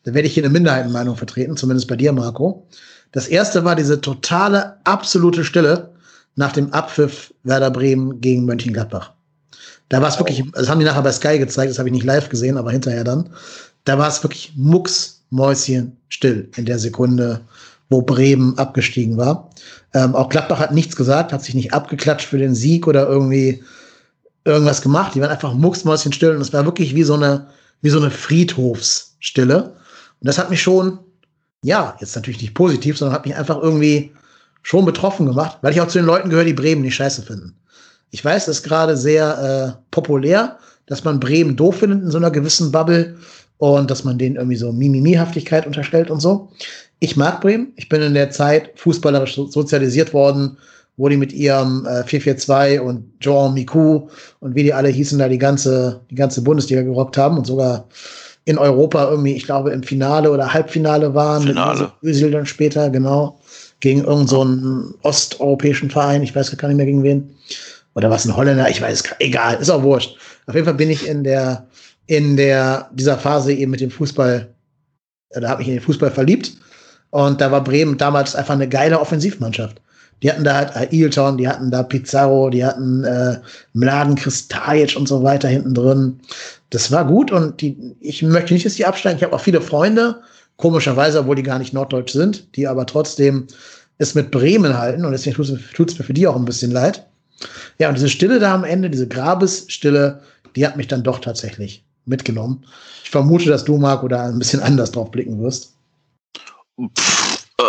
[0.04, 2.68] da werde ich hier eine Minderheitenmeinung vertreten, zumindest bei dir, Marco.
[3.12, 5.94] Das erste war diese totale, absolute Stille
[6.36, 9.12] nach dem Abpfiff Werder Bremen gegen Mönchengladbach.
[9.90, 12.06] Da war es wirklich, das haben die nachher bei Sky gezeigt, das habe ich nicht
[12.06, 13.30] live gesehen, aber hinterher dann.
[13.86, 17.42] Da war es wirklich mucksmäuschen still in der Sekunde,
[17.90, 19.50] wo Bremen abgestiegen war.
[19.94, 23.64] Ähm, auch Gladbach hat nichts gesagt, hat sich nicht abgeklatscht für den Sieg oder irgendwie
[24.44, 25.16] irgendwas gemacht.
[25.16, 27.48] Die waren einfach mucksmäuschen still und es war wirklich wie so eine,
[27.82, 29.64] wie so eine Friedhofsstille.
[29.64, 31.00] Und das hat mich schon,
[31.64, 34.12] ja, jetzt natürlich nicht positiv, sondern hat mich einfach irgendwie
[34.64, 37.56] schon betroffen gemacht, weil ich auch zu den Leuten gehöre, die Bremen nicht scheiße finden.
[38.10, 40.58] Ich weiß, es ist gerade sehr äh, populär,
[40.88, 43.18] dass man Bremen doof findet in so einer gewissen Bubble
[43.58, 46.50] und dass man denen irgendwie so Mimimi-Haftigkeit unterstellt und so.
[47.00, 47.74] Ich mag Bremen.
[47.76, 50.58] Ich bin in der Zeit fußballerisch so sozialisiert worden,
[50.98, 54.08] wo die mit ihrem äh, 442 und Jean Miku
[54.40, 57.88] und wie die alle hießen, da die ganze, die ganze Bundesliga gerockt haben und sogar
[58.46, 61.44] in Europa irgendwie, ich glaube, im Finale oder Halbfinale waren.
[61.44, 61.92] Finale.
[62.02, 63.40] Mit Özil dann später, genau.
[63.80, 66.24] Gegen irgendeinen so einen osteuropäischen Verein.
[66.24, 67.36] Ich weiß gar nicht mehr gegen wen.
[67.96, 70.18] Oder was ein Holländer, ich weiß, egal, ist auch wurscht.
[70.48, 71.66] Auf jeden Fall bin ich in der,
[72.08, 74.48] in der, dieser Phase eben mit dem Fußball,
[75.30, 76.54] äh, da habe ich in den Fußball verliebt.
[77.10, 79.82] Und da war Bremen damals einfach eine geile Offensivmannschaft.
[80.24, 83.40] Die hatten da halt Ailton, die hatten da Pizarro, die hatten äh,
[83.74, 86.20] Mladen Kristajic und so weiter hinten drin.
[86.70, 89.18] Das war gut und die, ich möchte nicht, dass die absteigen.
[89.18, 90.22] Ich habe auch viele Freunde,
[90.58, 93.48] komischerweise, obwohl die gar nicht norddeutsch sind, die aber trotzdem
[93.98, 97.06] es mit Bremen halten und deswegen tut es mir für die auch ein bisschen leid.
[97.80, 100.22] Ja, und diese Stille da am Ende, diese Grabesstille,
[100.56, 102.66] die hat mich dann doch tatsächlich mitgenommen.
[103.04, 105.74] Ich vermute, dass du, Marco, da ein bisschen anders drauf blicken wirst.
[106.98, 107.64] Pff, äh,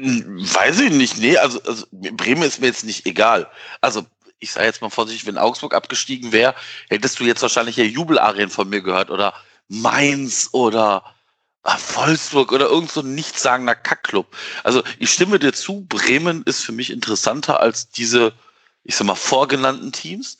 [0.00, 1.18] weiß ich nicht.
[1.18, 3.48] Nee, also, also Bremen ist mir jetzt nicht egal.
[3.80, 4.06] Also
[4.38, 6.54] ich sage jetzt mal vorsichtig, wenn Augsburg abgestiegen wäre,
[6.88, 9.34] hättest du jetzt wahrscheinlich ja Jubelarien von mir gehört oder
[9.68, 11.02] Mainz oder
[11.62, 14.26] ah, Wolfsburg oder irgend so ein nichtssagender Kackclub.
[14.64, 18.32] Also ich stimme dir zu, Bremen ist für mich interessanter als diese,
[18.84, 20.38] ich sag mal, vorgenannten Teams.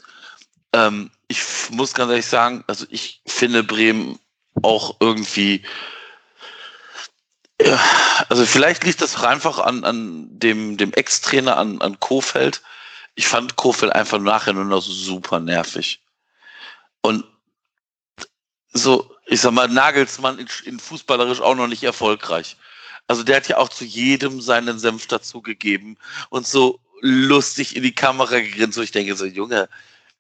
[0.73, 4.19] Ähm, ich muss ganz ehrlich sagen, also ich finde Bremen
[4.63, 5.65] auch irgendwie
[7.61, 7.81] ja,
[8.29, 12.63] also vielleicht liegt das auch einfach an, an dem, dem Ex-Trainer, an, an Kofeld.
[13.15, 16.01] Ich fand Kofeld einfach nachher nur noch super nervig.
[17.01, 17.25] Und
[18.73, 22.57] so, ich sag mal, Nagelsmann in, in fußballerisch auch noch nicht erfolgreich.
[23.09, 25.99] Also der hat ja auch zu jedem seinen Senf dazugegeben
[26.29, 29.69] und so lustig in die Kamera gegrinst, wo ich denke so, Junge,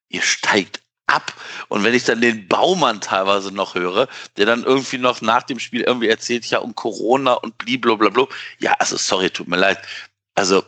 [0.09, 1.32] ihr steigt ab.
[1.68, 5.59] Und wenn ich dann den Baumann teilweise noch höre, der dann irgendwie noch nach dem
[5.59, 8.26] Spiel irgendwie erzählt, ja, um Corona und blablabla.
[8.59, 9.78] Ja, also sorry, tut mir leid.
[10.34, 10.62] Also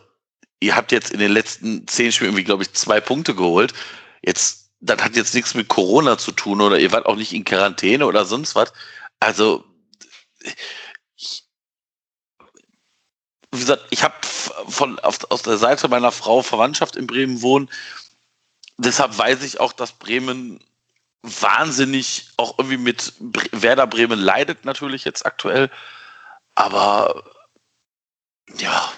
[0.59, 3.73] ihr habt jetzt in den letzten zehn Spielen irgendwie, glaube ich, zwei Punkte geholt.
[4.23, 7.43] Jetzt, das hat jetzt nichts mit Corona zu tun oder ihr wart auch nicht in
[7.43, 8.73] Quarantäne oder sonst was.
[9.19, 9.63] Also,
[11.15, 11.43] ich,
[13.51, 14.15] wie gesagt, ich habe
[14.67, 17.69] von auf, aus der Seite meiner Frau Verwandtschaft in Bremen wohnen.
[18.83, 20.59] Deshalb weiß ich auch, dass Bremen
[21.21, 23.13] wahnsinnig auch irgendwie mit
[23.51, 25.69] Werder Bremen leidet natürlich jetzt aktuell.
[26.55, 27.23] Aber
[28.57, 28.91] ja,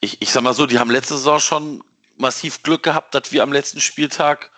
[0.00, 1.84] ich, ich sag mal so, die haben letzte Saison schon
[2.16, 4.50] massiv Glück gehabt, dass wir am letzten Spieltag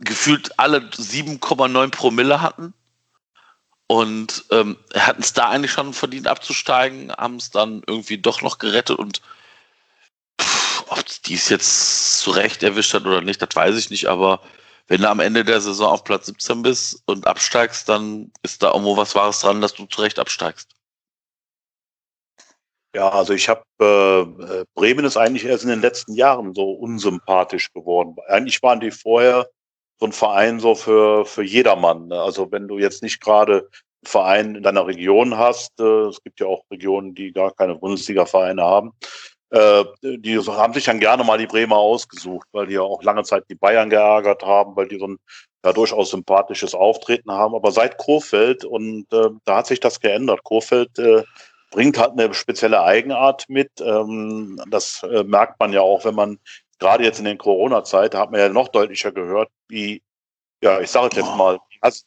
[0.00, 2.74] gefühlt alle 7,9 Promille hatten.
[3.86, 8.58] Und ähm, hatten es da eigentlich schon verdient abzusteigen, haben es dann irgendwie doch noch
[8.58, 9.22] gerettet und
[10.90, 14.40] ob die es jetzt zurecht erwischt hat oder nicht, das weiß ich nicht, aber
[14.88, 18.72] wenn du am Ende der Saison auf Platz 17 bist und absteigst, dann ist da
[18.72, 20.74] irgendwo was Wahres dran, dass du zurecht absteigst.
[22.92, 26.72] Ja, also ich habe äh, äh, Bremen ist eigentlich erst in den letzten Jahren so
[26.72, 28.16] unsympathisch geworden.
[28.26, 29.48] Eigentlich waren die vorher
[30.00, 32.08] so ein Verein so für für jedermann.
[32.08, 32.20] Ne?
[32.20, 33.70] Also wenn du jetzt nicht gerade einen
[34.06, 38.62] Verein in deiner Region hast, äh, es gibt ja auch Regionen, die gar keine Bundesliga-Vereine
[38.62, 38.92] haben,
[39.50, 43.24] äh, die haben sich dann gerne mal die Bremer ausgesucht, weil die ja auch lange
[43.24, 45.18] Zeit die Bayern geärgert haben, weil die so ein
[45.64, 47.54] ja, durchaus sympathisches Auftreten haben.
[47.54, 50.44] Aber seit Kofeld und äh, da hat sich das geändert.
[50.44, 51.24] Kofeld äh,
[51.70, 53.70] bringt halt eine spezielle Eigenart mit.
[53.80, 56.38] Ähm, das äh, merkt man ja auch, wenn man
[56.78, 60.02] gerade jetzt in den Corona-Zeiten hat man ja noch deutlicher gehört, wie,
[60.62, 61.58] ja, ich sage jetzt mal,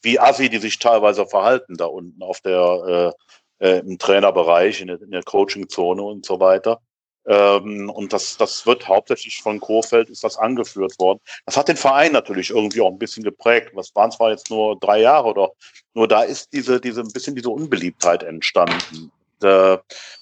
[0.01, 3.13] wie assi die sich teilweise verhalten da unten auf der
[3.59, 6.81] äh, äh, im Trainerbereich, in der, in der Coaching-Zone und so weiter.
[7.25, 11.19] Ähm, und das, das wird hauptsächlich von Kofeld ist das angeführt worden.
[11.45, 13.71] Das hat den Verein natürlich irgendwie auch ein bisschen geprägt.
[13.73, 15.51] Was waren zwar jetzt nur drei Jahre oder
[15.93, 19.11] nur da ist diese, diese ein bisschen diese Unbeliebtheit entstanden
[19.43, 19.77] äh,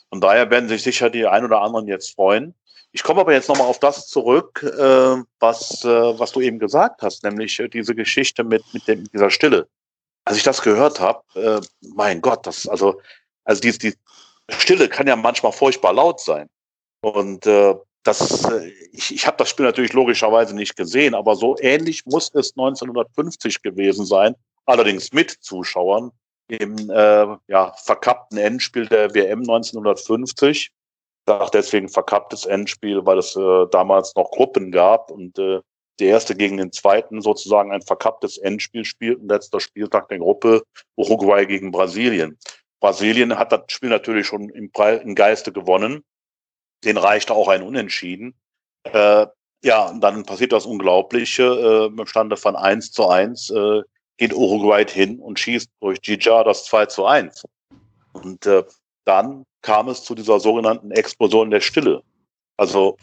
[0.09, 2.53] von daher werden sich sicher die ein oder anderen jetzt freuen.
[2.91, 7.01] Ich komme aber jetzt nochmal auf das zurück, äh, was, äh, was du eben gesagt
[7.01, 9.67] hast, nämlich äh, diese Geschichte mit, mit, dem, dieser Stille.
[10.25, 11.61] Als ich das gehört habe, äh,
[11.95, 12.99] mein Gott, das, also,
[13.45, 13.93] also die, die
[14.49, 16.49] Stille kann ja manchmal furchtbar laut sein.
[17.01, 21.55] Und äh, das, äh, ich, ich habe das Spiel natürlich logischerweise nicht gesehen, aber so
[21.59, 24.35] ähnlich muss es 1950 gewesen sein,
[24.65, 26.11] allerdings mit Zuschauern,
[26.47, 30.57] im äh, ja, verkappten Endspiel der WM 1950.
[30.57, 30.71] Ich
[31.25, 35.61] sage deswegen verkapptes Endspiel, weil es äh, damals noch Gruppen gab und äh,
[35.99, 39.29] der erste gegen den zweiten sozusagen ein verkapptes Endspiel spielten.
[39.29, 40.63] Letzter Spieltag der Gruppe
[40.97, 42.37] Uruguay gegen Brasilien.
[42.81, 44.71] Brasilien hat das Spiel natürlich schon im
[45.15, 46.03] Geiste gewonnen.
[46.83, 48.33] Den reichte auch ein Unentschieden.
[48.83, 49.27] Äh,
[49.63, 53.49] ja, und dann passiert das Unglaubliche äh, im Stande von eins zu eins.
[53.51, 53.81] Äh,
[54.17, 57.43] geht Uruguay hin und schießt durch Gija das 2 zu 1.
[58.13, 58.63] Und äh,
[59.05, 62.03] dann kam es zu dieser sogenannten Explosion der Stille.
[62.57, 62.97] Also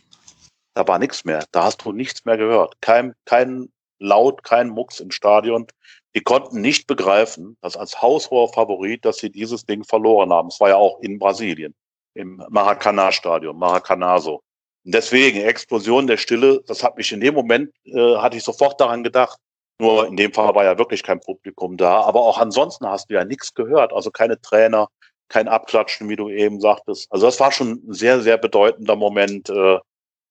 [0.75, 1.45] da war nichts mehr.
[1.53, 2.81] Da hast du nichts mehr gehört.
[2.81, 3.69] Kein, kein
[4.01, 5.67] Laut, kein Mucks im Stadion.
[6.15, 10.49] Die konnten nicht begreifen, dass als haushoher Favorit, dass sie dieses Ding verloren haben.
[10.49, 11.75] Es war ja auch in Brasilien,
[12.19, 14.43] im Maracanã-Stadion, Maracanazo.
[14.85, 18.81] Und deswegen Explosion der Stille, das hat mich in dem Moment, äh, hatte ich sofort
[18.81, 19.39] daran gedacht,
[19.81, 22.01] nur in dem Fall war ja wirklich kein Publikum da.
[22.01, 23.93] Aber auch ansonsten hast du ja nichts gehört.
[23.93, 24.89] Also keine Trainer,
[25.29, 27.07] kein Abklatschen, wie du eben sagtest.
[27.11, 29.49] Also das war schon ein sehr, sehr bedeutender Moment.
[29.51, 29.79] Äh,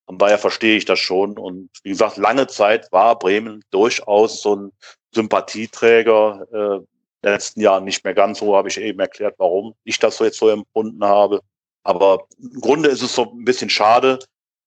[0.05, 1.37] von daher verstehe ich das schon.
[1.37, 4.71] Und wie gesagt, lange Zeit war Bremen durchaus so ein
[5.13, 6.83] Sympathieträger.
[6.83, 6.85] Äh,
[7.21, 10.39] letzten Jahren nicht mehr ganz so, habe ich eben erklärt, warum ich das so jetzt
[10.39, 11.41] so empfunden habe.
[11.87, 14.19] Aber im Grunde ist es so ein bisschen schade,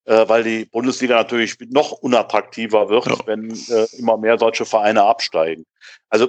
[0.07, 3.17] äh, weil die Bundesliga natürlich noch unattraktiver wird, ja.
[3.27, 5.67] wenn äh, immer mehr solche Vereine absteigen.
[6.09, 6.29] Also,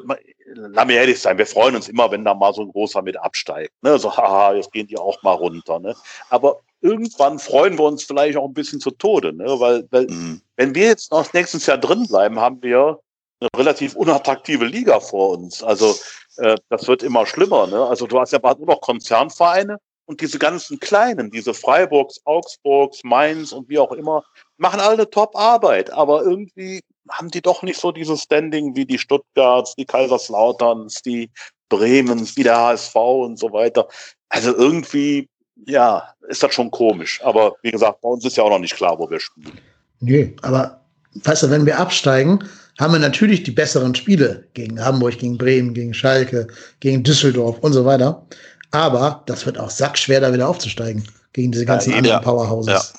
[0.53, 3.15] lass mir ehrlich sein, wir freuen uns immer, wenn da mal so ein großer mit
[3.15, 3.72] absteigt.
[3.81, 3.97] Ne?
[3.99, 5.80] So, haha, jetzt gehen die auch mal runter.
[5.80, 5.95] Ne?
[6.30, 9.45] Aber irgendwann freuen wir uns vielleicht auch ein bisschen zu Tode, ne?
[9.61, 10.41] weil, weil mhm.
[10.57, 12.99] wenn wir jetzt noch nächstes Jahr drin bleiben, haben wir
[13.39, 15.63] eine relativ unattraktive Liga vor uns.
[15.63, 15.95] Also
[16.35, 17.65] äh, das wird immer schlimmer.
[17.68, 17.81] Ne?
[17.81, 19.77] Also du hast ja bald nur noch Konzernvereine
[20.11, 24.25] und diese ganzen Kleinen, diese Freiburgs, Augsburgs, Mainz und wie auch immer,
[24.57, 25.89] machen alle Top-Arbeit.
[25.93, 31.29] Aber irgendwie haben die doch nicht so dieses Standing wie die Stuttgarts, die Kaiserslauterns, die
[31.69, 33.88] Bremens, wie der HSV und so weiter.
[34.27, 35.29] Also irgendwie,
[35.65, 37.21] ja, ist das schon komisch.
[37.23, 39.61] Aber wie gesagt, bei uns ist ja auch noch nicht klar, wo wir spielen.
[40.01, 40.81] Nee, aber
[41.23, 42.43] weißt du, wenn wir absteigen,
[42.81, 46.47] haben wir natürlich die besseren Spiele gegen Hamburg, gegen Bremen, gegen Schalke,
[46.81, 48.25] gegen Düsseldorf und so weiter.
[48.72, 52.19] Aber das wird auch sackschwer, da wieder aufzusteigen gegen diese ganzen Ja, anderen ja.
[52.22, 52.93] Powerhouses.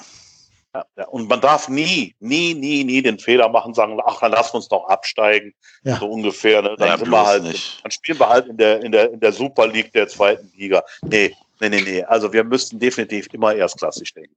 [0.75, 1.05] Ja, ja.
[1.09, 4.57] Und man darf nie, nie, nie, nie den Fehler machen, sagen, ach, dann lassen wir
[4.57, 5.55] uns doch absteigen.
[5.85, 5.99] Ja.
[5.99, 6.63] So ungefähr.
[6.63, 6.77] Ne?
[6.79, 7.83] Dann, wir halt, nicht.
[7.83, 10.83] dann spielen wir halt in der, in, der, in der Super League der zweiten Liga.
[11.03, 12.03] Nee, nee, nee, nee.
[12.05, 14.35] Also wir müssten definitiv immer erstklassig denken.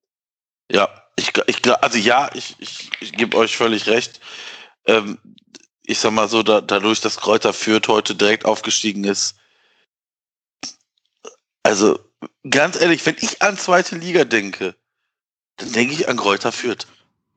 [0.72, 4.20] Ja, ich, ich, also ja, ich, ich, ich gebe euch völlig recht.
[4.88, 5.20] Ähm,
[5.84, 9.36] ich sag mal so, da, dadurch, dass Kräuter Fürth heute direkt aufgestiegen ist.
[11.65, 11.99] Also,
[12.47, 14.75] ganz ehrlich, wenn ich an zweite Liga denke,
[15.57, 16.85] dann denke ich an Kräuter Fürth.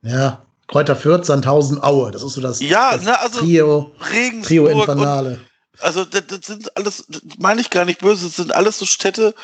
[0.02, 2.10] Ja, Kräuter Fürth, Sandhausen, Aue.
[2.10, 5.40] Das ist so das, Ja, das ne, also Trio, Trio Regensburg und Infernale.
[5.78, 8.84] Also das, das sind alles, das meine ich gar nicht böse, das sind alles so
[8.84, 9.34] Städte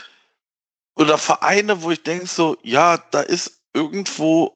[0.96, 4.54] oder Vereine, wo ich denke so, ja, da ist irgendwo,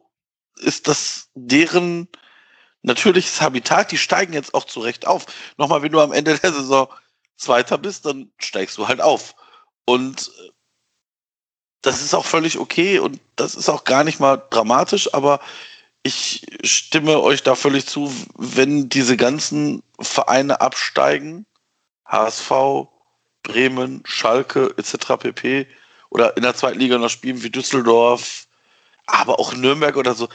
[0.58, 2.06] ist das deren
[2.82, 5.24] natürliches Habitat, die steigen jetzt auch zurecht auf.
[5.56, 6.88] Nochmal, wenn du am Ende der Saison
[7.38, 9.34] Zweiter bist, dann steigst du halt auf.
[9.88, 10.50] Und äh,
[11.80, 15.40] das ist auch völlig okay und das ist auch gar nicht mal dramatisch, aber
[16.02, 21.46] ich stimme euch da völlig zu, wenn diese ganzen Vereine absteigen,
[22.04, 22.50] HSV,
[23.42, 25.16] Bremen, Schalke etc.
[25.20, 25.66] pp.
[26.10, 28.46] oder in der zweiten Liga noch spielen wie Düsseldorf,
[29.06, 30.28] aber auch Nürnberg oder so,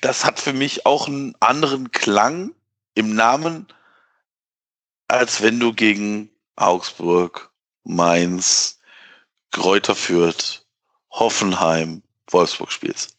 [0.00, 2.56] das hat für mich auch einen anderen Klang
[2.96, 3.68] im Namen,
[5.06, 7.52] als wenn du gegen Augsburg,
[7.84, 8.75] Mainz,
[9.52, 10.62] Kräuter Fürth,
[11.10, 13.16] Hoffenheim, Wolfsburg spielst.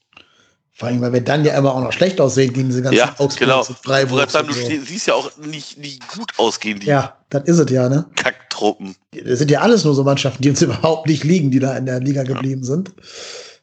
[0.73, 3.09] Vor allem, weil wir dann ja immer auch noch schlecht aussehen gegen diese ganzen Ja,
[3.17, 3.65] Augsburgs genau.
[3.65, 4.85] und Freiburgs Wolfram, und du so.
[4.85, 8.05] siehst ja auch nicht, nicht gut ausgehen, die Ja, das ist es ja, ne?
[8.15, 8.95] Kacktruppen.
[9.25, 11.87] Das sind ja alles nur so Mannschaften, die uns überhaupt nicht liegen, die da in
[11.87, 12.91] der Liga geblieben sind.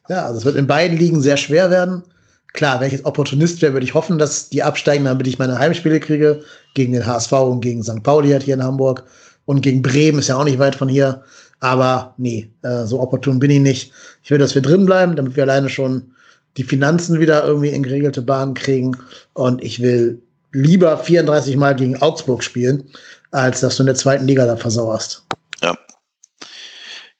[0.09, 2.03] Ja, also es wird in beiden Ligen sehr schwer werden.
[2.51, 5.57] Klar, wenn ich jetzt Opportunist wäre, würde ich hoffen, dass die absteigen, damit ich meine
[5.57, 6.43] Heimspiele kriege.
[6.73, 8.03] Gegen den HSV und gegen St.
[8.03, 9.05] Pauli hat hier in Hamburg.
[9.45, 11.23] Und gegen Bremen ist ja auch nicht weit von hier.
[11.59, 13.91] Aber nee, äh, so opportun bin ich nicht.
[14.23, 16.11] Ich will, dass wir drin bleiben, damit wir alleine schon
[16.57, 18.97] die Finanzen wieder irgendwie in geregelte Bahnen kriegen.
[19.33, 20.21] Und ich will
[20.51, 22.89] lieber 34 Mal gegen Augsburg spielen,
[23.31, 25.25] als dass du in der zweiten Liga da versauerst.
[25.61, 25.77] Ja.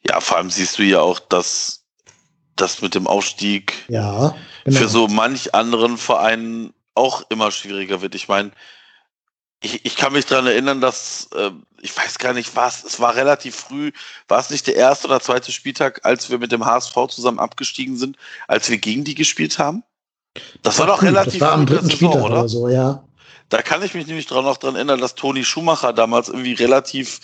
[0.07, 1.83] Ja, vor allem siehst du ja auch, dass
[2.55, 4.79] das mit dem Aufstieg Ja, genau.
[4.79, 8.15] für so manch anderen Vereinen auch immer schwieriger wird.
[8.15, 8.51] Ich meine,
[9.65, 11.51] ich, ich kann mich daran erinnern, dass, äh,
[11.81, 13.91] ich weiß gar nicht was, es war relativ früh,
[14.27, 17.97] war es nicht der erste oder zweite Spieltag, als wir mit dem HSV zusammen abgestiegen
[17.97, 18.17] sind,
[18.47, 19.83] als wir gegen die gespielt haben?
[20.61, 22.47] Das war doch früh, relativ Das war am dritten Spieltag oder?
[22.47, 23.03] so, ja.
[23.49, 27.19] Da kann ich mich nämlich dran noch dran erinnern, dass Toni Schumacher damals irgendwie relativ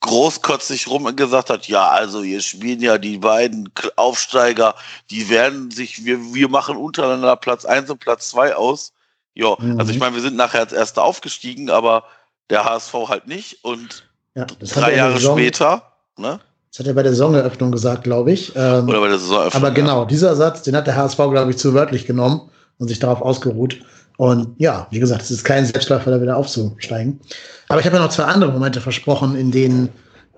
[0.00, 4.74] großkotzig rum gesagt hat, ja, also hier spielen ja die beiden Aufsteiger,
[5.10, 8.92] die werden sich, wir, wir machen untereinander Platz eins und Platz zwei aus.
[9.34, 9.78] Ja, Mhm.
[9.78, 12.04] also ich meine, wir sind nachher als Erster aufgestiegen, aber
[12.50, 13.64] der HSV halt nicht.
[13.64, 14.04] Und
[14.34, 15.82] ja drei Jahre Saison, später,
[16.16, 16.40] ne?
[16.70, 18.54] Das hat er bei der Saisoneröffnung gesagt, glaube ich.
[18.54, 19.62] Ähm, Oder bei der Saisonöffnung.
[19.62, 22.48] aber genau, dieser Satz, den hat der HSV, glaube ich, zu wörtlich genommen
[22.78, 23.80] und sich darauf ausgeruht.
[24.16, 27.20] Und ja, wie gesagt, es ist kein Selbstläufer, da wieder aufzusteigen.
[27.68, 29.88] Aber ich habe ja noch zwei andere Momente versprochen, in denen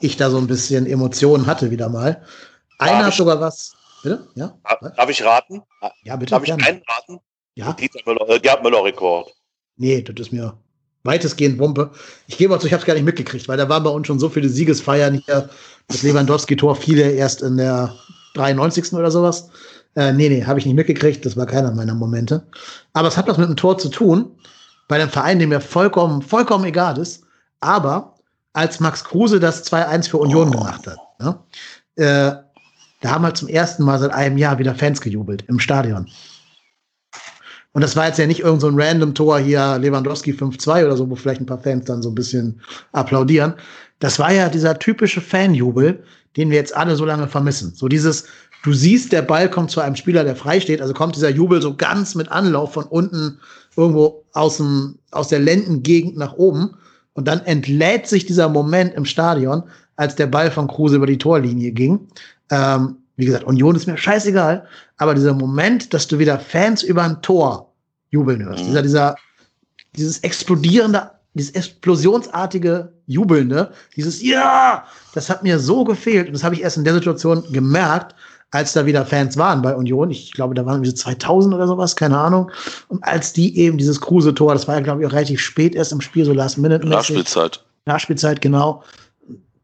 [0.01, 2.23] ich da so ein bisschen Emotionen hatte wieder mal.
[2.79, 3.73] Einer hat sogar was.
[4.03, 4.27] Bitte?
[4.35, 4.55] Ja?
[4.65, 5.63] Darf darf ich raten?
[6.05, 6.31] Ja, bitte.
[6.31, 6.65] Darf ich gerne.
[6.65, 7.21] einen raten?
[7.55, 7.77] Ja.
[8.07, 9.33] Müller, äh, Gerd Müller-Rekord.
[9.77, 10.57] Nee, das ist mir
[11.05, 11.91] weitestgehend Wumpe.
[12.27, 14.19] Ich gebe zu, ich habe es gar nicht mitgekriegt, weil da waren bei uns schon
[14.19, 15.51] so viele Siegesfeiern hier.
[15.89, 17.95] Das Lewandowski-Tor fiel ja erst in der
[18.35, 18.93] 93.
[18.93, 19.51] oder sowas.
[19.97, 21.27] Äh, nee, nee, habe ich nicht mitgekriegt.
[21.27, 22.47] Das war keiner meiner Momente.
[22.93, 24.31] Aber es hat was mit dem Tor zu tun,
[24.89, 27.25] bei einem Verein, dem mir vollkommen, vollkommen egal ist.
[27.61, 28.15] Aber
[28.53, 31.39] als Max Kruse das 2-1 für Union gemacht hat, ne,
[31.97, 32.37] äh,
[33.01, 36.09] da haben halt zum ersten Mal seit einem Jahr wieder Fans gejubelt im Stadion.
[37.73, 41.09] Und das war jetzt ja nicht irgend so random Tor hier, Lewandowski 5-2 oder so,
[41.09, 42.61] wo vielleicht ein paar Fans dann so ein bisschen
[42.93, 43.55] applaudieren.
[43.99, 46.03] Das war ja dieser typische Fanjubel,
[46.37, 47.73] den wir jetzt alle so lange vermissen.
[47.75, 48.25] So dieses,
[48.63, 51.63] du siehst, der Ball kommt zu einem Spieler, der frei steht, also kommt dieser Jubel
[51.63, 53.39] so ganz mit Anlauf von unten
[53.77, 56.75] irgendwo aus, dem, aus der Lendengegend nach oben.
[57.15, 59.63] Und dann entlädt sich dieser Moment im Stadion,
[59.97, 62.09] als der Ball von Kruse über die Torlinie ging.
[62.51, 64.67] Ähm, wie gesagt, Union ist mir scheißegal,
[64.97, 67.73] aber dieser Moment, dass du wieder Fans über ein Tor
[68.11, 68.69] jubeln hörst, Mhm.
[68.69, 69.17] dieser, dieser,
[69.97, 74.85] dieses explodierende, dieses explosionsartige Jubelnde, dieses Ja,
[75.15, 78.15] das hat mir so gefehlt und das habe ich erst in der Situation gemerkt,
[78.51, 80.11] als da wieder Fans waren bei Union.
[80.11, 82.51] Ich glaube, da waren diese 2000 oder sowas, keine Ahnung.
[82.89, 85.93] Und als die eben dieses Kruse-Tor, das war ja, glaube ich, auch relativ spät erst
[85.93, 87.65] im Spiel, so last minute Nachspielzeit.
[87.87, 88.85] Nachspielzeit, genau.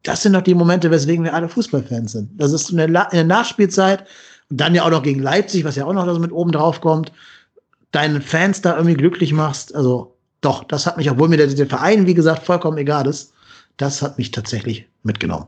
[0.08, 2.30] Das sind doch die Momente, weswegen wir alle Fußballfans sind.
[2.40, 4.06] Das ist in der, La in der Nachspielzeit
[4.48, 6.80] und dann ja auch noch gegen Leipzig, was ja auch noch so mit oben drauf
[6.80, 7.12] kommt,
[7.90, 9.74] deinen Fans da irgendwie glücklich machst.
[9.74, 13.34] Also doch, das hat mich, obwohl mir der, der Verein, wie gesagt, vollkommen egal ist,
[13.76, 15.46] das hat mich tatsächlich mitgenommen.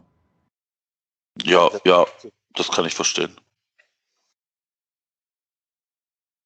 [1.42, 2.04] Ja, ja,
[2.54, 3.34] das kann ich verstehen.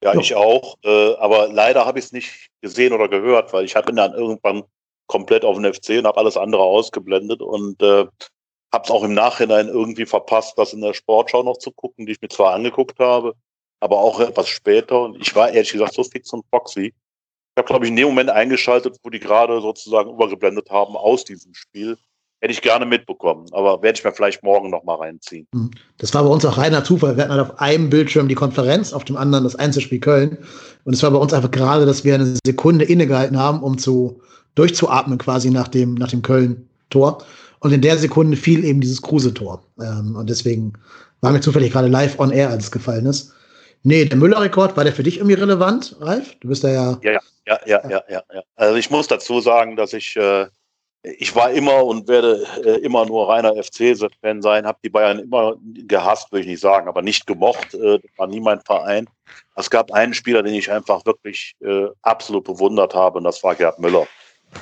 [0.05, 0.77] Ja, ich auch.
[0.85, 4.62] Äh, aber leider habe ich es nicht gesehen oder gehört, weil ich bin dann irgendwann
[5.06, 8.06] komplett auf den FC und habe alles andere ausgeblendet und äh,
[8.72, 12.12] habe es auch im Nachhinein irgendwie verpasst, das in der Sportschau noch zu gucken, die
[12.12, 13.35] ich mir zwar angeguckt habe,
[13.81, 15.02] aber auch etwas später.
[15.02, 16.86] Und ich war ehrlich gesagt so fix und foxy.
[16.86, 21.24] Ich habe, glaube ich, in dem Moment eingeschaltet, wo die gerade sozusagen übergeblendet haben aus
[21.24, 21.97] diesem Spiel.
[22.40, 25.47] Hätte ich gerne mitbekommen, aber werde ich mir vielleicht morgen noch mal reinziehen.
[25.55, 25.70] Hm.
[25.98, 27.16] Das war bei uns auch reiner Zufall.
[27.16, 30.39] Wir hatten halt auf einem Bildschirm die Konferenz, auf dem anderen das Einzelspiel Köln.
[30.85, 34.20] Und es war bei uns einfach gerade, dass wir eine Sekunde innegehalten haben, um zu
[34.55, 37.24] durchzuatmen quasi nach dem, nach dem Köln-Tor.
[37.60, 39.62] Und in der Sekunde fiel eben dieses Kruse-Tor.
[39.81, 40.74] Ähm, und deswegen
[41.20, 43.32] war mir zufällig gerade live on air, als es gefallen ist.
[43.82, 46.35] Nee, der Müller-Rekord, war der für dich irgendwie relevant, Ralf?
[46.40, 46.98] Du bist da ja.
[47.02, 48.22] Ja, ja, ja, ja, ja.
[48.32, 48.43] ja.
[48.56, 50.47] Also ich muss dazu sagen, dass ich äh,
[51.05, 55.55] ich war immer und werde äh, immer nur reiner FC-Fan sein, habe die Bayern immer
[55.86, 57.74] gehasst, würde ich nicht sagen, aber nicht gemocht.
[57.74, 59.06] Äh, war nie mein Verein.
[59.55, 63.55] Es gab einen Spieler, den ich einfach wirklich äh, absolut bewundert habe, und das war
[63.55, 64.06] Gerd Müller.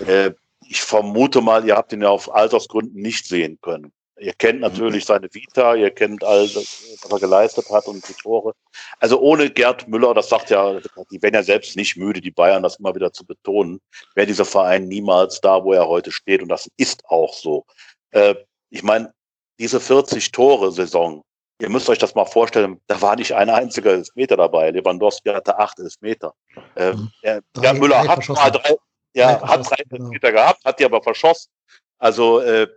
[0.07, 0.33] Äh,
[0.69, 3.93] ich vermute mal, ihr habt ihn ja auf Altersgründen nicht sehen können.
[4.19, 4.63] Ihr kennt mhm.
[4.63, 8.55] natürlich seine Vita, ihr kennt all das, was er geleistet hat und die Tore.
[9.01, 10.79] Also ohne Gerd Müller, das sagt ja,
[11.11, 13.81] die werden ja selbst nicht müde, die Bayern das immer wieder zu betonen,
[14.15, 16.43] wäre dieser Verein niemals da, wo er heute steht.
[16.43, 17.65] Und das ist auch so.
[18.11, 18.37] Äh,
[18.71, 19.13] ich meine,
[19.59, 21.25] diese 40 Tore Saison,
[21.61, 24.71] ihr müsst euch das mal vorstellen, da war nicht ein einziger Elfmeter dabei.
[24.71, 26.33] Lewandowski hatte acht Elfmeter.
[26.77, 27.11] Äh, mhm.
[27.23, 28.77] Gerd Müller hat mal drei,
[29.15, 30.05] ja, hat drei genau.
[30.05, 31.51] Elfmeter gehabt, hat die aber verschossen.
[31.99, 32.69] Also äh,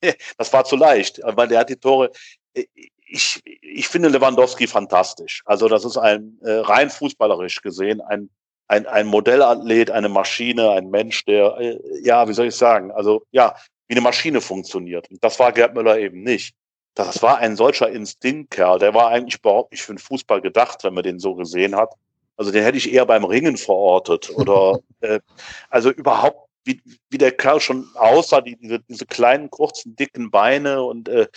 [0.38, 2.10] das war zu leicht, weil der hat die Tore.
[2.54, 2.64] Äh,
[3.12, 5.42] ich, ich finde Lewandowski fantastisch.
[5.44, 8.30] Also das ist ein äh, rein fußballerisch gesehen ein
[8.70, 13.24] ein, ein Modellathlet, eine Maschine, ein Mensch, der äh, ja, wie soll ich sagen, also
[13.32, 13.56] ja,
[13.88, 15.10] wie eine Maschine funktioniert.
[15.10, 16.54] Und das war Gerd Müller eben nicht.
[16.94, 18.78] Das war ein solcher Instinktkerl.
[18.78, 21.92] Der war eigentlich überhaupt nicht für den Fußball gedacht, wenn man den so gesehen hat.
[22.40, 25.20] Also den hätte ich eher beim Ringen verortet oder äh,
[25.68, 26.80] also überhaupt wie,
[27.10, 31.28] wie der Kerl schon aussah, die, diese, diese kleinen, kurzen, dicken Beine und äh,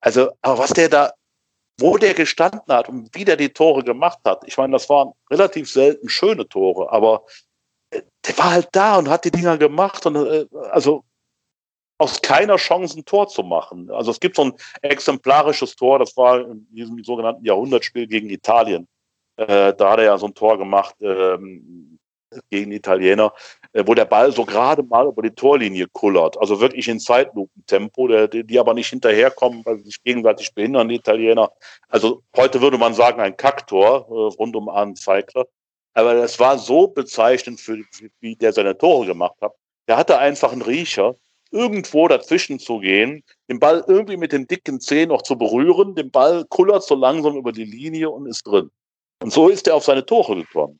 [0.00, 1.12] also, aber was der da,
[1.80, 5.12] wo der gestanden hat und wie der die Tore gemacht hat, ich meine, das waren
[5.32, 7.24] relativ selten schöne Tore, aber
[7.90, 11.02] äh, der war halt da und hat die Dinger gemacht und äh, also
[11.98, 13.90] aus keiner Chance ein Tor zu machen.
[13.90, 14.52] Also es gibt so ein
[14.82, 18.86] exemplarisches Tor, das war in diesem sogenannten Jahrhundertspiel gegen Italien.
[19.36, 21.98] Äh, da hat er ja so ein Tor gemacht ähm,
[22.50, 23.32] gegen Italiener
[23.72, 26.38] äh, wo der Ball so gerade mal über die Torlinie kullert.
[26.38, 30.88] Also wirklich in Zeitlupentempo, der, die, die aber nicht hinterherkommen, weil sie sich gegenseitig behindern,
[30.88, 31.50] die Italiener.
[31.88, 35.46] Also heute würde man sagen, ein Kacktor äh, rund um Arne Zeigler.
[35.94, 37.78] Aber das war so bezeichnend, für,
[38.20, 39.52] wie der seine Tore gemacht hat.
[39.88, 41.16] Der hatte einfach einen Riecher,
[41.50, 46.10] irgendwo dazwischen zu gehen, den Ball irgendwie mit den dicken Zehen noch zu berühren, den
[46.10, 48.70] Ball kullert so langsam über die Linie und ist drin.
[49.22, 50.78] Und so ist er auf seine Tore gekommen.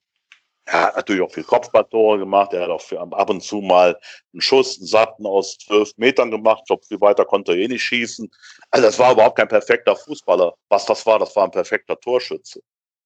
[0.64, 2.52] Er hat natürlich auch viel Kopfballtore gemacht.
[2.52, 3.98] Er hat auch ab und zu mal
[4.32, 6.60] einen Schuss, einen Satten aus zwölf Metern gemacht.
[6.62, 8.30] Ich glaube, viel weiter konnte er eh nicht schießen.
[8.70, 10.54] Also das war überhaupt kein perfekter Fußballer.
[10.68, 12.60] Was das war, das war ein perfekter Torschütze.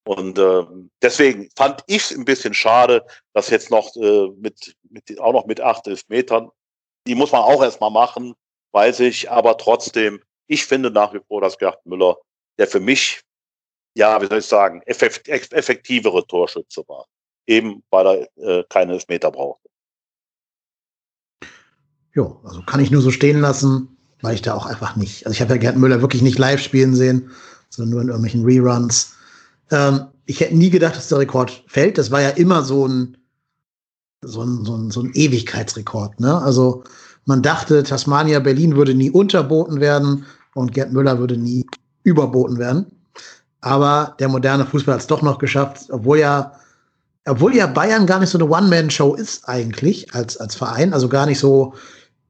[0.06, 0.62] Und äh,
[1.02, 5.46] deswegen fand ich es ein bisschen schade, dass jetzt noch äh, mit, mit auch noch
[5.46, 6.50] mit acht, elf Metern,
[7.06, 8.34] die muss man auch erstmal machen,
[8.72, 12.16] weiß ich, aber trotzdem, ich finde nach wie vor, dass Gerd Müller,
[12.58, 13.22] der für mich,
[13.97, 17.06] ja, wie soll ich sagen, effektivere Torschütze war
[17.47, 19.60] eben weil er äh, keine Elfmeter braucht.
[22.14, 25.27] Jo, also kann ich nur so stehen lassen, weil ich da auch einfach nicht.
[25.27, 27.31] Also ich habe ja Gerd Müller wirklich nicht live spielen sehen,
[27.68, 29.14] sondern nur in irgendwelchen Reruns.
[29.70, 31.98] Ähm, ich hätte nie gedacht, dass der Rekord fällt.
[31.98, 33.16] Das war ja immer so ein,
[34.23, 36.20] so ein, so ein, so ein Ewigkeitsrekord.
[36.20, 36.40] Ne?
[36.40, 36.85] Also
[37.27, 40.24] man dachte, Tasmania Berlin würde nie unterboten werden
[40.55, 41.66] und Gerd Müller würde nie
[42.02, 42.95] überboten werden.
[43.60, 46.52] Aber der moderne Fußball hat es doch noch geschafft, obwohl ja
[47.28, 51.26] obwohl ja Bayern gar nicht so eine One-Man-Show ist eigentlich als, als Verein, also gar
[51.26, 51.74] nicht so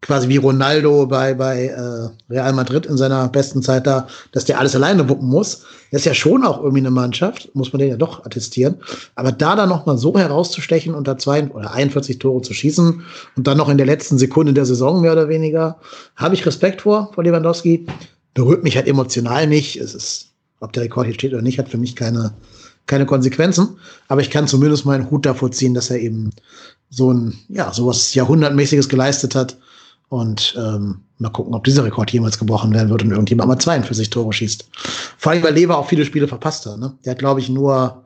[0.03, 4.59] quasi wie Ronaldo bei, bei äh, Real Madrid in seiner besten Zeit da, dass der
[4.59, 5.65] alles alleine wuppen muss.
[5.91, 8.77] Das ist ja schon auch irgendwie eine Mannschaft, muss man den ja doch attestieren.
[9.15, 13.03] Aber da dann noch mal so herauszustechen und da zwei oder 41 Tore zu schießen
[13.37, 15.79] und dann noch in der letzten Sekunde der Saison mehr oder weniger,
[16.15, 17.87] habe ich Respekt vor, vor Lewandowski.
[18.35, 19.77] Berührt mich halt emotional nicht.
[19.77, 20.29] Es ist,
[20.61, 22.35] ob der Rekord hier steht oder nicht, hat für mich keine,
[22.87, 23.79] keine Konsequenzen,
[24.09, 26.31] aber ich kann zumindest meinen Hut davor ziehen, dass er eben
[26.91, 29.57] so ein, ja, sowas Jahrhundertmäßiges geleistet hat.
[30.09, 34.09] Und ähm, mal gucken, ob dieser Rekord jemals gebrochen werden wird und irgendjemand mal 42
[34.09, 34.69] Tore schießt.
[35.19, 36.79] Vor allem, weil Lever auch viele Spiele verpasst hat.
[36.79, 36.97] Ne?
[37.05, 38.05] Der hat, glaube ich, nur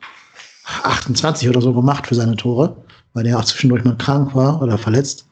[0.65, 2.75] 28 oder so gemacht für seine Tore,
[3.13, 5.29] weil der auch zwischendurch mal krank war oder verletzt.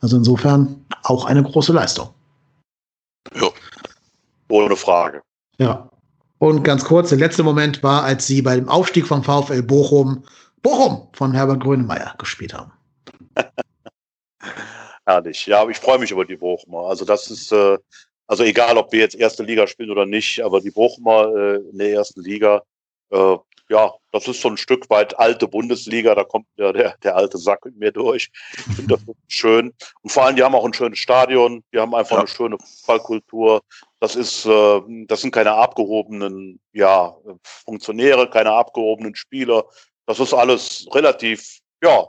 [0.00, 2.10] Also insofern auch eine große Leistung.
[3.34, 3.48] Ja.
[4.48, 5.22] Ohne Frage.
[5.58, 5.88] Ja.
[6.40, 10.24] Und ganz kurz, der letzte Moment war, als sie beim Aufstieg von VfL Bochum
[10.62, 12.72] Bochum von Herbert Grönemeyer gespielt haben.
[15.06, 15.44] Herrlich.
[15.44, 16.88] Ja, aber ich freue mich über die Bochumer.
[16.88, 17.76] Also das ist, äh,
[18.26, 21.76] also egal, ob wir jetzt erste Liga spielen oder nicht, aber die Bochumer äh, in
[21.76, 22.62] der ersten Liga,
[23.10, 23.36] äh,
[23.68, 27.36] ja, das ist so ein Stück weit alte Bundesliga, da kommt ja der, der alte
[27.36, 28.30] Sack mit mir durch.
[28.56, 29.74] Ich finde das schön.
[30.00, 32.20] Und vor allem, die haben auch ein schönes Stadion, die haben einfach ja.
[32.20, 33.60] eine schöne Fußballkultur.
[34.00, 39.66] Das ist, äh, das sind keine abgehobenen, ja, Funktionäre, keine abgehobenen Spieler.
[40.06, 42.08] Das ist alles relativ, ja,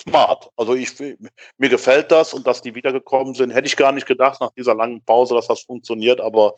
[0.00, 0.50] smart.
[0.56, 4.40] Also ich, mir gefällt das und dass die wiedergekommen sind, hätte ich gar nicht gedacht
[4.40, 6.54] nach dieser langen Pause, dass das funktioniert, aber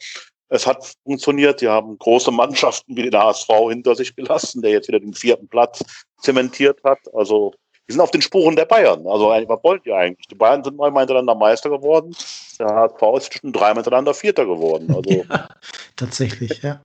[0.49, 1.61] es hat funktioniert.
[1.61, 5.49] Die haben große Mannschaften wie den HSV hinter sich gelassen, der jetzt wieder den vierten
[5.49, 5.83] Platz
[6.21, 7.01] zementiert hat.
[7.15, 7.53] Also
[7.89, 9.07] die sind auf den Spuren der Bayern.
[9.07, 10.27] Also was wollt ihr eigentlich?
[10.29, 12.15] Die Bayern sind neunmal hintereinander Meister geworden.
[12.59, 14.95] Der HSV ist schon dreimal hintereinander Vierter geworden.
[14.95, 15.49] Also ja,
[15.97, 16.81] tatsächlich, ja.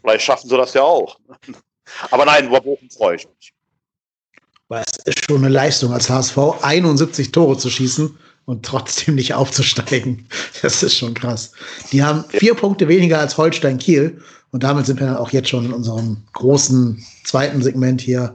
[0.00, 1.18] Vielleicht schaffen sie das ja auch.
[2.10, 3.52] Aber nein, über Bochum freue ich mich.
[4.68, 10.26] Es ist schon eine Leistung als HSV, 71 Tore zu schießen und trotzdem nicht aufzusteigen.
[10.62, 11.52] Das ist schon krass.
[11.92, 14.18] Die haben vier Punkte weniger als Holstein Kiel.
[14.52, 18.34] Und damit sind wir dann auch jetzt schon in unserem großen zweiten Segment hier.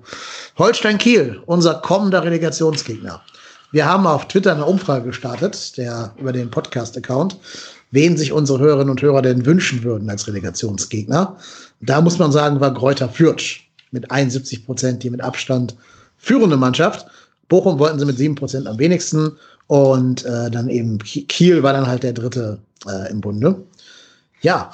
[0.57, 3.21] Holstein Kiel, unser kommender Relegationsgegner.
[3.71, 7.37] Wir haben auf Twitter eine Umfrage gestartet, der über den Podcast-Account,
[7.91, 11.37] wen sich unsere Hörerinnen und Hörer denn wünschen würden als Relegationsgegner.
[11.79, 13.61] Da muss man sagen, war Gräuter Fürth
[13.91, 15.75] mit 71 Prozent die mit Abstand
[16.17, 17.07] führende Mannschaft.
[17.47, 19.37] Bochum wollten sie mit 7 Prozent am wenigsten
[19.71, 23.65] und äh, dann eben Kiel war dann halt der dritte äh, im Bunde.
[24.41, 24.71] Ja,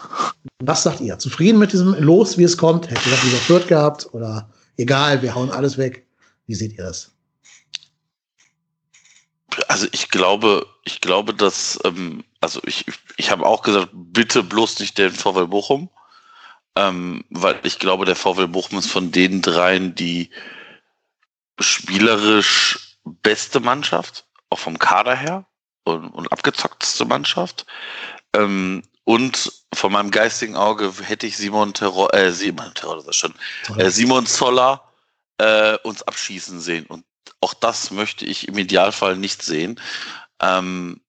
[0.59, 1.19] was sagt ihr?
[1.19, 2.89] Zufrieden mit diesem Los, wie es kommt?
[2.89, 6.07] Hättet ihr das lieber Fürth gehabt oder egal, wir hauen alles weg?
[6.47, 7.11] Wie seht ihr das?
[9.67, 12.85] Also ich glaube, ich glaube, dass, ähm, also ich,
[13.17, 15.89] ich habe auch gesagt, bitte bloß nicht den VW Bochum
[16.77, 20.29] ähm, weil ich glaube, der VfL Bochum ist von den dreien die
[21.59, 25.45] spielerisch beste Mannschaft, auch vom Kader her
[25.83, 27.65] und, und abgezockteste Mannschaft.
[28.33, 33.33] Ähm, und von meinem geistigen Auge hätte ich Simon Terror, äh, Simon Terror, das schon,
[33.77, 34.83] äh, Simon Zoller
[35.37, 36.85] äh, uns abschießen sehen.
[36.87, 37.05] Und
[37.39, 39.79] auch das möchte ich im Idealfall nicht sehen.
[40.41, 41.01] Ähm,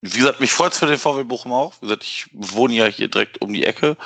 [0.00, 1.74] wie gesagt, mich freut es für den VW Bochum auch.
[1.80, 3.96] Wie gesagt, ich wohne ja hier direkt um die Ecke.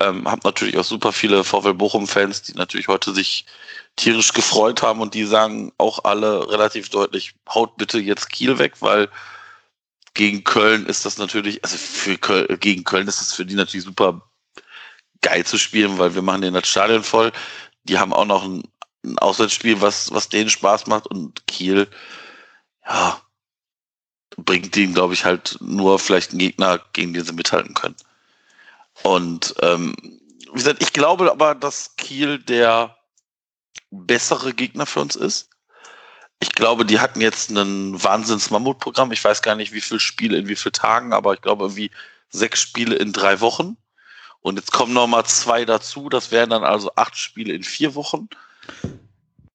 [0.00, 3.44] Ähm, hab natürlich auch super viele VfL Bochum-Fans, die natürlich heute sich
[3.96, 8.74] tierisch gefreut haben und die sagen auch alle relativ deutlich, haut bitte jetzt Kiel weg,
[8.80, 9.08] weil
[10.14, 13.84] gegen Köln ist das natürlich, also für Köln, gegen Köln ist das für die natürlich
[13.84, 14.22] super
[15.20, 17.32] geil zu spielen, weil wir machen den das Stadion voll.
[17.84, 18.62] Die haben auch noch ein,
[19.04, 21.88] ein Auswärtsspiel, was, was denen Spaß macht und Kiel,
[22.86, 23.20] ja,
[24.36, 27.96] bringt denen, glaube ich, halt nur vielleicht einen Gegner, gegen den sie mithalten können.
[29.02, 29.94] Und ähm,
[30.52, 32.96] wie gesagt, ich glaube aber, dass Kiel der
[33.90, 35.48] bessere Gegner für uns ist.
[36.42, 39.12] Ich glaube, die hatten jetzt ein Wahnsinns-Mammutprogramm.
[39.12, 41.90] Ich weiß gar nicht, wie viele Spiele in wie vielen Tagen, aber ich glaube irgendwie
[42.30, 43.76] sechs Spiele in drei Wochen.
[44.40, 46.08] Und jetzt kommen noch mal zwei dazu.
[46.08, 48.28] Das wären dann also acht Spiele in vier Wochen.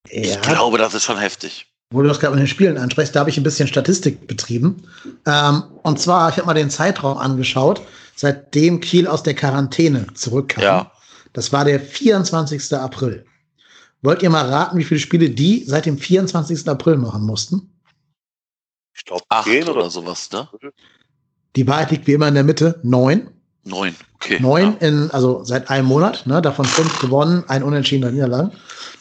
[0.10, 0.22] Ja.
[0.22, 1.68] Ich glaube, das ist schon heftig.
[1.90, 4.88] Wo du das gerade mit den Spielen ansprichst, da habe ich ein bisschen Statistik betrieben.
[5.26, 7.82] Ähm, und zwar, ich habe mal den Zeitraum angeschaut
[8.16, 10.64] seitdem Kiel aus der Quarantäne zurückkam.
[10.64, 10.92] Ja.
[11.34, 12.74] Das war der 24.
[12.74, 13.26] April.
[14.02, 16.68] Wollt ihr mal raten, wie viele Spiele die seit dem 24.
[16.70, 17.70] April machen mussten?
[18.94, 20.48] Ich glaube, acht oder, oder sowas, ne?
[21.56, 22.80] Die Wahrheit liegt wie immer in der Mitte.
[22.84, 23.30] Neun.
[23.64, 24.40] Neun, okay.
[24.40, 24.88] Neun ja.
[24.88, 26.42] in, also seit einem Monat, ne?
[26.42, 28.52] Davon fünf gewonnen, ein unentschiedener Niederlagen.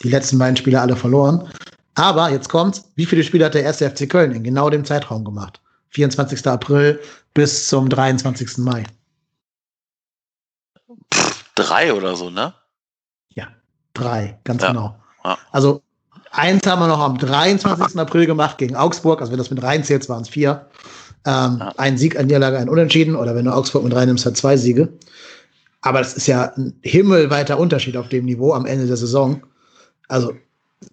[0.02, 1.48] Die letzten beiden Spiele alle verloren.
[1.94, 2.84] Aber jetzt kommt's.
[2.96, 5.60] Wie viele Spiele hat der erste FC Köln in genau dem Zeitraum gemacht?
[5.90, 6.46] 24.
[6.46, 7.00] April
[7.34, 8.58] bis zum 23.
[8.58, 8.84] Mai.
[11.54, 12.54] Drei oder so, ne?
[13.30, 13.48] Ja,
[13.92, 14.68] drei, ganz ja.
[14.68, 14.96] genau.
[15.24, 15.38] Ja.
[15.52, 15.82] Also
[16.30, 17.98] eins haben wir noch am 23.
[17.98, 19.20] April gemacht gegen Augsburg.
[19.20, 20.66] Also wenn das mit reinzählt, waren es vier.
[21.26, 21.72] Ähm, ja.
[21.76, 23.16] Ein Sieg, ein Niederlage, ein Unentschieden.
[23.16, 24.88] Oder wenn du Augsburg mit reinnimmst, hat zwei Siege.
[25.80, 29.42] Aber das ist ja ein himmelweiter Unterschied auf dem Niveau am Ende der Saison.
[30.08, 30.32] Also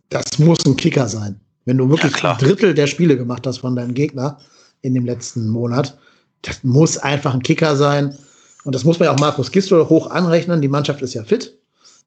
[0.09, 1.39] das muss ein Kicker sein.
[1.65, 4.37] Wenn du wirklich ja, ein Drittel der Spiele gemacht hast von deinem Gegner
[4.81, 5.97] in dem letzten Monat,
[6.41, 8.17] das muss einfach ein Kicker sein.
[8.63, 10.61] Und das muss man ja auch Markus Gistol hoch anrechnen.
[10.61, 11.57] Die Mannschaft ist ja fit.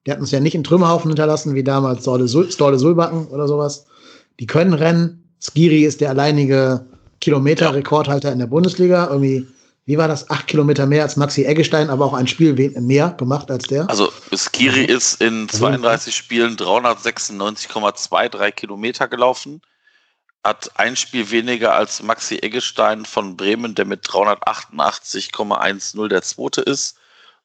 [0.05, 3.85] Der hat uns ja nicht in Trümmerhaufen hinterlassen, wie damals Storle, Sulbacken oder sowas.
[4.39, 5.23] Die können rennen.
[5.41, 6.85] Skiri ist der alleinige
[7.21, 9.07] Kilometer-Rekordhalter in der Bundesliga.
[9.09, 9.47] Irgendwie,
[9.85, 10.29] wie war das?
[10.29, 13.89] Acht Kilometer mehr als Maxi Eggestein, aber auch ein Spiel mehr gemacht als der.
[13.89, 19.61] Also Skiri ist in 32 Spielen 396,23 Kilometer gelaufen.
[20.45, 26.97] Hat ein Spiel weniger als Maxi Eggestein von Bremen, der mit 388,10 der Zweite ist.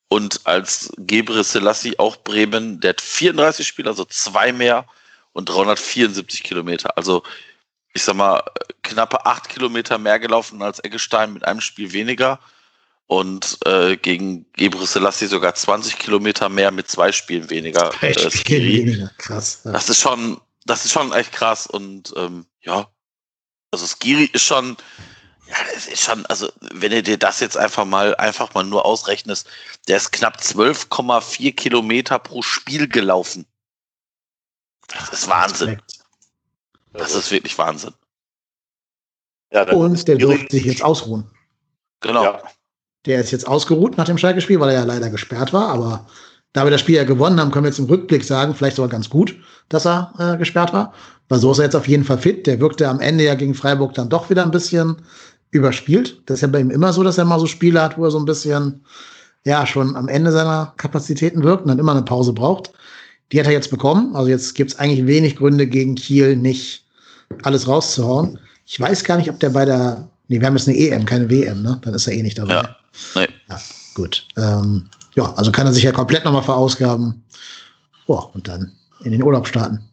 [0.09, 4.85] Und als Gebre Selassie auch Bremen, der hat 34 Spiele, also zwei mehr
[5.33, 6.97] und 374 Kilometer.
[6.97, 7.23] Also
[7.93, 8.43] ich sag mal,
[8.83, 12.39] knappe acht Kilometer mehr gelaufen als Eggestein mit einem Spiel weniger.
[13.07, 17.91] Und äh, gegen Gebre Selassie sogar 20 Kilometer mehr mit zwei Spielen weniger.
[18.03, 18.87] Äh, Skiri.
[18.87, 19.11] weniger.
[19.19, 19.63] Krass.
[19.65, 19.73] Ja.
[19.73, 20.41] Das ist schon,
[20.71, 21.67] das ist schon echt krass.
[21.67, 22.89] Und ähm, ja,
[23.71, 24.77] also Skiri ist schon,
[25.49, 28.85] ja, das ist schon, also wenn du dir das jetzt einfach mal, einfach mal nur
[28.85, 29.49] ausrechnest,
[29.89, 33.47] der ist knapp 12,4 Kilometer pro Spiel gelaufen.
[34.89, 35.83] Das ist Wahnsinn.
[36.93, 37.95] Das ist wirklich Wahnsinn.
[39.53, 41.29] Ja, und der durfte sich jetzt ausruhen.
[42.01, 42.25] Genau.
[42.25, 42.43] Ja.
[43.07, 45.69] Der ist jetzt ausgeruht nach dem Schalke-Spiel, weil er ja leider gesperrt war.
[45.69, 46.07] Aber
[46.53, 48.91] da wir das Spiel ja gewonnen haben, können wir jetzt im Rückblick sagen, vielleicht sogar
[48.91, 49.37] ganz gut,
[49.69, 50.93] dass er äh, gesperrt war.
[51.29, 52.47] Weil so ist er jetzt auf jeden Fall fit.
[52.47, 54.97] Der wirkte am Ende ja gegen Freiburg dann doch wieder ein bisschen
[55.53, 56.23] überspielt.
[56.27, 58.11] Das ist ja bei ihm immer so, dass er mal so Spiele hat, wo er
[58.11, 58.85] so ein bisschen,
[59.45, 62.73] ja, schon am Ende seiner Kapazitäten wirkt und dann immer eine Pause braucht.
[63.31, 64.17] Die hat er jetzt bekommen.
[64.17, 66.85] Also jetzt gibt es eigentlich wenig Gründe gegen Kiel nicht
[67.45, 68.41] alles rauszuhauen.
[68.67, 71.31] Ich weiß gar nicht, ob der bei der, nee, wir haben jetzt eine EM, keine
[71.31, 71.79] WM, ne?
[71.83, 72.55] Dann ist er eh nicht dabei.
[72.55, 72.77] Ja,
[73.15, 73.29] nee.
[73.49, 73.61] ja
[73.95, 74.27] gut.
[74.37, 74.87] Ähm,
[75.21, 77.25] ja, also kann er sich ja komplett nochmal verausgaben.
[78.07, 78.73] Boah, und dann
[79.05, 79.89] in den Urlaub starten.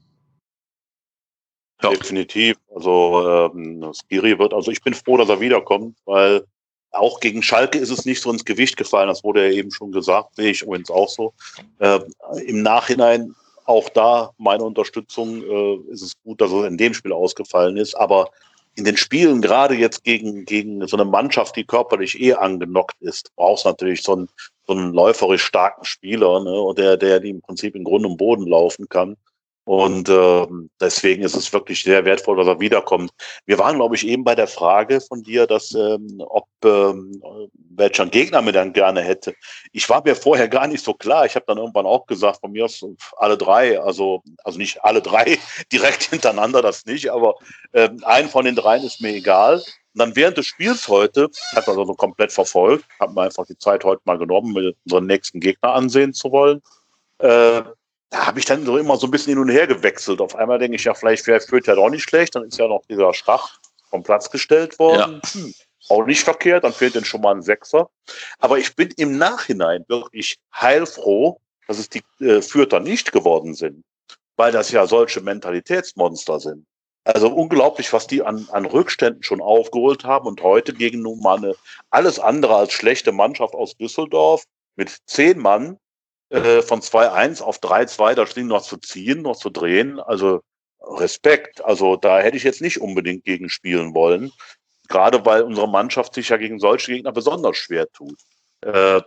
[1.82, 1.92] Ja.
[1.92, 2.58] Definitiv.
[2.74, 6.44] Also ähm, Skiri wird, also ich bin froh, dass er wiederkommt, weil
[6.92, 9.92] auch gegen Schalke ist es nicht so ins Gewicht gefallen, das wurde ja eben schon
[9.92, 11.34] gesagt, sehe ich übrigens auch so.
[11.80, 12.00] Äh,
[12.46, 13.36] Im Nachhinein
[13.66, 17.96] auch da meine Unterstützung, äh, ist es gut, dass er in dem Spiel ausgefallen ist,
[17.96, 18.30] aber
[18.76, 23.32] in den Spielen, gerade jetzt gegen, gegen so eine Mannschaft, die körperlich eh angenockt ist,
[23.36, 24.30] brauchst du natürlich so einen,
[24.68, 28.90] so einen läuferisch starken Spieler, ne, der, der im Prinzip in Grund und Boden laufen
[28.90, 29.16] kann.
[29.68, 30.48] Und äh,
[30.80, 33.12] deswegen ist es wirklich sehr wertvoll, dass er wiederkommt.
[33.46, 37.22] Wir waren, glaube ich, eben bei der Frage von dir, dass ähm, ob ähm,
[37.72, 39.36] welcher Gegner mir dann gerne hätte.
[39.74, 41.26] Ich war mir vorher gar nicht so klar.
[41.26, 42.82] Ich habe dann irgendwann auch gesagt, von mir aus
[43.18, 45.38] alle drei, also also nicht alle drei
[45.74, 47.36] direkt hintereinander, das nicht, aber
[47.74, 49.62] äh, einen von den dreien ist mir egal.
[49.98, 53.48] Und dann während des Spiels heute, ich habe das also komplett verfolgt, habe mir einfach
[53.48, 56.62] die Zeit heute mal genommen, unseren nächsten Gegner ansehen zu wollen.
[57.18, 57.64] Äh,
[58.12, 60.22] da habe ich dann so immer so ein bisschen hin und her gewechselt.
[60.22, 62.36] Auf einmal denke ich, ja, vielleicht führt ja doch nicht schlecht.
[62.36, 63.58] Dann ist ja noch dieser Schach
[63.90, 65.20] vom Platz gestellt worden.
[65.24, 65.32] Ja.
[65.32, 65.54] Hm,
[65.90, 67.90] auch nicht verkehrt, dann fehlt denn schon mal ein Sechser.
[68.38, 73.84] Aber ich bin im Nachhinein wirklich heilfroh, dass es die äh, Fürther nicht geworden sind,
[74.36, 76.68] weil das ja solche Mentalitätsmonster sind.
[77.08, 81.38] Also unglaublich, was die an, an Rückständen schon aufgeholt haben und heute gegen nun mal
[81.38, 81.56] eine
[81.90, 84.44] alles andere als schlechte Mannschaft aus Düsseldorf
[84.76, 85.78] mit zehn Mann
[86.32, 90.02] äh, von 2-1 auf 3-2 das Ding noch zu ziehen, noch zu drehen.
[90.02, 90.42] Also
[90.82, 91.64] Respekt.
[91.64, 94.34] Also da hätte ich jetzt nicht unbedingt gegen spielen wollen.
[94.90, 98.20] Gerade weil unsere Mannschaft sich ja gegen solche Gegner besonders schwer tut.
[98.66, 99.02] Äh,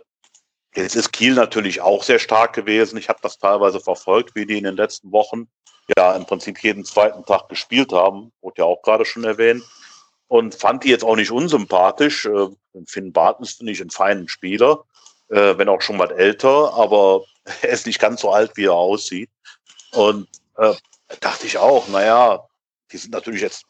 [0.75, 2.97] jetzt ist Kiel natürlich auch sehr stark gewesen.
[2.97, 5.51] Ich habe das teilweise verfolgt, wie die in den letzten Wochen
[5.97, 8.31] ja im Prinzip jeden zweiten Tag gespielt haben.
[8.41, 9.63] Wurde ja auch gerade schon erwähnt.
[10.27, 12.25] Und fand die jetzt auch nicht unsympathisch.
[12.25, 12.47] Äh,
[12.85, 14.85] Finn Bartens finde ich einen feinen Spieler
[15.31, 17.23] äh, wenn auch schon mal älter, aber
[17.61, 19.29] er ist nicht ganz so alt, wie er aussieht.
[19.93, 20.27] Und
[20.57, 20.73] äh,
[21.19, 22.45] dachte ich auch, naja,
[22.91, 23.65] die sind natürlich jetzt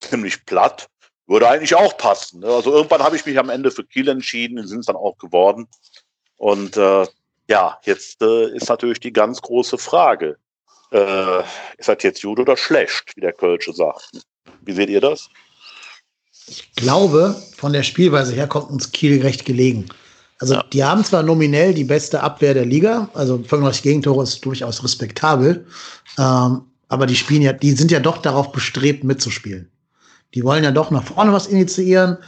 [0.00, 0.88] ziemlich platt,
[1.26, 2.40] würde eigentlich auch passen.
[2.40, 2.48] Ne?
[2.48, 5.68] Also irgendwann habe ich mich am Ende für Kiel entschieden, sind es dann auch geworden.
[6.36, 7.06] Und äh,
[7.48, 10.38] ja, jetzt äh, ist natürlich die ganz große Frage.
[10.92, 11.40] Äh,
[11.78, 14.10] ist das jetzt gut oder schlecht, wie der Kölsche sagt?
[14.62, 15.28] Wie seht ihr das?
[16.46, 19.86] Ich glaube, von der Spielweise her kommt uns Kiel recht gelegen.
[20.40, 20.64] Also ja.
[20.72, 25.66] die haben zwar nominell die beste Abwehr der Liga, also 35 Gegentore ist durchaus respektabel,
[26.18, 29.70] ähm, aber die spielen ja, die sind ja doch darauf bestrebt mitzuspielen.
[30.34, 32.18] Die wollen ja doch nach vorne was initiieren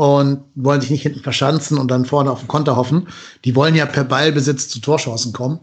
[0.00, 3.06] und wollen sich nicht hinten verschanzen und dann vorne auf den Konter hoffen.
[3.44, 5.58] Die wollen ja per Ballbesitz zu Torchancen kommen.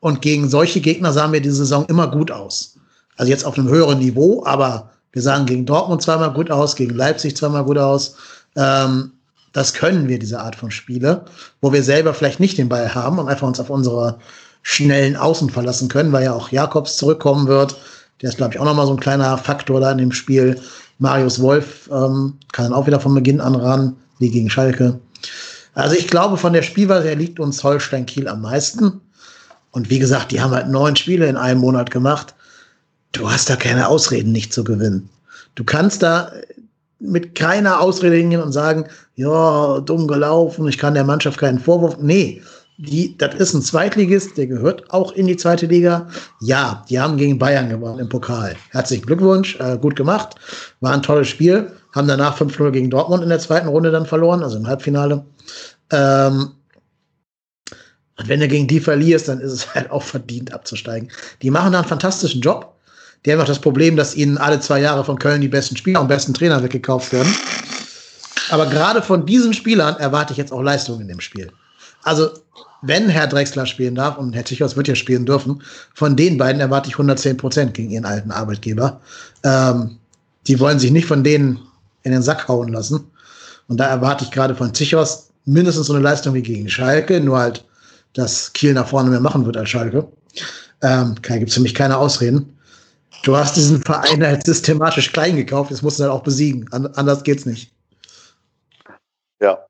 [0.00, 2.74] Und gegen solche Gegner sahen wir diese Saison immer gut aus.
[3.16, 6.96] Also jetzt auf einem höheren Niveau, aber wir sahen gegen Dortmund zweimal gut aus, gegen
[6.96, 8.16] Leipzig zweimal gut aus.
[8.56, 9.12] Ähm,
[9.52, 11.24] das können wir, diese Art von Spiele,
[11.60, 14.18] wo wir selber vielleicht nicht den Ball haben und einfach uns auf unsere
[14.62, 17.76] schnellen Außen verlassen können, weil ja auch Jakobs zurückkommen wird.
[18.20, 20.60] Der ist, glaube ich, auch nochmal so ein kleiner Faktor da in dem Spiel.
[20.98, 24.98] Marius Wolf ähm, kann dann auch wieder von Beginn an ran, wie gegen Schalke.
[25.74, 29.00] Also ich glaube, von der Spielweise her liegt uns Holstein Kiel am meisten.
[29.72, 32.34] Und wie gesagt, die haben halt neun Spiele in einem Monat gemacht.
[33.12, 35.08] Du hast da keine Ausreden, nicht zu gewinnen.
[35.54, 36.32] Du kannst da
[36.98, 38.86] mit keiner Ausrede hingehen und sagen,
[39.16, 41.98] ja, dumm gelaufen, ich kann der Mannschaft keinen Vorwurf.
[42.00, 42.42] Nee,
[42.78, 46.08] die, das ist ein Zweitligist, der gehört auch in die zweite Liga.
[46.40, 48.54] Ja, die haben gegen Bayern gewonnen im Pokal.
[48.70, 50.36] Herzlichen Glückwunsch, äh, gut gemacht.
[50.80, 51.72] War ein tolles Spiel.
[51.94, 55.24] Haben danach 5-0 gegen Dortmund in der zweiten Runde dann verloren, also im Halbfinale.
[55.90, 56.50] Ähm,
[58.18, 61.10] und wenn du gegen die verlierst, dann ist es halt auch verdient abzusteigen.
[61.40, 62.74] Die machen da einen fantastischen Job.
[63.24, 66.00] Die haben auch das Problem, dass ihnen alle zwei Jahre von Köln die besten Spieler
[66.02, 67.34] und besten Trainer weggekauft werden.
[68.50, 71.50] Aber gerade von diesen Spielern erwarte ich jetzt auch Leistung in dem Spiel.
[72.06, 72.30] Also,
[72.82, 75.60] wenn Herr Drexler spielen darf und Herr Tichos wird ja spielen dürfen,
[75.92, 79.00] von den beiden erwarte ich 110 Prozent gegen ihren alten Arbeitgeber.
[79.42, 79.98] Ähm,
[80.46, 81.58] die wollen sich nicht von denen
[82.04, 83.10] in den Sack hauen lassen.
[83.66, 87.38] Und da erwarte ich gerade von Tichos mindestens so eine Leistung wie gegen Schalke, nur
[87.38, 87.64] halt,
[88.12, 90.06] dass Kiel nach vorne mehr machen wird als Schalke.
[90.82, 92.56] Ähm, gibt es für mich keine Ausreden.
[93.24, 96.72] Du hast diesen Verein halt systematisch klein gekauft, jetzt musst du halt auch besiegen.
[96.72, 97.72] An anders geht's nicht.
[99.40, 99.66] Ja, ja,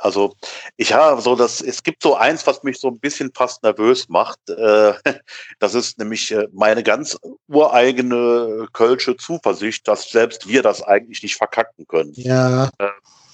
[0.00, 0.34] also
[0.76, 4.08] ich habe so das, es gibt so eins, was mich so ein bisschen fast nervös
[4.08, 4.38] macht.
[4.48, 4.94] Äh,
[5.58, 7.18] das ist nämlich äh, meine ganz
[7.48, 12.12] ureigene Kölsche Zuversicht, dass selbst wir das eigentlich nicht verkacken können.
[12.14, 12.70] Ja.
[12.78, 12.88] Äh,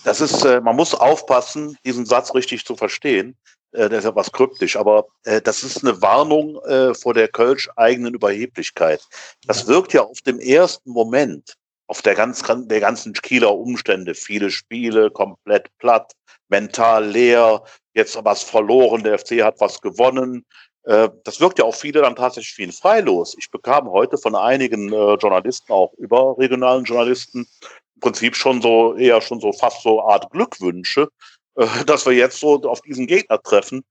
[0.05, 3.37] das ist, man muss aufpassen, diesen Satz richtig zu verstehen.
[3.73, 5.07] Der ist etwas kryptisch, aber
[5.43, 6.61] das ist eine Warnung
[6.95, 9.01] vor der Kölsch eigenen Überheblichkeit.
[9.49, 11.57] Das wirkt ja auf dem ersten Moment,
[11.87, 16.13] auf der, ganz, der ganzen Kieler Umstände, viele Spiele, komplett platt,
[16.49, 17.63] mental leer,
[17.95, 20.45] jetzt was verloren, der FC hat was gewonnen.
[20.85, 23.37] Äh, das wirkt ja auf viele dann tatsächlich wie ein Freilos.
[23.39, 27.47] Ich bekam heute von einigen äh, Journalisten, auch überregionalen Journalisten,
[27.95, 31.09] im Prinzip schon so, eher schon so fast so Art Glückwünsche,
[31.57, 33.85] äh, dass wir jetzt so auf diesen Gegner treffen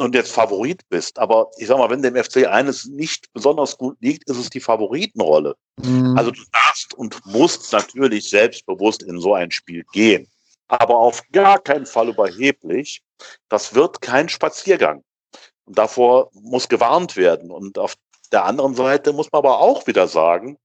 [0.00, 1.18] und jetzt Favorit bist.
[1.18, 4.60] Aber ich sag mal, wenn dem FC eines nicht besonders gut liegt, ist es die
[4.60, 5.56] Favoritenrolle.
[5.82, 6.16] Mhm.
[6.16, 10.28] Also du darfst und musst natürlich selbstbewusst in so ein Spiel gehen.
[10.68, 13.02] Aber auf gar keinen Fall überheblich.
[13.48, 15.02] Das wird kein Spaziergang.
[15.64, 17.50] Und davor muss gewarnt werden.
[17.50, 17.94] Und auf
[18.32, 20.58] der anderen Seite muss man aber auch wieder sagen,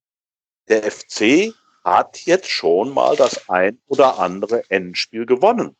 [0.67, 1.53] der FC
[1.83, 5.75] hat jetzt schon mal das ein oder andere Endspiel gewonnen.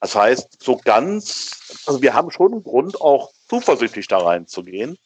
[0.00, 4.96] Das heißt, so ganz, also wir haben schon einen Grund, auch zuversichtlich da reinzugehen.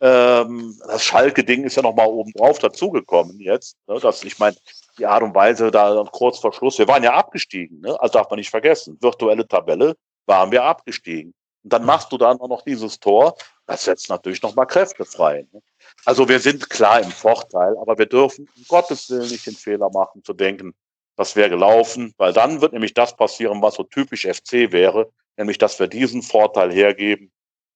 [0.00, 3.76] Ähm, das Schalke-Ding ist ja noch mal oben drauf dazugekommen jetzt.
[3.86, 4.00] Ne?
[4.00, 4.56] Das, ich meine,
[4.98, 7.98] die Art und Weise da kurz vor Schluss, wir waren ja abgestiegen, ne?
[8.00, 8.98] also darf man nicht vergessen.
[9.00, 9.94] Virtuelle Tabelle
[10.26, 11.34] waren wir abgestiegen.
[11.62, 13.36] Und dann machst du auch noch dieses Tor,
[13.66, 15.46] das setzt natürlich noch mal Kräfte frei.
[15.52, 15.62] Ne?
[16.04, 19.90] Also wir sind klar im Vorteil, aber wir dürfen um Gottes Willen nicht den Fehler
[19.90, 20.74] machen, zu denken,
[21.16, 25.58] das wäre gelaufen, weil dann wird nämlich das passieren, was so typisch FC wäre, nämlich
[25.58, 27.30] dass wir diesen Vorteil hergeben,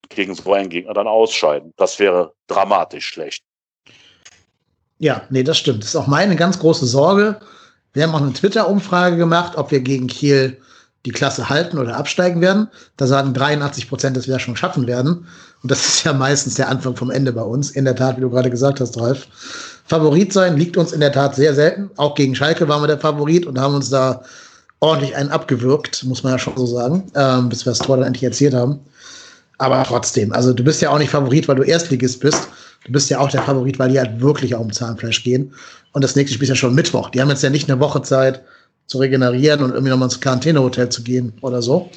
[0.09, 1.73] gegen so einen Gegner dann ausscheiden.
[1.77, 3.45] Das wäre dramatisch schlecht.
[4.99, 5.83] Ja, nee, das stimmt.
[5.83, 7.41] Das ist auch meine ganz große Sorge.
[7.93, 10.61] Wir haben auch eine Twitter-Umfrage gemacht, ob wir gegen Kiel
[11.05, 12.69] die Klasse halten oder absteigen werden.
[12.97, 15.27] Da sagen 83 Prozent, dass wir das schon schaffen werden.
[15.63, 17.71] Und das ist ja meistens der Anfang vom Ende bei uns.
[17.71, 19.29] In der Tat, wie du gerade gesagt hast, Ralf.
[19.87, 21.91] Favorit sein liegt uns in der Tat sehr selten.
[21.97, 24.23] Auch gegen Schalke waren wir der Favorit und haben uns da
[24.81, 28.07] ordentlich einen abgewürgt, muss man ja schon so sagen, ähm, bis wir das Tor dann
[28.07, 28.81] endlich erzählt haben.
[29.59, 32.49] Aber trotzdem, also du bist ja auch nicht Favorit, weil du Erstligist bist.
[32.85, 35.53] Du bist ja auch der Favorit, weil die halt wirklich auch um Zahnfleisch gehen.
[35.93, 37.11] Und das nächste Spiel ist ja schon Mittwoch.
[37.11, 38.43] Die haben jetzt ja nicht eine Woche Zeit
[38.87, 41.91] zu regenerieren und irgendwie nochmal ins Quarantänehotel zu gehen oder so.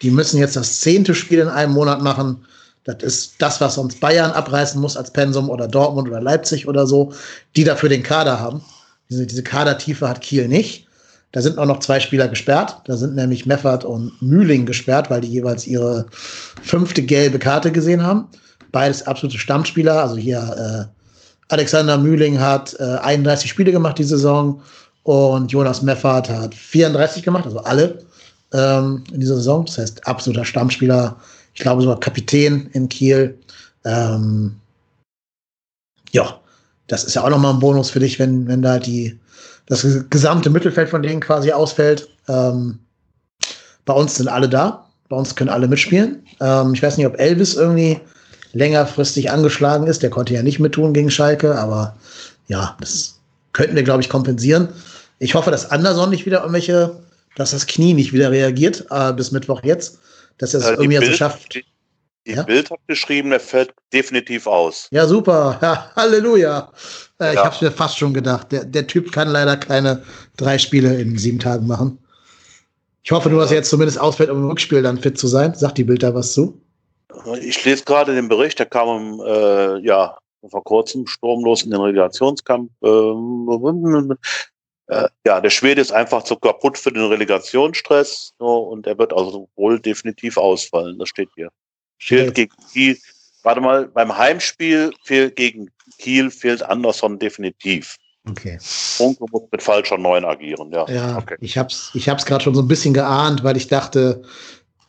[0.00, 2.44] Die müssen jetzt das zehnte Spiel in einem Monat machen.
[2.84, 6.86] Das ist das, was sonst Bayern abreißen muss als Pensum oder Dortmund oder Leipzig oder
[6.86, 7.12] so,
[7.54, 8.62] die dafür den Kader haben.
[9.08, 10.86] Diese, diese Kadertiefe hat Kiel nicht.
[11.32, 12.76] Da sind auch noch zwei Spieler gesperrt.
[12.84, 16.06] Da sind nämlich Meffert und Mühling gesperrt, weil die jeweils ihre
[16.62, 18.28] fünfte gelbe Karte gesehen haben.
[18.70, 20.02] Beides absolute Stammspieler.
[20.02, 24.60] Also hier äh, Alexander Mühling hat äh, 31 Spiele gemacht die Saison
[25.04, 27.98] und Jonas Meffert hat 34 gemacht, also alle
[28.52, 29.64] ähm, in dieser Saison.
[29.66, 31.16] Das heißt, absoluter Stammspieler
[31.54, 33.38] ich glaube sogar Kapitän in Kiel.
[33.84, 34.56] Ähm,
[36.12, 36.40] ja,
[36.86, 39.18] das ist ja auch nochmal ein Bonus für dich, wenn, wenn da die,
[39.66, 42.08] das gesamte Mittelfeld von denen quasi ausfällt.
[42.28, 42.78] Ähm,
[43.84, 44.86] bei uns sind alle da.
[45.08, 46.24] Bei uns können alle mitspielen.
[46.40, 48.00] Ähm, ich weiß nicht, ob Elvis irgendwie
[48.52, 50.02] längerfristig angeschlagen ist.
[50.02, 51.96] Der konnte ja nicht mittun gegen Schalke, aber
[52.48, 53.18] ja, das
[53.52, 54.68] könnten wir, glaube ich, kompensieren.
[55.18, 56.96] Ich hoffe, dass Anderson nicht wieder irgendwelche,
[57.36, 59.98] dass das Knie nicht wieder reagiert, äh, bis Mittwoch jetzt
[60.38, 61.54] dass er es äh, irgendwie Bild, so schafft.
[61.54, 61.64] Die,
[62.26, 62.42] die ja?
[62.42, 64.88] Bild hat geschrieben, er fällt definitiv aus.
[64.90, 65.58] Ja, super.
[65.62, 66.72] Ja, Halleluja.
[67.20, 67.32] Äh, ja.
[67.32, 68.52] Ich habe es mir fast schon gedacht.
[68.52, 70.02] Der, der Typ kann leider keine
[70.36, 71.98] drei Spiele in sieben Tagen machen.
[73.04, 75.54] Ich hoffe nur, dass er jetzt zumindest ausfällt, um im Rückspiel dann fit zu sein.
[75.54, 76.60] Sagt die Bild da was zu?
[77.40, 80.16] Ich lese gerade den Bericht, der kam äh, ja
[80.48, 82.70] vor kurzem sturmlos in den Relegationskampf.
[82.82, 82.88] Äh,
[84.92, 89.12] Äh, ja, der Schwede ist einfach zu kaputt für den Relegationsstress so, und er wird
[89.12, 90.98] also wohl definitiv ausfallen.
[90.98, 91.48] Das steht hier.
[91.98, 92.98] Fehlt gegen Kiel.
[93.42, 97.96] Warte mal, beim Heimspiel fehlt gegen Kiel fehlt Anderson definitiv.
[98.28, 98.58] Okay.
[98.60, 100.86] Funke muss mit falscher Neun agieren, ja.
[100.88, 101.36] Ja, okay.
[101.40, 104.22] ich hab's, ich hab's gerade schon so ein bisschen geahnt, weil ich dachte,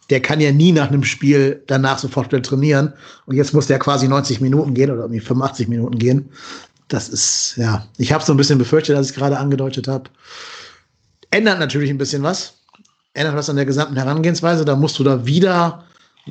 [0.10, 2.94] der kann ja nie nach einem Spiel danach sofort wieder trainieren.
[3.26, 6.30] Und jetzt muss der quasi 90 Minuten gehen oder irgendwie 85 Minuten gehen.
[6.88, 10.10] Das ist, ja, ich habe so ein bisschen befürchtet, als ich gerade angedeutet habe.
[11.32, 12.56] Ändert natürlich ein bisschen was.
[13.14, 14.66] Ändert was an der gesamten Herangehensweise.
[14.66, 15.84] Da musst du da wieder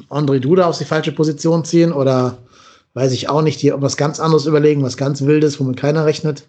[0.08, 2.38] André Duda auf die falsche Position ziehen oder
[2.94, 6.44] weiß ich auch nicht, dir was ganz anderes überlegen, was ganz Wildes, womit keiner rechnet.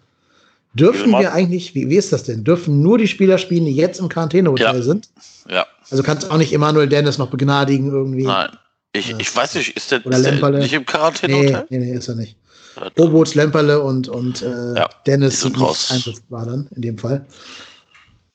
[0.74, 2.42] Dürfen wir eigentlich, wie, wie ist das denn?
[2.44, 4.82] Dürfen nur die Spieler spielen, die jetzt im Quarantänehotel Ja.
[4.82, 5.08] sind?
[5.48, 8.24] Ja, Also kannst auch nicht Emanuel Dennis noch begnadigen irgendwie.
[8.26, 8.50] nein.
[8.96, 11.66] Ich, ich weiß nicht, ist der, ist der nicht im nee, Quarantänehotel?
[11.68, 12.36] nee, nee, ist er nicht.
[12.76, 15.90] Ja, Bobots, Lemperle und, und äh, Ja, Dennis sind raus.
[15.92, 17.26] einsetzbar dann in dem Fall.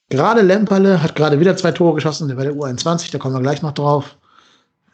[0.10, 3.42] Gerade Lemperle hat gerade wieder zwei Tore geschossen, der bei der U21, da kommen wir
[3.42, 4.16] gleich noch drauf.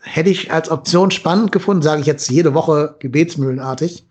[0.01, 4.05] Hätte ich als Option spannend gefunden, sage ich jetzt jede Woche gebetsmühlenartig.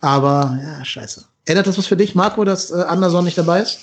[0.00, 1.24] Aber ja, scheiße.
[1.44, 3.78] Ändert das was für dich, Marco, dass äh, Anderson nicht dabei ist?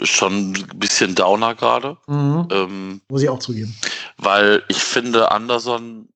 [0.00, 1.96] ist schon ein bisschen Downer gerade.
[2.06, 2.48] Mhm.
[2.50, 3.74] Ähm, Muss ich auch zugeben.
[4.18, 6.08] weil ich finde, Anderson.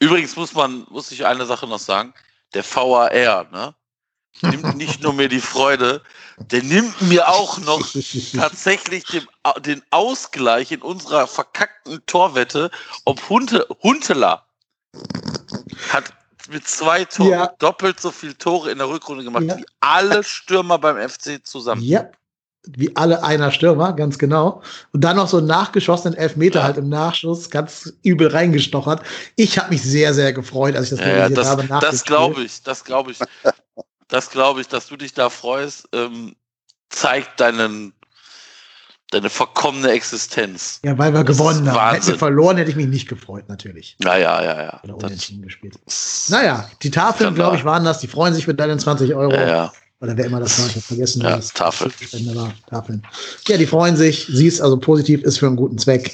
[0.00, 2.14] Übrigens muss man, muss ich eine Sache noch sagen.
[2.54, 3.74] Der VAR, ne?
[4.42, 6.02] Nimmt nicht nur mir die Freude,
[6.38, 7.86] der nimmt mir auch noch
[8.34, 9.26] tatsächlich den,
[9.60, 12.70] den Ausgleich in unserer verkackten Torwette,
[13.04, 14.46] ob Hunte, Huntela
[15.90, 16.12] hat
[16.48, 17.46] mit zwei Toren Ja.
[17.58, 19.58] doppelt so viel Tore in der Rückrunde gemacht Ja.
[19.58, 21.82] wie alle Stürmer beim FC zusammen.
[21.82, 22.10] Ja,
[22.66, 24.62] wie alle einer Stürmer, ganz genau.
[24.92, 26.64] Und dann noch so einen nachgeschossenen Elfmeter Ja.
[26.64, 29.02] halt im Nachschuss, ganz übel reingestochert.
[29.36, 31.66] Ich habe mich sehr, sehr gefreut, als ich das Ja, das, habe.
[31.80, 33.18] das glaube ich, das glaube ich.
[34.08, 36.34] Das glaube ich, dass du dich da freust, ähm,
[36.90, 37.92] zeigt deinen,
[39.10, 40.80] deine verkommene Existenz.
[40.84, 41.78] Ja, weil wir Das gewonnen haben.
[41.78, 42.14] Hätten Wahnsinn.
[42.14, 43.96] wir verloren, hätte ich mich nicht gefreut, natürlich.
[44.02, 44.80] Ja, ja, ja, ja.
[44.84, 45.76] Oder unentschieden gespielt.
[46.28, 48.00] Naja, die Tafeln, glaube ich, waren das.
[48.00, 49.32] Die freuen sich mit deinen 20 Euro.
[49.32, 49.72] ja, ja.
[50.00, 51.22] Oder wer immer das war, ich habe vergessen.
[51.22, 51.92] Ja, das Tafel.
[52.34, 52.52] War.
[52.68, 53.06] Tafeln.
[53.46, 54.26] Ja, die freuen sich.
[54.30, 56.12] Siehst also positiv, ist für einen guten Zweck.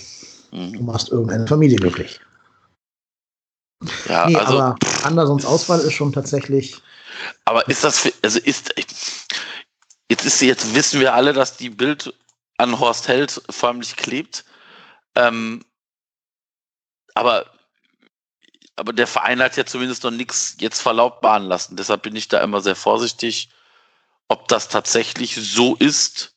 [0.51, 0.87] Du Mhm.
[0.87, 2.21] machst irgendeine Familie glücklich.
[4.09, 6.81] Ja, Nee, also, aber Andersons Auswahl ist schon tatsächlich.
[7.45, 8.75] aber ist das, für, also ist,
[10.11, 12.13] jetzt ist, jetzt wissen wir alle, dass die Bild
[12.59, 14.45] an Horst Held förmlich klebt.
[15.15, 15.65] Ähm,
[17.15, 17.47] aber,
[18.77, 21.77] aber der Verein hat ja zumindest noch nichts jetzt verlautbaren lassen.
[21.77, 23.51] Deshalb bin ich da immer sehr vorsichtig,
[24.29, 26.35] ob das tatsächlich so ist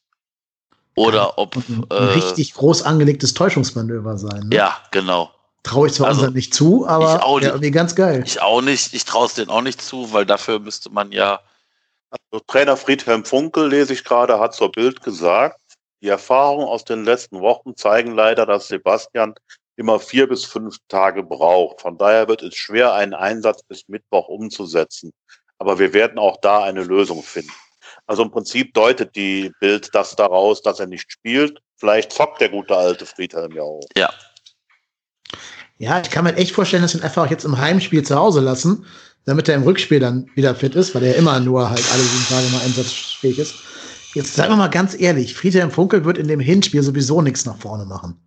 [0.95, 4.47] oder ob, ein, äh, richtig groß angelegtes Täuschungsmanöver sein.
[4.49, 4.55] Ne?
[4.55, 5.31] ja, genau.
[5.63, 7.49] Traue ich zwar Also, unseren nicht zu, aber ich auch ja, nicht.
[7.49, 8.23] irgendwie ganz geil.
[8.25, 11.41] Ich auch nicht, ich traue es denen auch nicht zu, weil dafür müsste man ja,
[12.09, 15.59] Also Trainer Friedhelm Funkel, lese ich gerade, hat zur Bild gesagt,
[16.01, 19.35] die Erfahrungen aus den letzten Wochen zeigen leider, dass Sebastian
[19.75, 21.81] immer vier bis fünf Tage braucht.
[21.81, 25.11] Von daher wird es schwer, einen Einsatz bis Mittwoch umzusetzen.
[25.57, 27.51] Aber wir werden auch da eine Lösung finden.
[28.09, 31.61] Also im Prinzip deutet die Bild das daraus, dass er nicht spielt.
[31.75, 33.83] Vielleicht zockt der gute alte Friedhelm ja auch.
[33.95, 34.09] ja,
[35.77, 38.39] Ja, ich kann mir echt vorstellen, dass wir ihn einfach jetzt im Heimspiel zu Hause
[38.39, 38.83] lassen,
[39.25, 42.25] damit er im Rückspiel dann wieder fit ist, weil er immer nur halt alle sieben
[42.27, 43.53] Tage mal einsatzfähig ist.
[44.15, 47.57] Jetzt sagen wir mal ganz ehrlich, Friedhelm Funkel wird in dem Hinspiel sowieso nichts nach
[47.57, 48.19] vorne machen.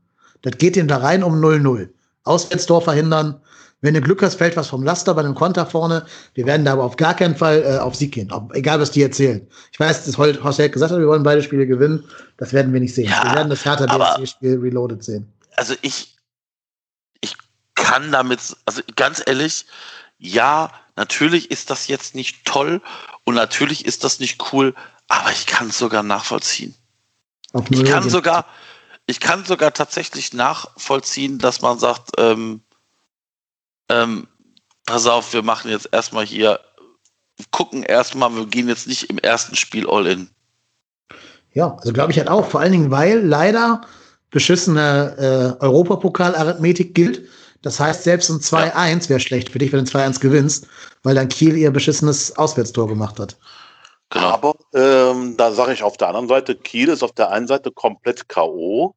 [0.43, 1.89] Das geht ihm da rein um 0-0.
[2.23, 3.41] Auswärtstor verhindern.
[3.83, 6.07] Wenn du Glück hast, fällt was vom Laster bei einem Konter vorne.
[6.35, 8.31] Wir werden da aber auf gar keinen Fall äh, auf Sieg gehen.
[8.31, 9.47] Ob, egal, was die erzählen.
[9.73, 12.05] Ich weiß, dass Horst Held gesagt hat, wir wollen beide Spiele gewinnen.
[12.37, 13.11] Das werden wir nicht sehen.
[13.11, 15.33] Ja, wir werden das Hertha aber- BSC-Spiel reloaded sehen.
[15.57, 16.17] also ich,
[17.21, 17.37] ich
[17.75, 19.67] kann damit, also ganz ehrlich,
[20.17, 22.81] ja, natürlich ist das jetzt nicht toll
[23.25, 24.75] und natürlich ist das nicht cool,
[25.09, 26.77] aber ich kann es sogar nachvollziehen.
[27.53, 28.47] Ich 0-0 kann sogar,
[29.07, 32.63] ich kann sogar tatsächlich nachvollziehen, dass man sagt, ähm,
[33.89, 34.27] ähm,
[34.87, 36.61] pass auf, wir machen jetzt erstmal hier,
[37.51, 40.31] gucken erstmal, wir gehen jetzt nicht im ersten Spiel all in.
[41.53, 42.47] Ja, also glaube ich halt auch.
[42.49, 43.83] Vor allen Dingen, weil leider
[44.31, 47.29] beschissene äh, Europapokal-Arithmetik gilt.
[47.61, 50.67] Das heißt, selbst ein 2-1 wäre schlecht für dich, wenn du 2-1 gewinnst,
[51.03, 53.37] weil dann Kiel ihr beschissenes Auswärtstor gemacht hat.
[54.11, 54.27] Genau.
[54.27, 57.71] Aber ähm, da sage ich auf der anderen Seite, Kiel ist auf der einen Seite
[57.71, 58.95] komplett K.O.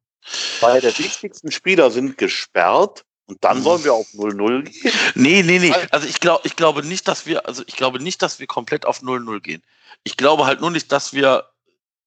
[0.60, 4.92] Weil der wichtigsten Spieler sind gesperrt und dann sollen wir auf 0-0 gehen.
[5.14, 5.74] Nee, nee, nee.
[5.90, 8.86] Also ich glaube, ich glaube nicht, dass wir, also ich glaube nicht, dass wir komplett
[8.86, 9.62] auf 0-0 gehen.
[10.04, 11.48] Ich glaube halt nur nicht, dass wir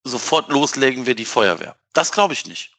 [0.03, 1.75] sofort loslegen wie die Feuerwehr.
[1.93, 2.71] Das glaube ich nicht.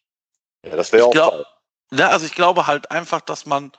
[0.64, 1.46] Ja, das wäre auch glaub-.
[1.92, 3.72] Ja, also ich glaube halt einfach, dass man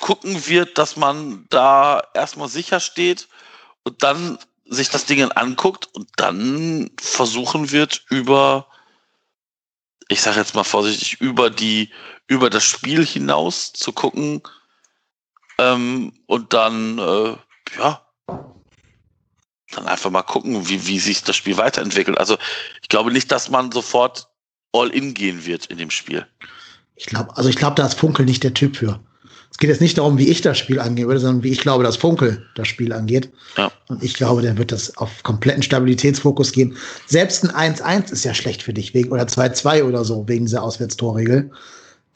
[0.00, 3.28] gucken wird, dass man da erstmal sicher steht
[3.82, 8.66] und dann sich das Ding anguckt und dann versuchen wird, über,
[10.08, 11.90] ich sage jetzt mal vorsichtig, über die,
[12.32, 14.42] über das Spiel hinaus zu gucken
[15.58, 17.36] ähm, und dann, äh,
[17.78, 18.06] ja,
[19.72, 22.18] dann einfach mal gucken, wie, wie sich das Spiel weiterentwickelt.
[22.18, 22.36] Also
[22.80, 24.28] ich glaube nicht, dass man sofort
[24.72, 26.26] all in gehen wird in dem Spiel.
[26.96, 29.00] Ich glaube, also ich glaube, da ist Funkel nicht der Typ für.
[29.50, 31.84] Es geht jetzt nicht darum, wie ich das Spiel angehen würde, sondern wie ich glaube,
[31.84, 33.30] dass Funkel das Spiel angeht.
[33.58, 33.70] Ja.
[33.88, 36.74] Und ich glaube, der wird das auf kompletten Stabilitätsfokus gehen.
[37.06, 40.62] Selbst ein 1-1 ist ja schlecht für dich, wegen, oder 2-2 oder so, wegen dieser
[40.62, 41.50] Auswärtstorregel.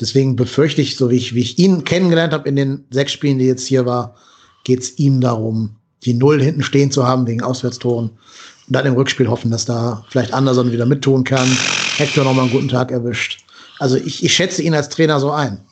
[0.01, 3.39] Deswegen befürchte ich, so wie ich, wie ich ihn kennengelernt habe in den sechs Spielen,
[3.39, 4.17] die jetzt hier war,
[4.65, 8.11] geht es ihm darum, die Null hinten stehen zu haben wegen Auswärtstoren.
[8.11, 11.49] Und dann im Rückspiel hoffen, dass da vielleicht Anderson wieder mittun kann.
[11.97, 13.45] Hector nochmal einen guten Tag erwischt.
[13.79, 15.65] Also ich, ich schätze ihn als Trainer so ein.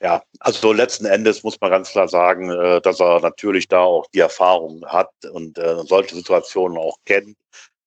[0.00, 4.06] Ja, also letzten Endes muss man ganz klar sagen, äh, dass er natürlich da auch
[4.12, 7.36] die Erfahrung hat und äh, solche Situationen auch kennt.